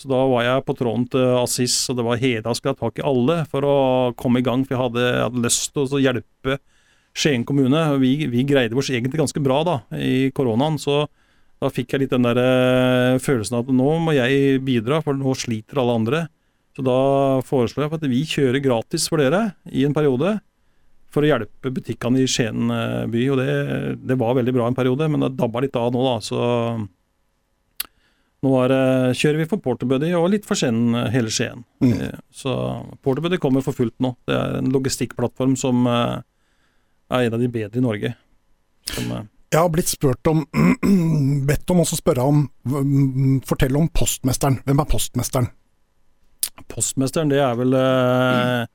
Så 0.00 0.08
da 0.08 0.16
var 0.24 0.46
jeg 0.46 0.64
på 0.64 0.74
tråden 0.78 1.04
til 1.12 1.26
Assis, 1.42 1.74
og 1.92 1.98
det 1.98 2.04
var 2.06 2.20
Heda 2.22 2.54
skulle 2.56 2.72
ha 2.72 2.80
tak 2.88 3.00
i 3.02 3.04
alle 3.04 3.42
for 3.52 3.66
å 3.68 3.76
komme 4.16 4.40
i 4.40 4.44
gang. 4.46 4.62
For 4.64 4.72
jeg 4.72 4.80
hadde, 4.86 5.02
jeg 5.04 5.24
hadde 5.26 5.42
lyst 5.44 5.74
til 5.76 5.84
å 5.84 6.00
hjelpe 6.00 6.56
Skien 7.16 7.44
kommune. 7.46 7.80
Vi, 8.02 8.12
vi 8.30 8.44
greide 8.46 8.76
oss 8.78 8.90
egentlig 8.92 9.20
ganske 9.20 9.42
bra 9.42 9.62
da, 9.66 9.76
i 9.98 10.30
koronaen. 10.34 10.78
så 10.80 11.04
da 11.60 11.68
fikk 11.68 11.92
jeg 11.92 12.04
litt 12.06 12.12
den 12.14 12.24
der 12.24 12.38
eh, 12.40 13.18
følelsen 13.20 13.58
av 13.58 13.66
at 13.66 13.74
nå 13.76 13.88
må 14.00 14.14
jeg 14.16 14.62
bidra, 14.64 15.02
for 15.04 15.18
nå 15.18 15.34
sliter 15.36 15.82
alle 15.82 15.96
andre. 16.00 16.20
Så 16.76 16.84
da 16.86 17.00
foreslår 17.44 17.84
jeg 17.84 17.98
at 17.98 18.06
vi 18.08 18.20
kjører 18.30 18.62
gratis 18.64 19.08
for 19.10 19.20
dere 19.20 19.50
i 19.68 19.84
en 19.84 19.96
periode. 19.96 20.38
For 21.10 21.26
å 21.26 21.28
hjelpe 21.28 21.72
butikkene 21.74 22.22
i 22.22 22.30
Skien 22.30 22.70
eh, 22.72 23.04
by. 23.10 23.26
Og 23.34 23.42
det, 23.42 23.50
det 24.08 24.16
var 24.20 24.38
veldig 24.38 24.56
bra 24.56 24.70
en 24.70 24.78
periode, 24.78 25.10
men 25.10 25.26
det 25.26 25.34
dabba 25.36 25.64
litt 25.66 25.76
av 25.76 25.92
nå, 25.92 26.06
da. 26.06 26.16
Så 26.24 26.40
nå 28.40 28.56
er, 28.64 28.72
kjører 29.12 29.42
vi 29.42 29.48
for 29.50 29.60
Porterbuddy 29.60 30.14
og 30.16 30.30
litt 30.32 30.46
for 30.48 30.56
Skien, 30.56 30.94
eh, 30.96 31.10
hele 31.12 31.28
Skien. 31.34 31.66
Mm. 31.84 31.92
Eh, 32.06 32.18
Så 32.32 32.54
Porterbuddy 33.04 33.36
kommer 33.42 33.64
for 33.66 33.76
fullt 33.76 33.98
nå. 34.00 34.14
Det 34.24 34.36
er 34.38 34.60
en 34.62 34.72
logistikkplattform 34.72 35.58
som 35.60 35.84
eh, 35.90 36.22
er 37.10 37.26
en 37.26 37.36
av 37.36 37.42
de 37.42 37.50
bedre 37.52 37.80
i 37.80 37.84
Norge. 37.84 38.14
Som, 38.90 39.12
eh, 39.12 39.28
Jeg 39.50 39.60
har 39.60 39.70
blitt 39.74 39.90
spurt 39.90 40.26
om, 40.30 40.44
bedt 41.48 41.70
om 41.70 41.82
å 41.82 41.86
spørre 41.88 42.22
om 42.22 42.44
mm, 42.64 43.40
Fortell 43.46 43.76
om 43.76 43.88
postmesteren. 43.88 44.60
Hvem 44.66 44.82
er 44.82 44.90
postmesteren? 44.90 45.50
Postmesteren, 46.70 47.32
det 47.32 47.40
er 47.42 47.56
vel 47.58 47.74
eh, 47.74 48.68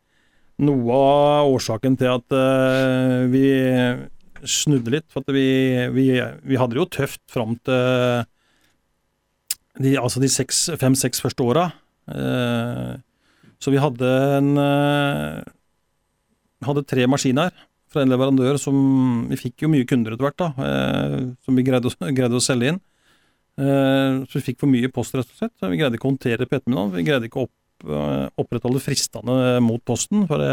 noe 0.65 0.99
av 0.99 1.53
årsaken 1.55 1.95
til 1.99 2.11
at 2.11 2.35
eh, 2.35 3.25
vi 3.31 3.47
snudde 4.45 4.93
litt. 4.93 5.07
For 5.13 5.23
vi, 5.31 5.47
vi, 5.95 6.07
vi 6.19 6.59
hadde 6.59 6.75
det 6.75 6.83
jo 6.83 6.91
tøft 6.99 7.23
fram 7.31 7.55
til 7.65 8.25
de, 9.81 9.95
altså 9.99 10.21
de 10.23 10.29
fem-seks 10.79 11.23
første 11.23 11.43
åra. 11.43 11.69
Eh, 12.11 12.95
så 13.59 13.73
vi 13.73 13.81
hadde 13.81 14.11
en 14.37 14.51
eh, 14.61 15.39
hadde 16.65 16.85
tre 16.87 17.07
maskiner 17.09 17.53
fra 17.95 18.03
en 18.05 18.11
leverandør 18.11 18.59
som 18.61 18.75
Vi 19.31 19.37
fikk 19.39 19.63
jo 19.65 19.71
mye 19.71 19.87
kunder 19.89 20.13
etter 20.13 20.27
hvert, 20.27 20.37
da, 20.43 20.49
eh, 20.67 21.15
som 21.47 21.55
vi 21.57 21.63
greide, 21.65 21.87
å- 21.89 22.11
greide 22.19 22.35
å 22.37 22.43
selge 22.43 22.73
inn. 22.73 22.81
Eh, 23.57 24.21
så 24.27 24.35
vi 24.37 24.43
fikk 24.51 24.59
for 24.59 24.67
mye 24.71 24.91
post, 24.91 25.15
rett 25.15 25.31
og 25.31 25.39
slett. 25.39 25.55
Vi 25.63 25.79
greide 25.79 25.95
ikke 25.97 26.09
å 26.09 26.11
håndtere 26.13 26.43
det 26.43 26.49
på 26.51 26.59
ettermiddagen. 26.59 26.93
Vi 26.99 27.05
greide 27.07 27.29
ikke 27.29 27.41
å 27.41 27.47
opp, 27.47 27.87
eh, 27.87 28.27
opprettholde 28.43 28.83
fristene 28.83 29.39
mot 29.63 29.79
posten. 29.87 30.27
For 30.27 30.43
det, 30.43 30.51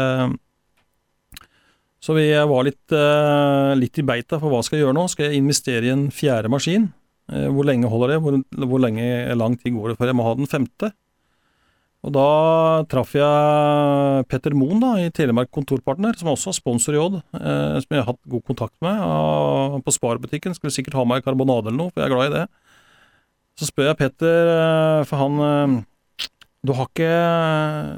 så 2.03 2.15
vi 2.17 2.25
var 2.35 2.65
litt, 2.67 2.91
eh, 2.91 3.73
litt 3.79 3.99
i 3.99 4.03
beita 4.07 4.39
for 4.39 4.51
hva 4.51 4.63
skal 4.63 4.79
jeg 4.79 4.85
gjøre 4.87 4.97
nå. 4.97 5.05
Skal 5.11 5.29
jeg 5.29 5.39
investere 5.43 5.87
i 5.87 5.93
en 5.93 6.07
fjerde 6.11 6.49
maskin? 6.51 6.89
Eh, 7.31 7.47
Hvor 7.47 7.63
lenge 7.67 7.87
holder 7.87 8.15
det? 8.15 8.17
Hvor, 8.23 8.39
hvor 8.67 8.81
lenge, 8.83 9.05
lang 9.39 9.55
tid 9.59 9.71
går 9.77 9.93
det 9.93 9.97
før 10.01 10.11
jeg 10.11 10.15
må 10.19 10.25
ha 10.27 10.33
den 10.35 10.47
femte? 10.51 10.91
Og 12.03 12.11
da 12.11 12.23
traff 12.91 13.13
jeg 13.15 14.25
Petter 14.27 14.55
Moen 14.59 14.81
da, 14.83 14.91
i 14.99 15.11
Telemark 15.15 15.47
Kontorpartner, 15.55 16.17
som 16.19 16.33
også 16.33 16.51
er 16.51 16.57
sponsor 16.57 16.97
i 16.97 16.99
Odd, 16.99 17.15
eh, 17.39 17.77
som 17.79 17.95
jeg 17.95 18.01
har 18.01 18.09
hatt 18.09 18.19
god 18.27 18.43
kontakt 18.49 18.75
med. 18.83 18.99
Og 18.99 19.79
på 19.85 19.93
Sparbutikken 19.95 20.55
skulle 20.57 20.75
sikkert 20.75 20.97
ha 20.99 21.05
meg 21.07 21.23
karbonade 21.23 21.71
eller 21.71 21.79
noe, 21.79 21.93
for 21.93 22.03
jeg 22.03 22.11
er 22.11 22.15
glad 22.15 22.27
i 22.27 22.35
det. 22.41 22.43
Så 23.55 23.69
spør 23.69 23.93
jeg 23.93 23.99
Petter, 24.01 24.51
eh, 24.51 25.05
for 25.07 25.23
han 25.23 25.43
eh, 25.47 25.79
du 26.63 26.71
har, 26.75 26.87
ikke, 26.91 27.13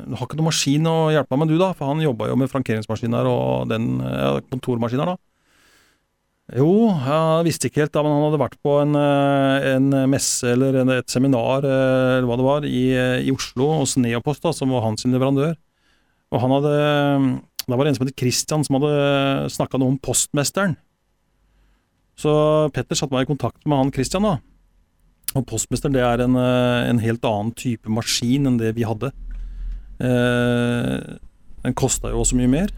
du 0.10 0.16
har 0.18 0.26
ikke 0.26 0.38
noen 0.38 0.50
maskin 0.50 0.88
å 0.90 0.96
hjelpe 1.14 1.34
meg 1.34 1.42
med, 1.46 1.54
du 1.54 1.62
da? 1.62 1.74
For 1.78 1.90
han 1.90 2.02
jobba 2.02 2.30
jo 2.32 2.38
med 2.42 2.50
frankeringsmaskiner 2.50 3.30
og 3.30 3.70
den 3.70 3.92
ja, 4.02 4.32
kontormaskiner, 4.54 5.14
da. 5.14 5.35
Jo, 6.54 6.92
jeg 6.94 7.46
visste 7.48 7.72
ikke 7.72 7.82
helt, 7.82 7.94
da, 7.96 8.04
men 8.06 8.14
han 8.14 8.28
hadde 8.28 8.38
vært 8.38 8.58
på 8.62 8.76
en, 8.84 8.94
eh, 9.00 9.64
en 9.72 9.88
messe 10.12 10.46
eller 10.46 10.78
et 10.94 11.10
seminar 11.10 11.66
eh, 11.66 12.18
eller 12.20 12.28
hva 12.30 12.38
det 12.38 12.46
var, 12.46 12.68
i, 12.70 12.84
eh, 12.94 13.26
i 13.26 13.34
Oslo 13.34 13.72
hos 13.80 13.96
Neopost, 13.98 14.44
da, 14.44 14.52
som 14.54 14.70
var 14.70 14.86
hans 14.86 15.08
leverandør. 15.10 15.56
Og 16.30 16.42
han 16.42 16.54
hadde 16.54 16.76
Da 17.66 17.74
var 17.74 17.86
det 17.86 17.96
en 17.96 17.98
som 17.98 18.06
het 18.06 18.20
Christian 18.20 18.62
som 18.62 18.78
hadde 18.78 19.50
snakka 19.50 19.80
noe 19.82 19.96
om 19.96 19.98
postmesteren. 19.98 20.76
Så 22.14 22.70
Petter 22.76 22.94
satte 22.94 23.16
meg 23.16 23.26
i 23.26 23.32
kontakt 23.32 23.66
med 23.66 23.80
han 23.80 23.92
Christian, 23.92 24.22
da. 24.22 24.38
Og 25.34 25.48
postmesteren 25.50 25.96
det 25.96 26.04
er 26.06 26.22
en, 26.22 26.38
en 26.38 27.02
helt 27.02 27.26
annen 27.26 27.56
type 27.58 27.90
maskin 27.90 28.46
enn 28.46 28.62
det 28.62 28.76
vi 28.78 28.86
hadde. 28.86 29.10
Eh, 29.98 31.18
den 31.66 31.74
kosta 31.74 32.14
jo 32.14 32.22
også 32.22 32.38
mye 32.38 32.54
mer. 32.54 32.70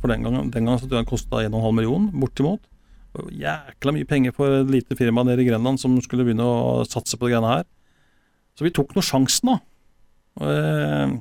For 0.00 0.10
den 0.10 0.26
gangen, 0.26 0.50
den 0.50 0.66
gangen 0.66 0.82
så 0.82 1.06
kosta 1.06 1.44
1,5 1.46 1.70
million, 1.78 2.10
bortimot. 2.18 2.66
Jækla 3.12 3.92
mye 3.92 4.08
penger 4.08 4.32
for 4.36 4.60
et 4.62 4.70
lite 4.72 4.96
firma 4.96 5.24
nede 5.26 5.42
i 5.44 5.48
Grenland 5.50 5.80
som 5.82 5.98
skulle 6.00 6.24
begynne 6.24 6.46
å 6.46 6.82
satse 6.88 7.18
på 7.18 7.28
det 7.28 7.34
greiene 7.34 7.50
her. 7.58 7.66
Så 8.56 8.64
vi 8.66 8.72
tok 8.74 8.94
nå 8.96 9.02
sjansen, 9.04 9.52
da. 9.52 9.58
Eh, 10.40 11.18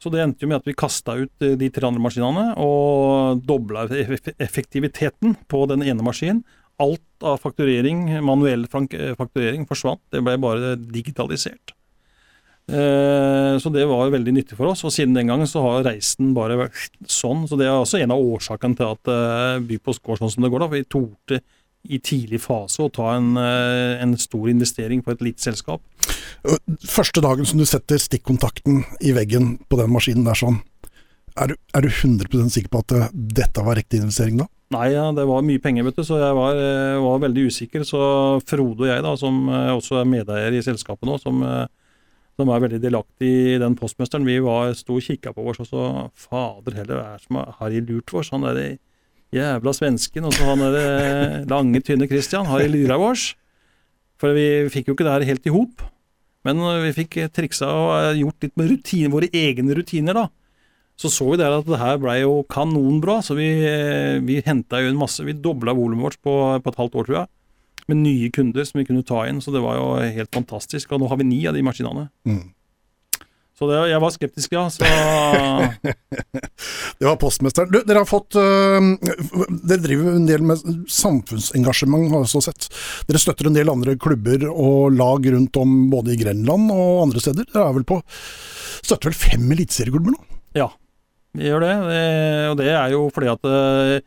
Så 0.00 0.08
det 0.12 0.20
endte 0.22 0.40
jo 0.44 0.48
med 0.48 0.56
at 0.62 0.64
vi 0.68 0.72
kasta 0.72 1.12
ut 1.18 1.44
eh, 1.44 1.56
de 1.60 1.68
tre 1.68 1.84
andre 1.88 2.00
maskinene 2.00 2.54
og 2.56 3.42
dobla 3.44 3.82
eff- 3.88 4.32
effektiviteten 4.40 5.34
på 5.48 5.66
den 5.68 5.82
ene 5.84 6.00
maskinen. 6.04 6.40
Alt 6.80 7.02
av 7.20 7.36
fakturering, 7.42 8.06
manuell 8.24 8.64
eh, 8.64 9.12
fakturering 9.18 9.66
forsvant. 9.68 10.00
Det 10.12 10.22
ble 10.24 10.38
bare 10.40 10.76
digitalisert. 10.80 11.74
Eh, 12.70 13.58
Så 13.58 13.70
det 13.74 13.86
var 13.88 14.12
veldig 14.12 14.32
nyttig 14.34 14.56
for 14.58 14.70
oss. 14.70 14.84
Og 14.86 14.92
siden 14.94 15.14
den 15.16 15.30
gangen 15.30 15.48
så 15.48 15.62
har 15.64 15.86
reisen 15.88 16.34
bare 16.36 16.58
vært 16.60 16.92
sånn. 17.10 17.46
Så 17.48 17.58
det 17.58 17.66
er 17.66 17.76
også 17.76 18.00
en 18.00 18.14
av 18.14 18.22
årsakene 18.22 18.78
til 18.78 18.92
at 18.94 19.10
eh, 19.10 19.62
Bypost 19.66 20.02
går 20.06 20.20
sånn 20.20 20.32
som 20.32 20.44
det 20.46 20.52
går. 20.52 20.62
da, 20.62 20.70
for 20.70 20.78
Vi 20.78 20.90
torde 20.90 21.40
i 21.90 21.98
tidlig 22.04 22.42
fase 22.44 22.84
å 22.84 22.92
ta 22.92 23.14
en, 23.16 23.36
eh, 23.40 24.02
en 24.02 24.16
stor 24.20 24.50
investering 24.52 25.02
på 25.02 25.14
et 25.14 25.22
lite 25.24 25.42
selskap. 25.42 25.80
Første 26.86 27.22
dagen 27.24 27.46
som 27.48 27.58
du 27.58 27.64
setter 27.68 28.00
stikkontakten 28.00 28.84
i 29.00 29.14
veggen 29.16 29.58
på 29.68 29.78
den 29.80 29.90
maskinen 29.92 30.24
der 30.28 30.36
sånn, 30.38 30.60
er 31.40 31.52
du, 31.52 31.56
er 31.74 31.80
du 31.80 31.88
100% 31.88 32.52
sikker 32.52 32.68
på 32.68 32.82
at 32.84 33.12
dette 33.14 33.64
var 33.64 33.78
riktig 33.78 34.00
investering 34.00 34.42
da? 34.42 34.46
Nei, 34.74 34.92
ja, 34.92 35.08
det 35.14 35.24
var 35.26 35.42
mye 35.42 35.58
penger, 35.62 35.86
vet 35.88 35.96
du, 35.96 36.04
så 36.04 36.18
jeg 36.20 36.34
var, 36.36 36.58
var 37.02 37.22
veldig 37.24 37.46
usikker. 37.48 37.82
Så 37.86 38.00
Frode 38.46 38.84
og 38.84 38.90
jeg, 38.90 39.02
da, 39.02 39.14
som 39.18 39.48
også 39.48 40.00
er 40.02 40.10
medeier 40.10 40.54
i 40.54 40.62
selskapet 40.62 41.08
nå, 41.08 41.16
som, 41.22 41.40
som 42.40 42.50
er 42.52 42.62
veldig 42.64 42.80
delaktig 42.82 43.30
i 43.54 43.58
den 43.60 43.76
postmesteren, 43.78 44.24
vi 44.26 44.38
var, 44.42 44.72
sto 44.78 44.96
og 44.98 45.04
kikka 45.04 45.34
på 45.36 45.44
oss 45.52 45.60
og 45.62 45.68
så 45.68 45.84
Fader 46.18 46.78
heller, 46.80 46.96
hva 46.98 47.10
er 47.12 47.20
det 47.20 47.26
som 47.28 47.40
har- 47.60 47.70
de 47.70 47.84
lurt 47.84 48.14
oss? 48.16 48.32
Han 48.32 48.48
derre 48.48 48.78
jævla 49.30 49.72
svensken, 49.76 50.24
og 50.26 50.32
så 50.34 50.48
han 50.48 50.64
derre 50.64 51.44
lange, 51.46 51.80
tynne 51.86 52.08
Christian, 52.10 52.48
har 52.50 52.64
de 52.64 52.72
lura 52.72 52.98
oss? 52.98 53.34
For 54.20 54.34
vi 54.36 54.66
fikk 54.72 54.88
jo 54.90 54.96
ikke 54.96 55.06
det 55.06 55.12
her 55.14 55.28
helt 55.30 55.46
i 55.46 55.54
hop. 55.54 55.84
Men 56.44 56.56
eh, 56.64 56.82
vi 56.88 56.92
fikk 57.04 57.18
triksa 57.36 57.68
og 57.68 57.88
eh, 58.00 58.18
gjort 58.22 58.44
litt 58.46 58.56
med 58.56 58.70
rutiner, 58.72 59.12
våre 59.12 59.28
egne 59.32 59.76
rutiner, 59.76 60.16
da. 60.16 60.26
Så 61.00 61.08
så 61.12 61.30
vi 61.30 61.38
der 61.40 61.54
at 61.56 61.64
det 61.68 61.78
her 61.80 61.96
blei 62.00 62.18
jo 62.22 62.42
kanonbra, 62.48 63.20
så 63.24 63.36
vi, 63.36 63.46
eh, 63.64 64.18
vi 64.24 64.40
henta 64.44 64.80
jo 64.82 64.90
en 64.90 64.98
masse. 65.00 65.24
Vi 65.24 65.32
dobla 65.36 65.72
volumet 65.76 66.10
vårt 66.10 66.18
på, 66.24 66.34
på 66.64 66.72
et 66.72 66.80
halvt 66.80 66.96
år, 67.00 67.06
tror 67.08 67.18
jeg. 67.22 67.28
Med 67.90 68.00
nye 68.04 68.30
kunder 68.34 68.66
som 68.68 68.80
vi 68.80 68.86
kunne 68.88 69.04
ta 69.06 69.24
inn, 69.26 69.42
så 69.42 69.52
det 69.54 69.62
var 69.64 69.78
jo 69.78 69.90
helt 70.20 70.32
fantastisk. 70.34 70.94
Og 70.94 71.02
nå 71.02 71.10
har 71.10 71.20
vi 71.20 71.28
ni 71.28 71.42
av 71.50 71.56
de 71.56 71.64
maskinene. 71.66 72.08
Mm. 72.28 72.48
Så 73.60 73.66
det, 73.68 73.76
jeg 73.90 74.00
var 74.00 74.12
skeptisk, 74.14 74.54
ja. 74.56 74.62
Så 74.72 74.86
Det 77.00 77.04
var 77.04 77.18
postmesteren. 77.20 77.68
Du, 77.68 77.82
dere 77.84 78.00
har 78.00 78.08
fått 78.08 78.38
uh, 78.40 78.80
Dere 79.68 79.82
driver 79.84 80.14
en 80.14 80.28
del 80.28 80.46
med 80.48 80.62
samfunnsengasjement, 80.88 82.08
har 82.08 82.22
jeg 82.22 82.28
også 82.30 82.42
sett. 82.48 82.70
Dere 83.08 83.20
støtter 83.20 83.50
en 83.50 83.58
del 83.58 83.72
andre 83.72 83.98
klubber 84.00 84.46
og 84.48 84.96
lag 84.96 85.28
rundt 85.34 85.60
om 85.60 85.74
både 85.92 86.14
i 86.14 86.20
Grenland 86.22 86.72
og 86.72 87.02
andre 87.02 87.20
steder. 87.20 87.50
Dere 87.52 87.66
er 87.68 87.76
vel 87.76 87.88
på 87.88 88.00
Støtter 88.80 89.10
vel 89.10 89.18
fem 89.18 89.44
eliteserieklubber 89.52 90.16
nå? 90.16 90.22
ja, 90.56 90.70
vi 91.36 91.44
gjør 91.46 91.62
det. 91.62 91.74
Og 92.48 92.56
det 92.58 92.70
er 92.72 92.94
jo 92.94 93.04
fordi 93.12 93.28
at 93.30 93.44
uh, 93.44 94.00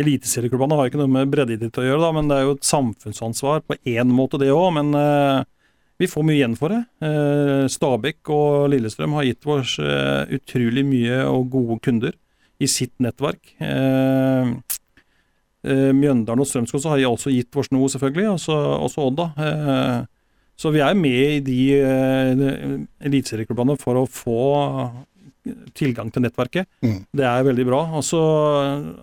eliteserieklubbene 0.00 0.76
har 0.78 0.88
ikke 0.88 1.00
noe 1.00 1.10
med 1.12 1.32
breddeidrett 1.32 1.80
å 1.80 1.84
gjøre, 1.84 2.00
da, 2.00 2.12
men 2.16 2.30
det 2.30 2.38
er 2.38 2.46
jo 2.46 2.54
et 2.56 2.68
samfunnsansvar 2.68 3.64
på 3.66 3.76
én 3.92 4.12
måte, 4.14 4.40
det 4.40 4.52
òg. 4.54 4.70
Men 4.78 4.92
eh, 4.96 5.42
vi 6.00 6.08
får 6.10 6.26
mye 6.26 6.38
igjen 6.38 6.56
for 6.58 6.72
det. 6.72 6.82
Eh, 7.04 7.64
Stabæk 7.70 8.32
og 8.32 8.70
Lillestrøm 8.72 9.18
har 9.18 9.28
gitt 9.28 9.48
oss 9.52 9.76
eh, 9.82 10.32
utrolig 10.38 10.86
mye 10.88 11.20
og 11.28 11.50
gode 11.52 11.78
kunder 11.84 12.16
i 12.62 12.70
sitt 12.70 12.94
nettverk. 13.02 13.52
Eh, 13.60 14.54
eh, 15.68 15.92
Mjøndalen 15.92 16.42
og 16.42 16.48
Strømskog 16.48 16.88
har 16.88 17.04
også 17.10 17.34
gitt 17.34 17.60
oss 17.60 17.72
noe, 17.74 17.90
selvfølgelig. 17.92 18.32
Også, 18.38 18.58
også 18.88 19.06
Odd, 19.10 19.20
da. 19.20 19.28
Eh, 19.44 20.00
så 20.62 20.70
vi 20.72 20.82
er 20.84 20.96
med 20.96 21.36
i 21.36 21.40
de 21.44 21.60
eh, 21.76 22.42
eliteserieklubbene 23.04 23.76
for 23.80 23.98
å 23.98 24.08
få 24.08 24.42
tilgang 25.74 26.10
til 26.14 26.22
nettverket. 26.24 26.68
Mm. 26.84 27.00
Det 27.18 27.24
er 27.26 27.46
veldig 27.46 27.64
bra. 27.66 27.80
Og 27.98 28.04
så 28.06 28.20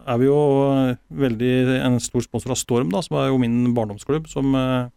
er 0.07 0.21
vi 0.21 0.29
jo 0.29 0.39
veldig 1.23 1.51
en 1.83 1.99
stor 2.03 2.23
sponsor 2.25 2.53
av 2.55 2.59
Storm, 2.59 2.91
da, 2.93 3.01
som 3.05 3.19
er 3.19 3.29
jo 3.31 3.41
min 3.41 3.73
barndomsklubb. 3.75 4.29
Som, 4.31 4.55
eh, 4.55 4.87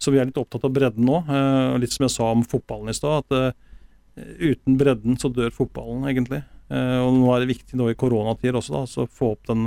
så 0.00 0.12
vi 0.12 0.20
er 0.20 0.28
litt 0.28 0.40
opptatt 0.40 0.66
av 0.68 0.74
bredden 0.76 1.06
nå. 1.08 1.22
Eh, 1.24 1.78
Litt 1.80 1.94
som 1.96 2.04
jeg 2.04 2.14
sa 2.16 2.30
om 2.34 2.44
fotballen 2.44 2.92
i 2.92 2.96
stad, 2.96 3.24
at 3.24 3.36
eh, 4.18 4.52
uten 4.52 4.76
bredden 4.80 5.16
så 5.20 5.32
dør 5.32 5.52
fotballen, 5.54 6.04
egentlig. 6.10 6.42
Og 6.70 7.08
nå 7.16 7.26
er 7.34 7.40
det 7.42 7.48
viktig 7.50 7.74
nå 7.74 7.88
i 7.90 7.96
koronatider 7.98 8.54
også, 8.60 8.70
da, 8.76 8.80
så 8.86 9.02
få 9.10 9.32
opp 9.32 9.48
den 9.48 9.64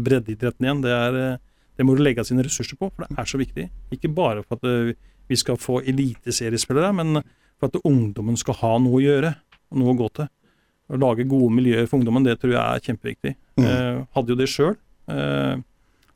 breddeidretten 0.00 0.64
igjen. 0.64 0.78
Det, 0.80 0.94
er, 0.96 1.34
det 1.76 1.84
må 1.84 1.92
du 1.92 2.00
legge 2.00 2.24
sine 2.24 2.40
ressurser 2.46 2.78
på, 2.80 2.88
for 2.88 3.04
det 3.04 3.18
er 3.20 3.28
så 3.28 3.36
viktig. 3.36 3.66
Ikke 3.92 4.08
bare 4.08 4.40
for 4.46 4.56
at 4.56 4.94
vi 5.28 5.36
skal 5.36 5.58
få 5.60 5.82
eliteseriespillere, 5.84 6.94
men 6.96 7.20
for 7.60 7.68
at 7.68 7.76
ungdommen 7.84 8.38
skal 8.40 8.56
ha 8.62 8.70
noe 8.80 8.96
å 8.96 9.04
gjøre, 9.04 9.34
noe 9.76 9.92
å 9.92 9.98
gå 9.98 10.08
til. 10.16 10.30
Å 10.88 11.00
lage 11.00 11.26
gode 11.28 11.52
miljøer 11.52 11.88
for 11.88 12.00
ungdommen, 12.00 12.24
det 12.24 12.38
tror 12.40 12.54
jeg 12.54 12.62
er 12.62 12.84
kjempeviktig. 12.86 13.34
Mm. 13.60 13.66
Eh, 13.68 13.98
hadde 14.16 14.32
jo 14.32 14.38
det 14.38 14.48
sjøl. 14.48 14.76
Eh, 15.12 15.60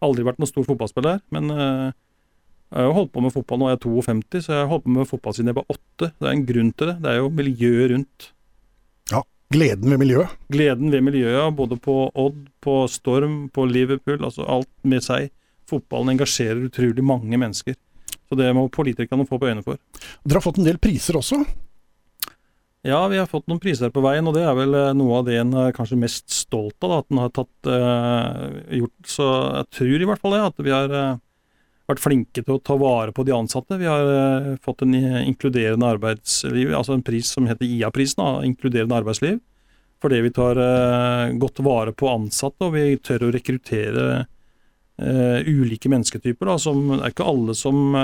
aldri 0.03 0.25
vært 0.27 0.41
noen 0.41 0.51
stor 0.51 0.67
fotballspiller, 0.69 1.21
men 1.35 1.53
eh, 1.53 1.91
jeg 2.73 2.81
har 2.81 2.89
jo 2.89 2.95
holdt 2.97 3.13
på 3.13 3.21
med 3.21 3.35
fotball 3.35 3.61
nå 3.61 3.69
er 3.69 3.75
jeg 3.77 3.83
52, 3.85 4.41
så 4.47 4.55
jeg 4.55 4.63
har 4.63 4.71
holdt 4.71 4.87
på 4.87 4.95
med 4.95 5.11
fotball 5.11 5.35
siden 5.37 5.53
jeg 5.53 5.59
var 5.59 5.75
åtte. 5.75 6.09
Det 6.09 6.25
er 6.25 6.33
en 6.33 6.47
grunn 6.49 6.73
til 6.73 6.89
det. 6.89 6.97
Det 7.05 7.11
er 7.11 7.19
jo 7.19 7.29
miljøet 7.37 7.91
rundt. 7.93 8.29
Ja, 9.13 9.21
Gleden 9.53 9.93
ved 9.93 10.01
miljøet. 10.01 10.37
Gleden 10.57 10.93
ved 10.95 11.05
miljøet, 11.05 11.57
både 11.59 11.77
på 11.77 11.97
Odd, 12.17 12.39
på 12.65 12.77
Storm, 12.89 13.51
på 13.53 13.67
Liverpool, 13.69 14.23
altså 14.25 14.47
alt 14.49 14.71
med 14.89 15.05
seg. 15.05 15.29
Fotballen 15.69 16.15
engasjerer 16.15 16.65
utrolig 16.71 17.05
mange 17.05 17.37
mennesker. 17.37 17.77
Så 18.29 18.39
det 18.41 18.49
må 18.57 18.65
politikerne 18.73 19.29
få 19.29 19.37
på 19.37 19.51
øynene 19.51 19.65
for. 19.67 19.77
Dere 20.25 20.41
har 20.41 20.47
fått 20.47 20.63
en 20.63 20.69
del 20.71 20.81
priser 20.81 21.19
også. 21.21 21.43
Ja, 22.83 23.05
vi 23.07 23.19
har 23.21 23.29
fått 23.31 23.47
noen 23.47 23.61
priser 23.63 23.93
på 23.95 24.03
veien, 24.03 24.27
og 24.27 24.35
det 24.35 24.43
er 24.43 24.57
vel 24.59 24.75
eh, 24.75 24.95
noe 24.99 25.21
av 25.21 25.27
det 25.29 25.37
en 25.39 25.53
er 25.55 25.75
kanskje 25.77 26.01
mest 26.03 26.33
stolt 26.35 26.83
av. 26.83 26.91
Da, 26.91 26.97
at 26.99 27.13
en 27.13 27.21
har 27.23 27.31
tatt, 27.37 27.69
eh, 27.71 28.81
gjort. 28.81 28.97
Så 29.07 29.29
jeg 29.29 29.69
tror 29.79 30.03
i 30.03 30.09
hvert 30.11 30.23
fall 30.25 30.35
det, 30.35 30.41
at 30.49 30.65
vi 30.67 30.75
har 30.75 30.97
eh, 30.99 31.21
vært 31.93 32.03
flinke 32.03 32.43
til 32.43 32.57
å 32.57 32.63
ta 32.63 32.75
vare 32.81 33.15
på 33.15 33.23
de 33.29 33.37
ansatte. 33.37 33.79
Vi 33.79 33.87
har 33.87 34.11
eh, 34.11 34.51
fått 34.67 34.83
en 34.83 34.99
inkluderende 34.99 35.93
arbeidsliv, 35.95 36.75
altså 36.75 36.97
en 36.97 37.07
pris 37.07 37.31
som 37.31 37.47
heter 37.47 37.71
IA-prisen, 37.71 38.25
inkluderende 38.51 38.99
arbeidsliv. 38.99 39.39
Fordi 40.03 40.19
vi 40.25 40.35
tar 40.35 40.59
eh, 40.59 41.39
godt 41.39 41.63
vare 41.63 41.95
på 41.95 42.11
ansatte, 42.11 42.67
og 42.67 42.75
vi 42.75 42.99
tør 42.99 43.29
å 43.29 43.33
rekruttere 43.39 44.07
eh, 44.19 45.39
ulike 45.47 45.87
mennesketyper. 45.87 46.51
Da, 46.51 46.59
som, 46.59 46.83
det 46.97 47.03
er 47.05 47.15
ikke 47.15 47.31
alle 47.31 47.55
som, 47.55 47.95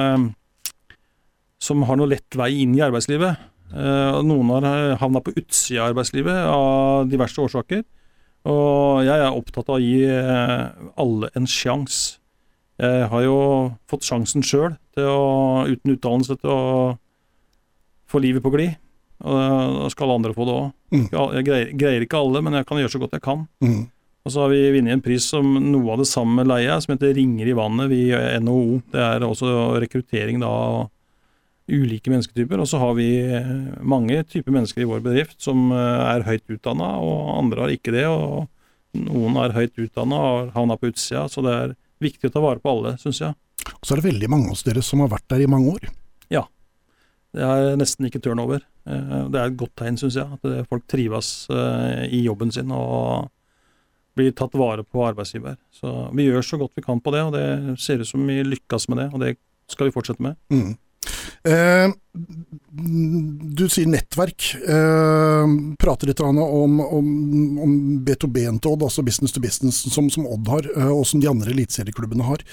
som 1.58 1.86
har 1.90 1.98
noe 1.98 2.14
lett 2.14 2.38
vei 2.38 2.52
inn 2.62 2.78
i 2.78 2.86
arbeidslivet. 2.86 3.57
Eh, 3.68 4.18
noen 4.24 4.64
har 4.64 4.96
havna 5.02 5.22
på 5.24 5.34
utsida 5.36 5.84
av 5.84 5.92
arbeidslivet 5.92 6.38
av 6.48 7.08
diverse 7.10 7.40
årsaker. 7.42 7.84
Og 8.48 9.04
jeg 9.04 9.18
er 9.18 9.34
opptatt 9.34 9.68
av 9.68 9.76
å 9.76 9.82
gi 9.82 10.06
eh, 10.08 10.64
alle 10.96 11.30
en 11.36 11.48
sjanse. 11.48 12.16
Jeg 12.78 13.08
har 13.10 13.22
jo 13.24 13.38
fått 13.90 14.06
sjansen 14.06 14.44
sjøl, 14.46 14.76
uten 14.94 15.96
utdannelse, 15.96 16.36
til 16.38 16.52
å 16.54 16.92
få 18.06 18.20
livet 18.22 18.44
på 18.44 18.52
glid. 18.54 18.76
Og 19.26 19.34
da 19.34 19.88
skal 19.90 20.12
andre 20.14 20.30
få 20.36 20.46
det 20.46 20.54
òg. 20.54 20.68
Mm. 20.94 21.06
Jeg 21.10 21.46
greier, 21.48 21.72
greier 21.80 22.04
ikke 22.04 22.20
alle, 22.22 22.42
men 22.46 22.54
jeg 22.54 22.68
kan 22.68 22.78
gjøre 22.78 22.92
så 22.94 23.00
godt 23.02 23.16
jeg 23.18 23.24
kan. 23.24 23.42
Mm. 23.64 23.80
Og 24.22 24.32
så 24.34 24.44
har 24.44 24.52
vi 24.52 24.60
vunnet 24.76 24.94
en 24.94 25.02
pris 25.02 25.26
som 25.26 25.56
noe 25.58 25.94
av 25.94 26.02
det 26.02 26.06
samme 26.10 26.44
leier, 26.46 26.78
som 26.84 26.94
heter 26.94 27.16
Ringer 27.16 27.50
i 27.50 27.56
vannet, 27.58 27.90
vi 27.90 28.00
i 28.12 28.38
NHO. 28.44 28.78
Det 28.92 29.02
er 29.02 29.26
også 29.26 29.50
rekruttering 29.82 30.38
da 30.42 30.52
ulike 31.68 32.10
mennesketyper. 32.12 32.60
Og 32.62 32.68
så 32.70 32.80
har 32.80 32.94
vi 32.98 33.08
eh, 33.22 33.50
mange 33.84 34.22
typer 34.28 34.54
mennesker 34.54 34.82
i 34.84 34.88
vår 34.88 35.02
bedrift 35.04 35.40
som 35.44 35.68
eh, 35.72 36.14
er 36.14 36.24
høyt 36.26 36.46
utdanna, 36.56 36.94
og 37.04 37.34
andre 37.38 37.64
har 37.66 37.74
ikke 37.74 37.94
det. 37.94 38.06
Og 38.08 38.48
noen 38.98 39.36
er 39.42 39.56
høyt 39.56 39.76
utdanna 39.78 40.18
og 40.18 40.38
har 40.38 40.52
havna 40.56 40.78
på 40.80 40.90
utsida, 40.92 41.26
så 41.28 41.44
det 41.44 41.54
er 41.54 41.76
viktig 42.02 42.30
å 42.30 42.34
ta 42.34 42.42
vare 42.44 42.62
på 42.62 42.72
alle, 42.72 42.96
syns 43.02 43.20
jeg. 43.24 43.36
Og 43.68 43.84
så 43.84 43.94
er 43.94 44.00
det 44.00 44.08
veldig 44.08 44.30
mange 44.32 44.52
hos 44.52 44.64
dere 44.64 44.82
som 44.86 45.02
har 45.04 45.10
vært 45.12 45.28
der 45.28 45.44
i 45.44 45.50
mange 45.50 45.74
år. 45.76 45.88
Ja. 46.32 46.46
Det 47.36 47.44
er 47.44 47.74
nesten 47.76 48.08
ikke 48.08 48.22
turnover. 48.24 48.62
Eh, 48.88 49.26
Det 49.28 49.40
er 49.42 49.50
et 49.50 49.58
godt 49.60 49.76
tegn, 49.76 49.98
syns 50.00 50.16
jeg. 50.16 50.38
At 50.38 50.70
folk 50.70 50.86
trives 50.88 51.32
i 52.08 52.22
jobben 52.24 52.50
sin 52.54 52.72
og 52.72 53.28
blir 54.18 54.32
tatt 54.34 54.56
vare 54.58 54.82
på 54.82 55.04
arbeidsgiver. 55.06 55.54
Så 55.70 56.08
vi 56.16 56.24
gjør 56.26 56.42
så 56.42 56.58
godt 56.58 56.74
vi 56.74 56.82
kan 56.82 56.98
på 56.98 57.12
det, 57.14 57.20
og 57.28 57.36
det 57.36 57.78
ser 57.78 58.00
ut 58.02 58.08
som 58.08 58.24
vi 58.26 58.40
lykkes 58.42 58.88
med 58.90 58.98
det. 59.02 59.08
Og 59.14 59.20
det 59.22 59.36
skal 59.70 59.86
vi 59.86 59.94
fortsette 59.94 60.24
med. 60.24 60.34
Mm. 60.50 60.72
Eh, 61.48 61.90
du 63.58 63.64
sier 63.70 63.88
nettverk. 63.90 64.50
Eh, 64.58 65.54
prater 65.80 66.10
litt 66.10 66.20
om, 66.24 66.40
om, 66.42 66.80
om 67.64 67.76
B2B-en 68.06 68.58
til 68.60 68.74
Odd, 68.74 68.86
altså 68.88 69.04
business 69.06 69.34
to 69.34 69.42
business, 69.42 69.80
som, 69.92 70.10
som 70.12 70.26
Odd 70.28 70.50
har, 70.52 70.68
eh, 70.76 70.92
og 70.92 71.06
som 71.08 71.22
de 71.22 71.30
andre 71.30 71.52
eliteserieklubbene 71.54 72.26
har. 72.26 72.44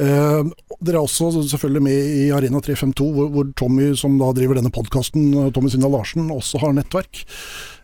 Dere 0.00 0.96
er 0.96 1.02
også 1.02 1.32
selvfølgelig 1.50 1.84
med 1.84 2.14
i 2.24 2.30
Arena 2.34 2.62
352, 2.64 3.10
hvor, 3.16 3.28
hvor 3.34 3.50
Tommy, 3.58 3.90
som 3.98 4.16
da 4.20 4.30
driver 4.36 4.60
denne 4.60 4.72
podkasten, 4.74 5.52
Tommy 5.54 5.72
Sinna 5.72 5.90
Larsen, 5.92 6.30
også 6.32 6.62
har 6.64 6.74
nettverk. 6.76 7.24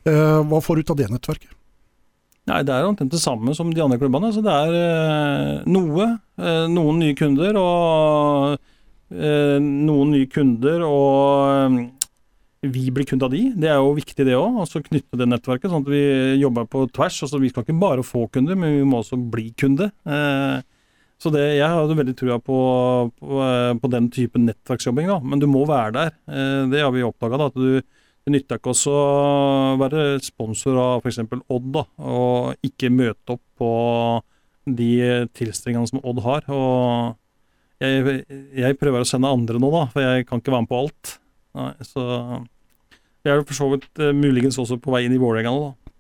Hva 0.06 0.62
får 0.62 0.78
du 0.78 0.86
ut 0.86 0.94
av 0.94 0.98
det 1.00 1.10
nettverket? 1.12 1.52
Nei, 2.46 2.60
Det 2.62 2.70
er 2.70 2.86
omtrent 2.86 3.10
det 3.10 3.18
samme 3.18 3.52
som 3.58 3.72
de 3.74 3.82
andre 3.82 3.98
klubbene. 3.98 4.30
Så 4.30 4.38
det 4.44 4.54
er 4.54 5.66
noe. 5.66 6.06
Noen 6.70 7.00
nye 7.02 7.16
kunder 7.18 7.58
og 7.58 8.60
noen 9.10 10.08
nye 10.10 10.26
kunder 10.26 10.82
og 10.82 11.76
vi 12.72 12.86
blir 12.90 13.06
kunde 13.08 13.26
av 13.26 13.34
de. 13.34 13.42
Det 13.56 13.68
er 13.70 13.80
jo 13.80 13.96
viktig 13.96 14.26
det 14.26 14.36
òg, 14.38 14.60
altså 14.62 14.82
knytte 14.84 15.18
det 15.20 15.28
nettverket, 15.28 15.70
sånn 15.70 15.84
at 15.84 15.90
vi 15.92 16.04
jobber 16.40 16.68
på 16.70 16.86
tvers. 16.94 17.18
altså 17.26 17.40
Vi 17.42 17.50
skal 17.52 17.66
ikke 17.66 17.76
bare 17.80 18.06
få 18.06 18.26
kunder, 18.32 18.58
men 18.58 18.78
vi 18.78 18.86
må 18.88 19.02
også 19.02 19.18
bli 19.18 19.50
kunde. 19.58 19.90
Eh, 20.06 20.56
så 21.16 21.32
det, 21.32 21.44
jeg 21.56 21.72
hadde 21.72 21.96
veldig 21.96 22.16
trua 22.16 22.38
på, 22.42 22.56
på, 23.20 23.42
eh, 23.44 23.74
på, 23.80 23.92
den 23.92 24.08
type 24.12 24.40
nettverksjobbing, 24.40 25.10
da. 25.12 25.20
Men 25.24 25.42
du 25.42 25.48
må 25.50 25.64
være 25.68 25.94
der. 25.96 26.16
Eh, 26.28 26.62
det 26.72 26.82
har 26.84 26.94
vi 26.94 27.04
oppdaga, 27.06 27.48
at 27.48 27.56
du, 27.56 27.80
det 28.26 28.34
nytter 28.34 28.60
ikke 28.60 28.72
også 28.74 28.94
å 28.94 29.76
være 29.80 30.08
sponsor 30.24 30.80
av 30.82 31.04
f.eks. 31.04 31.22
Odd, 31.46 31.70
da, 31.76 31.86
og 32.02 32.66
ikke 32.66 32.92
møte 32.92 33.36
opp 33.36 33.44
på 33.60 33.70
de 34.66 35.28
tilstrengene 35.36 35.86
som 35.88 36.02
Odd 36.02 36.24
har. 36.24 36.48
og 36.50 37.22
jeg, 37.82 38.24
jeg, 38.56 38.76
prøver 38.80 39.04
å 39.04 39.08
sende 39.08 39.30
andre 39.32 39.60
nå, 39.60 39.70
da, 39.74 39.86
for 39.92 40.04
jeg 40.04 40.26
kan 40.28 40.40
ikke 40.40 40.54
være 40.54 40.64
med 40.64 40.70
på 40.70 40.82
alt. 40.84 41.16
Nei, 41.56 41.72
så 41.88 42.06
jeg 43.26 43.34
er 43.34 43.44
for 43.48 43.58
så 43.58 43.68
vidt 43.72 43.88
uh, 44.02 44.12
muligens 44.14 44.58
også 44.62 44.78
på 44.82 44.92
vei 44.94 45.04
inn 45.06 45.16
i 45.16 45.20
Vålerenga 45.20 45.52
nå, 45.52 45.68
da. 45.68 45.92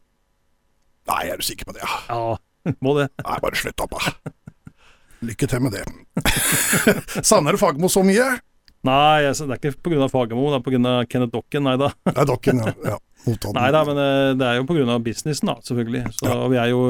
Nei, 1.12 1.22
er 1.30 1.38
du 1.38 1.46
sikker 1.46 1.68
på 1.68 1.76
det? 1.76 1.84
Ja, 1.84 2.00
ja 2.10 2.74
må 2.84 2.96
det. 2.98 3.08
Nei, 3.22 3.38
bare 3.42 3.58
slutt 3.58 3.82
opp, 3.84 3.96
da. 3.96 4.32
Lykke 5.26 5.48
til 5.48 5.62
med 5.64 5.76
det. 5.76 5.84
Savner 7.28 7.56
du 7.56 7.60
Fagermo 7.60 7.90
så 7.92 8.02
mye? 8.06 8.26
Nei, 8.86 9.26
altså, 9.26 9.46
det 9.48 9.56
er 9.56 9.70
ikke 9.72 9.88
pga. 9.88 10.08
Fagermo, 10.12 10.48
det 10.52 10.60
er 10.60 10.64
pga. 10.66 10.94
Kenneth 11.10 11.34
Dokken, 11.34 11.66
nei 11.66 11.76
da. 11.80 11.90
Det 12.06 12.16
er 12.22 12.28
Dokken, 12.28 12.62
ja. 12.62 12.74
ja. 12.92 12.98
Nei 13.26 13.70
da, 13.74 13.80
men 13.88 13.98
eh, 13.98 14.32
det 14.38 14.46
er 14.46 14.58
jo 14.60 14.66
pga. 14.68 14.98
businessen, 15.02 15.50
da, 15.50 15.56
selvfølgelig. 15.66 16.04
Så 16.18 16.28
ja. 16.30 16.36
vi 16.52 16.60
er 16.62 16.70
jo, 16.70 16.82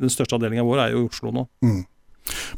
Den 0.00 0.12
største 0.12 0.38
avdelinga 0.38 0.64
vår 0.64 0.86
er 0.86 0.94
jo 0.94 1.02
i 1.02 1.08
Oslo 1.10 1.34
nå. 1.34 1.44
Mm. 1.64 1.82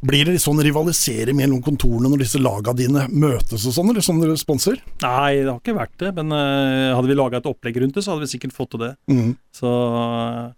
Blir 0.05 0.27
det 0.27 0.37
litt 0.37 0.45
sånn 0.45 0.61
rivalisering 0.65 1.37
mellom 1.39 1.63
kontorene 1.65 2.11
når 2.13 2.25
disse 2.25 2.41
laga 2.43 2.75
dine 2.77 3.07
møtes 3.13 3.65
og 3.65 3.77
sånn, 3.77 3.93
eller 3.93 4.05
som 4.05 4.21
dere 4.21 4.37
sponser? 4.41 4.81
Nei, 5.05 5.41
det 5.41 5.51
har 5.51 5.61
ikke 5.61 5.77
vært 5.79 5.97
det. 6.03 6.11
Men 6.19 6.35
uh, 6.35 6.95
hadde 6.97 7.11
vi 7.11 7.19
laga 7.19 7.41
et 7.41 7.49
opplegg 7.49 7.79
rundt 7.83 7.97
det, 7.97 8.05
så 8.05 8.15
hadde 8.15 8.27
vi 8.27 8.33
sikkert 8.35 8.57
fått 8.57 8.75
til 8.75 8.85
det. 8.85 8.93
Mm. 9.11 9.31
Så, 9.55 9.71
uh, 9.71 10.51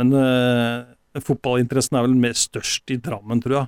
men 0.00 0.14
uh, 0.14 1.20
fotballinteressen 1.22 1.98
er 1.98 2.06
vel 2.06 2.18
mer 2.18 2.38
størst 2.38 2.94
i 2.94 3.00
Drammen, 3.02 3.42
tror 3.42 3.60
jeg, 3.60 3.66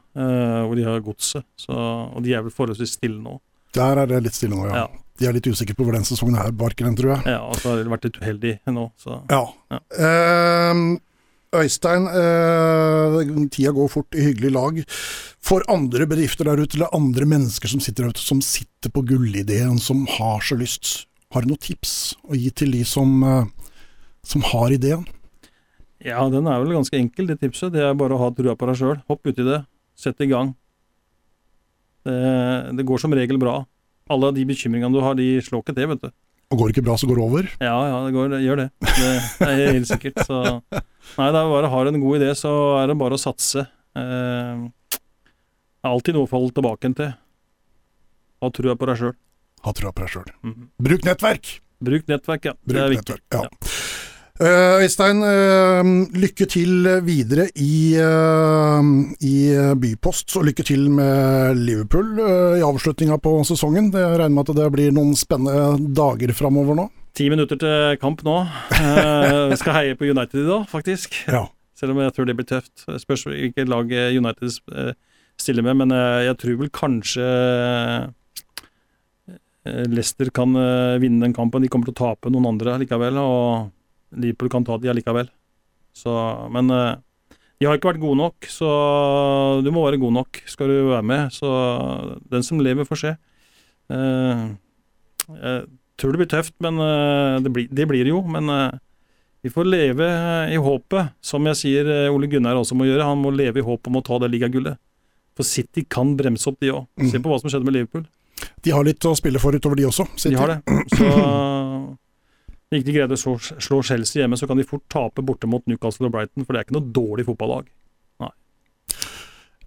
hvor 0.66 0.74
de 0.74 0.86
har 0.86 1.04
godset. 1.04 1.66
Og 1.70 2.18
de 2.24 2.32
er 2.34 2.42
vel 2.42 2.54
forholdsvis 2.54 2.96
stille 2.98 3.20
nå. 3.22 3.36
Der 3.76 4.00
er 4.02 4.10
det 4.10 4.24
litt 4.24 4.34
stille 4.34 4.56
nå, 4.56 4.64
ja. 4.66 4.82
ja. 4.82 5.02
De 5.16 5.28
er 5.28 5.36
litt 5.36 5.46
usikre 5.48 5.76
på 5.78 5.86
hvor 5.86 5.94
den 5.96 6.04
sesongen 6.04 6.36
her 6.36 6.50
barker 6.52 6.88
den, 6.88 6.96
tror 6.98 7.14
jeg. 7.14 7.36
Ja, 7.36 7.44
og 7.46 7.54
så 7.62 7.70
har 7.70 7.78
det 7.80 7.92
vært 7.92 8.08
litt 8.08 8.18
uheldig 8.18 8.56
nå, 8.74 8.88
så 9.00 9.20
Ja. 9.30 9.44
ja. 9.72 9.78
Uh, 9.94 10.98
Øystein, 11.62 12.06
eh, 12.08 13.46
tida 13.52 13.72
går 13.74 13.90
fort 13.92 14.14
i 14.14 14.24
hyggelig 14.28 14.52
lag. 14.54 14.80
For 15.40 15.64
andre 15.72 16.06
bedrifter 16.06 16.48
der 16.48 16.62
ute, 16.62 16.76
eller 16.76 16.94
andre 16.94 17.26
mennesker 17.26 17.70
som 17.70 17.80
sitter 17.80 18.04
der 18.04 18.14
ute, 18.14 18.24
som 18.24 18.40
sitter 18.40 18.90
på 18.90 19.04
gullideen, 19.06 19.78
som 19.78 20.06
har 20.06 20.40
så 20.40 20.58
lyst, 20.58 21.06
har 21.32 21.42
du 21.42 21.48
noen 21.52 21.62
tips 21.62 22.16
å 22.28 22.36
gi 22.38 22.50
til 22.50 22.72
de 22.72 22.84
som, 22.84 23.22
eh, 23.22 23.44
som 24.24 24.42
har 24.42 24.70
ideen? 24.70 25.06
Ja, 26.04 26.28
den 26.28 26.46
er 26.46 26.60
vel 26.62 26.76
ganske 26.76 26.98
enkel, 26.98 27.26
det 27.26 27.40
tipset. 27.40 27.72
Det 27.72 27.82
er 27.82 27.94
bare 27.94 28.14
å 28.14 28.18
ha 28.18 28.30
trua 28.30 28.54
på 28.54 28.66
deg 28.66 28.76
sjøl. 28.76 29.02
Hopp 29.08 29.22
uti 29.24 29.42
det. 29.42 29.64
Sett 29.96 30.20
i 30.20 30.26
gang. 30.26 30.54
Det, 32.04 32.76
det 32.76 32.86
går 32.86 33.00
som 33.00 33.12
regel 33.12 33.38
bra 33.38 33.64
alle 34.12 34.30
de 34.34 34.46
bekymringene 34.46 34.94
du 34.94 35.02
har, 35.02 35.16
de 35.18 35.36
slår 35.42 35.64
ikke 35.64 35.74
til, 35.76 35.90
vet 35.92 36.06
du. 36.06 36.10
Og 36.46 36.60
går 36.60 36.68
det 36.68 36.76
ikke 36.76 36.86
bra, 36.86 36.94
så 36.94 37.08
går 37.10 37.18
det 37.18 37.24
over? 37.24 37.48
Ja, 37.58 37.76
ja, 37.90 37.98
det, 38.06 38.12
går, 38.14 38.28
det 38.30 38.40
gjør 38.44 38.60
det. 38.60 38.66
Det 38.86 39.48
er 39.48 39.72
helt 39.74 39.88
sikkert. 39.90 40.20
Så 40.28 40.42
nei, 40.46 41.28
det 41.34 41.40
er 41.40 41.50
bare 41.50 41.70
har 41.72 41.90
en 41.90 42.00
god 42.02 42.20
idé, 42.20 42.30
så 42.38 42.52
er 42.78 42.90
det 42.92 42.98
bare 43.00 43.18
å 43.18 43.20
satse. 43.20 43.66
Eh, 43.98 44.66
det 44.94 45.00
er 45.82 45.90
alltid 45.90 46.14
noe 46.14 46.28
å 46.28 46.30
falle 46.30 46.54
tilbake 46.54 46.92
til. 47.00 47.12
Ha 48.44 48.50
trua 48.54 48.76
på 48.78 48.90
deg 48.90 49.00
sjøl. 49.00 49.14
Ha 49.66 49.74
trua 49.74 49.90
på 49.90 50.04
deg 50.04 50.12
sjøl. 50.12 50.30
Mm 50.42 50.52
-hmm. 50.54 50.68
Bruk 50.86 51.04
nettverk! 51.08 51.60
Bruk 51.82 52.06
nettverk, 52.08 52.44
ja. 52.44 52.54
Bruk 52.62 52.76
det 52.76 52.82
er 52.84 52.94
viktig. 52.94 53.16
Ja. 53.32 53.42
ja. 53.42 53.48
Eh, 54.36 54.82
Øystein, 54.84 55.22
uh, 55.24 56.10
lykke 56.12 56.44
til 56.44 56.84
videre 57.06 57.46
i, 57.56 57.96
uh, 57.96 58.84
i, 59.24 59.36
Bypost, 59.80 60.34
og 60.36 60.44
lykke 60.50 60.64
til 60.66 60.90
med 60.92 61.56
Liverpool 61.56 62.18
i 62.58 62.60
avslutninga 62.60 63.16
på 63.16 63.32
sesongen. 63.48 63.88
Jeg 63.94 64.18
regner 64.20 64.34
med 64.34 64.44
at 64.44 64.58
det 64.58 64.66
blir 64.74 64.92
noen 64.92 65.14
spennende 65.16 65.78
dager 65.96 66.34
framover 66.36 66.76
nå? 66.76 66.84
Ti 67.16 67.30
minutter 67.32 67.56
til 67.56 67.96
kamp 68.02 68.20
nå. 68.26 68.34
Vi 68.76 69.56
skal 69.56 69.78
heie 69.78 69.96
på 69.96 70.04
United 70.04 70.42
i 70.42 70.48
dag, 70.50 70.66
faktisk. 70.68 71.16
Ja. 71.32 71.46
Selv 71.72 71.94
om 71.94 72.02
jeg 72.04 72.12
tror 72.12 72.28
det 72.28 72.34
blir 72.36 72.48
tøft. 72.50 72.84
Spørs 73.00 73.24
hvilket 73.24 73.72
lag 73.72 73.88
United 73.88 74.52
stiller 75.40 75.64
med, 75.64 75.80
men 75.80 75.96
jeg 76.26 76.36
tror 76.42 76.58
vel 76.60 76.68
kanskje 76.76 77.30
Leicester 79.88 80.28
kan 80.28 80.52
vinne 81.00 81.24
den 81.24 81.36
kampen. 81.36 81.64
De 81.64 81.72
kommer 81.72 81.88
til 81.88 81.96
å 81.96 82.02
tape 82.02 82.32
noen 82.32 82.52
andre 82.52 82.76
likevel. 82.84 83.16
og 83.16 83.72
Liverpool 84.14 84.52
kan 84.52 84.66
ta 84.66 84.78
de 84.78 84.90
allikevel. 84.92 85.30
Så, 85.96 86.12
men 86.52 86.70
uh, 86.70 86.98
de 87.56 87.68
har 87.68 87.78
ikke 87.78 87.90
vært 87.94 88.02
gode 88.02 88.20
nok, 88.20 88.48
så 88.52 88.68
du 89.64 89.70
må 89.72 89.86
være 89.86 90.00
god 90.02 90.14
nok 90.18 90.42
skal 90.50 90.70
du 90.70 90.76
være 90.90 91.06
med. 91.08 91.34
Så 91.34 91.50
den 92.32 92.44
som 92.46 92.60
lever, 92.62 92.88
får 92.88 93.02
se. 93.02 93.14
Uh, 93.92 94.56
jeg 95.32 95.62
tror 95.96 96.12
det 96.12 96.20
blir 96.20 96.32
tøft, 96.32 96.54
men 96.64 96.80
uh, 96.82 97.38
det, 97.42 97.52
blir, 97.52 97.70
det, 97.72 97.88
blir, 97.88 98.12
jo. 98.12 98.20
Men 98.28 98.52
vi 99.42 99.52
får 99.52 99.70
leve 99.70 100.10
i 100.52 100.58
håpet, 100.60 101.14
som 101.24 101.46
jeg 101.52 101.62
sier 101.62 101.90
Ole 102.10 102.28
Gunnar 102.30 102.58
også 102.60 102.76
må 102.76 102.88
gjøre. 102.88 103.06
Han 103.08 103.22
må 103.24 103.32
leve 103.34 103.62
i 103.62 103.66
håp 103.66 103.88
om 103.88 104.00
å 104.00 104.04
ta 104.04 104.20
det 104.22 104.32
ligagullet. 104.34 104.76
For 105.36 105.44
City 105.44 105.84
kan 105.88 106.14
bremse 106.16 106.48
opp, 106.48 106.60
de 106.64 106.72
òg. 106.72 106.86
Mm. 106.96 107.10
Se 107.12 107.20
på 107.20 107.30
hva 107.30 107.40
som 107.40 107.52
skjedde 107.52 107.68
med 107.68 107.76
Liverpool. 107.76 108.06
De 108.64 108.72
har 108.72 108.84
litt 108.84 109.04
å 109.08 109.14
spille 109.16 109.40
for 109.40 109.56
utover, 109.56 109.78
de 109.78 109.88
også. 109.88 110.06
City. 110.16 110.34
De 110.34 110.40
har 110.40 110.54
det. 110.54 110.60
Så 110.96 111.08
Hvis 112.66 112.82
ikke 112.82 112.90
de 112.90 112.98
greide 112.98 113.16
å 113.16 113.36
slå 113.38 113.80
Chelsea 113.86 114.22
hjemme, 114.22 114.38
så 114.38 114.48
kan 114.50 114.58
de 114.58 114.66
fort 114.66 114.84
tape 114.90 115.22
borte 115.22 115.48
mot 115.50 115.62
Newcastle 115.70 116.08
og 116.08 116.16
Brighton, 116.16 116.44
for 116.44 116.52
det 116.52 116.62
er 116.62 116.68
ikke 116.68 116.78
noe 116.78 116.94
dårlig 116.94 117.26
fotballag. 117.28 117.68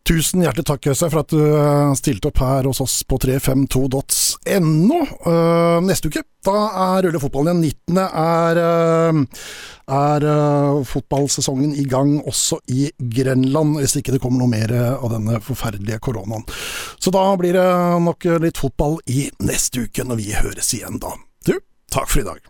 Tusen 0.10 0.42
hjertelig 0.42 0.66
takk, 0.66 0.88
Øystein, 0.90 1.12
for 1.14 1.22
at 1.22 1.30
du 1.30 1.42
eh, 1.44 1.92
stilte 2.00 2.32
opp 2.32 2.40
her 2.42 2.66
hos 2.66 2.80
oss 2.82 2.96
på 3.06 3.20
352.no. 3.22 4.98
Uh, 5.22 5.30
eh, 5.30 5.76
neste 5.86 6.10
uke 6.10 6.24
da 6.48 6.56
er 6.96 7.06
rulle 7.06 7.22
fotballen 7.22 7.62
igjen. 7.62 7.76
19. 7.94 8.00
er, 8.08 8.62
uh, 8.64 9.46
er 10.00 10.28
fotballsesongen 10.90 11.78
i 11.78 11.86
gang 11.90 12.16
også 12.24 12.58
i 12.74 12.90
Grenland, 12.98 13.78
hvis 13.84 14.00
ikke 14.00 14.16
det 14.16 14.24
kommer 14.24 14.42
noe 14.42 14.50
mer 14.56 14.74
av 14.96 15.12
denne 15.14 15.38
forferdelige 15.46 16.02
koronaen. 16.10 16.48
Så 16.98 17.14
da 17.14 17.28
blir 17.38 17.60
det 17.60 17.72
nok 18.10 18.32
litt 18.42 18.62
fotball 18.62 18.98
i 19.14 19.28
neste 19.46 19.86
uke, 19.86 20.08
når 20.10 20.24
vi 20.24 20.32
høres 20.34 20.74
igjen 20.74 20.98
da. 21.04 21.14
Du, 21.46 21.60
takk 21.94 22.10
for 22.10 22.24
i 22.24 22.32
dag. 22.32 22.50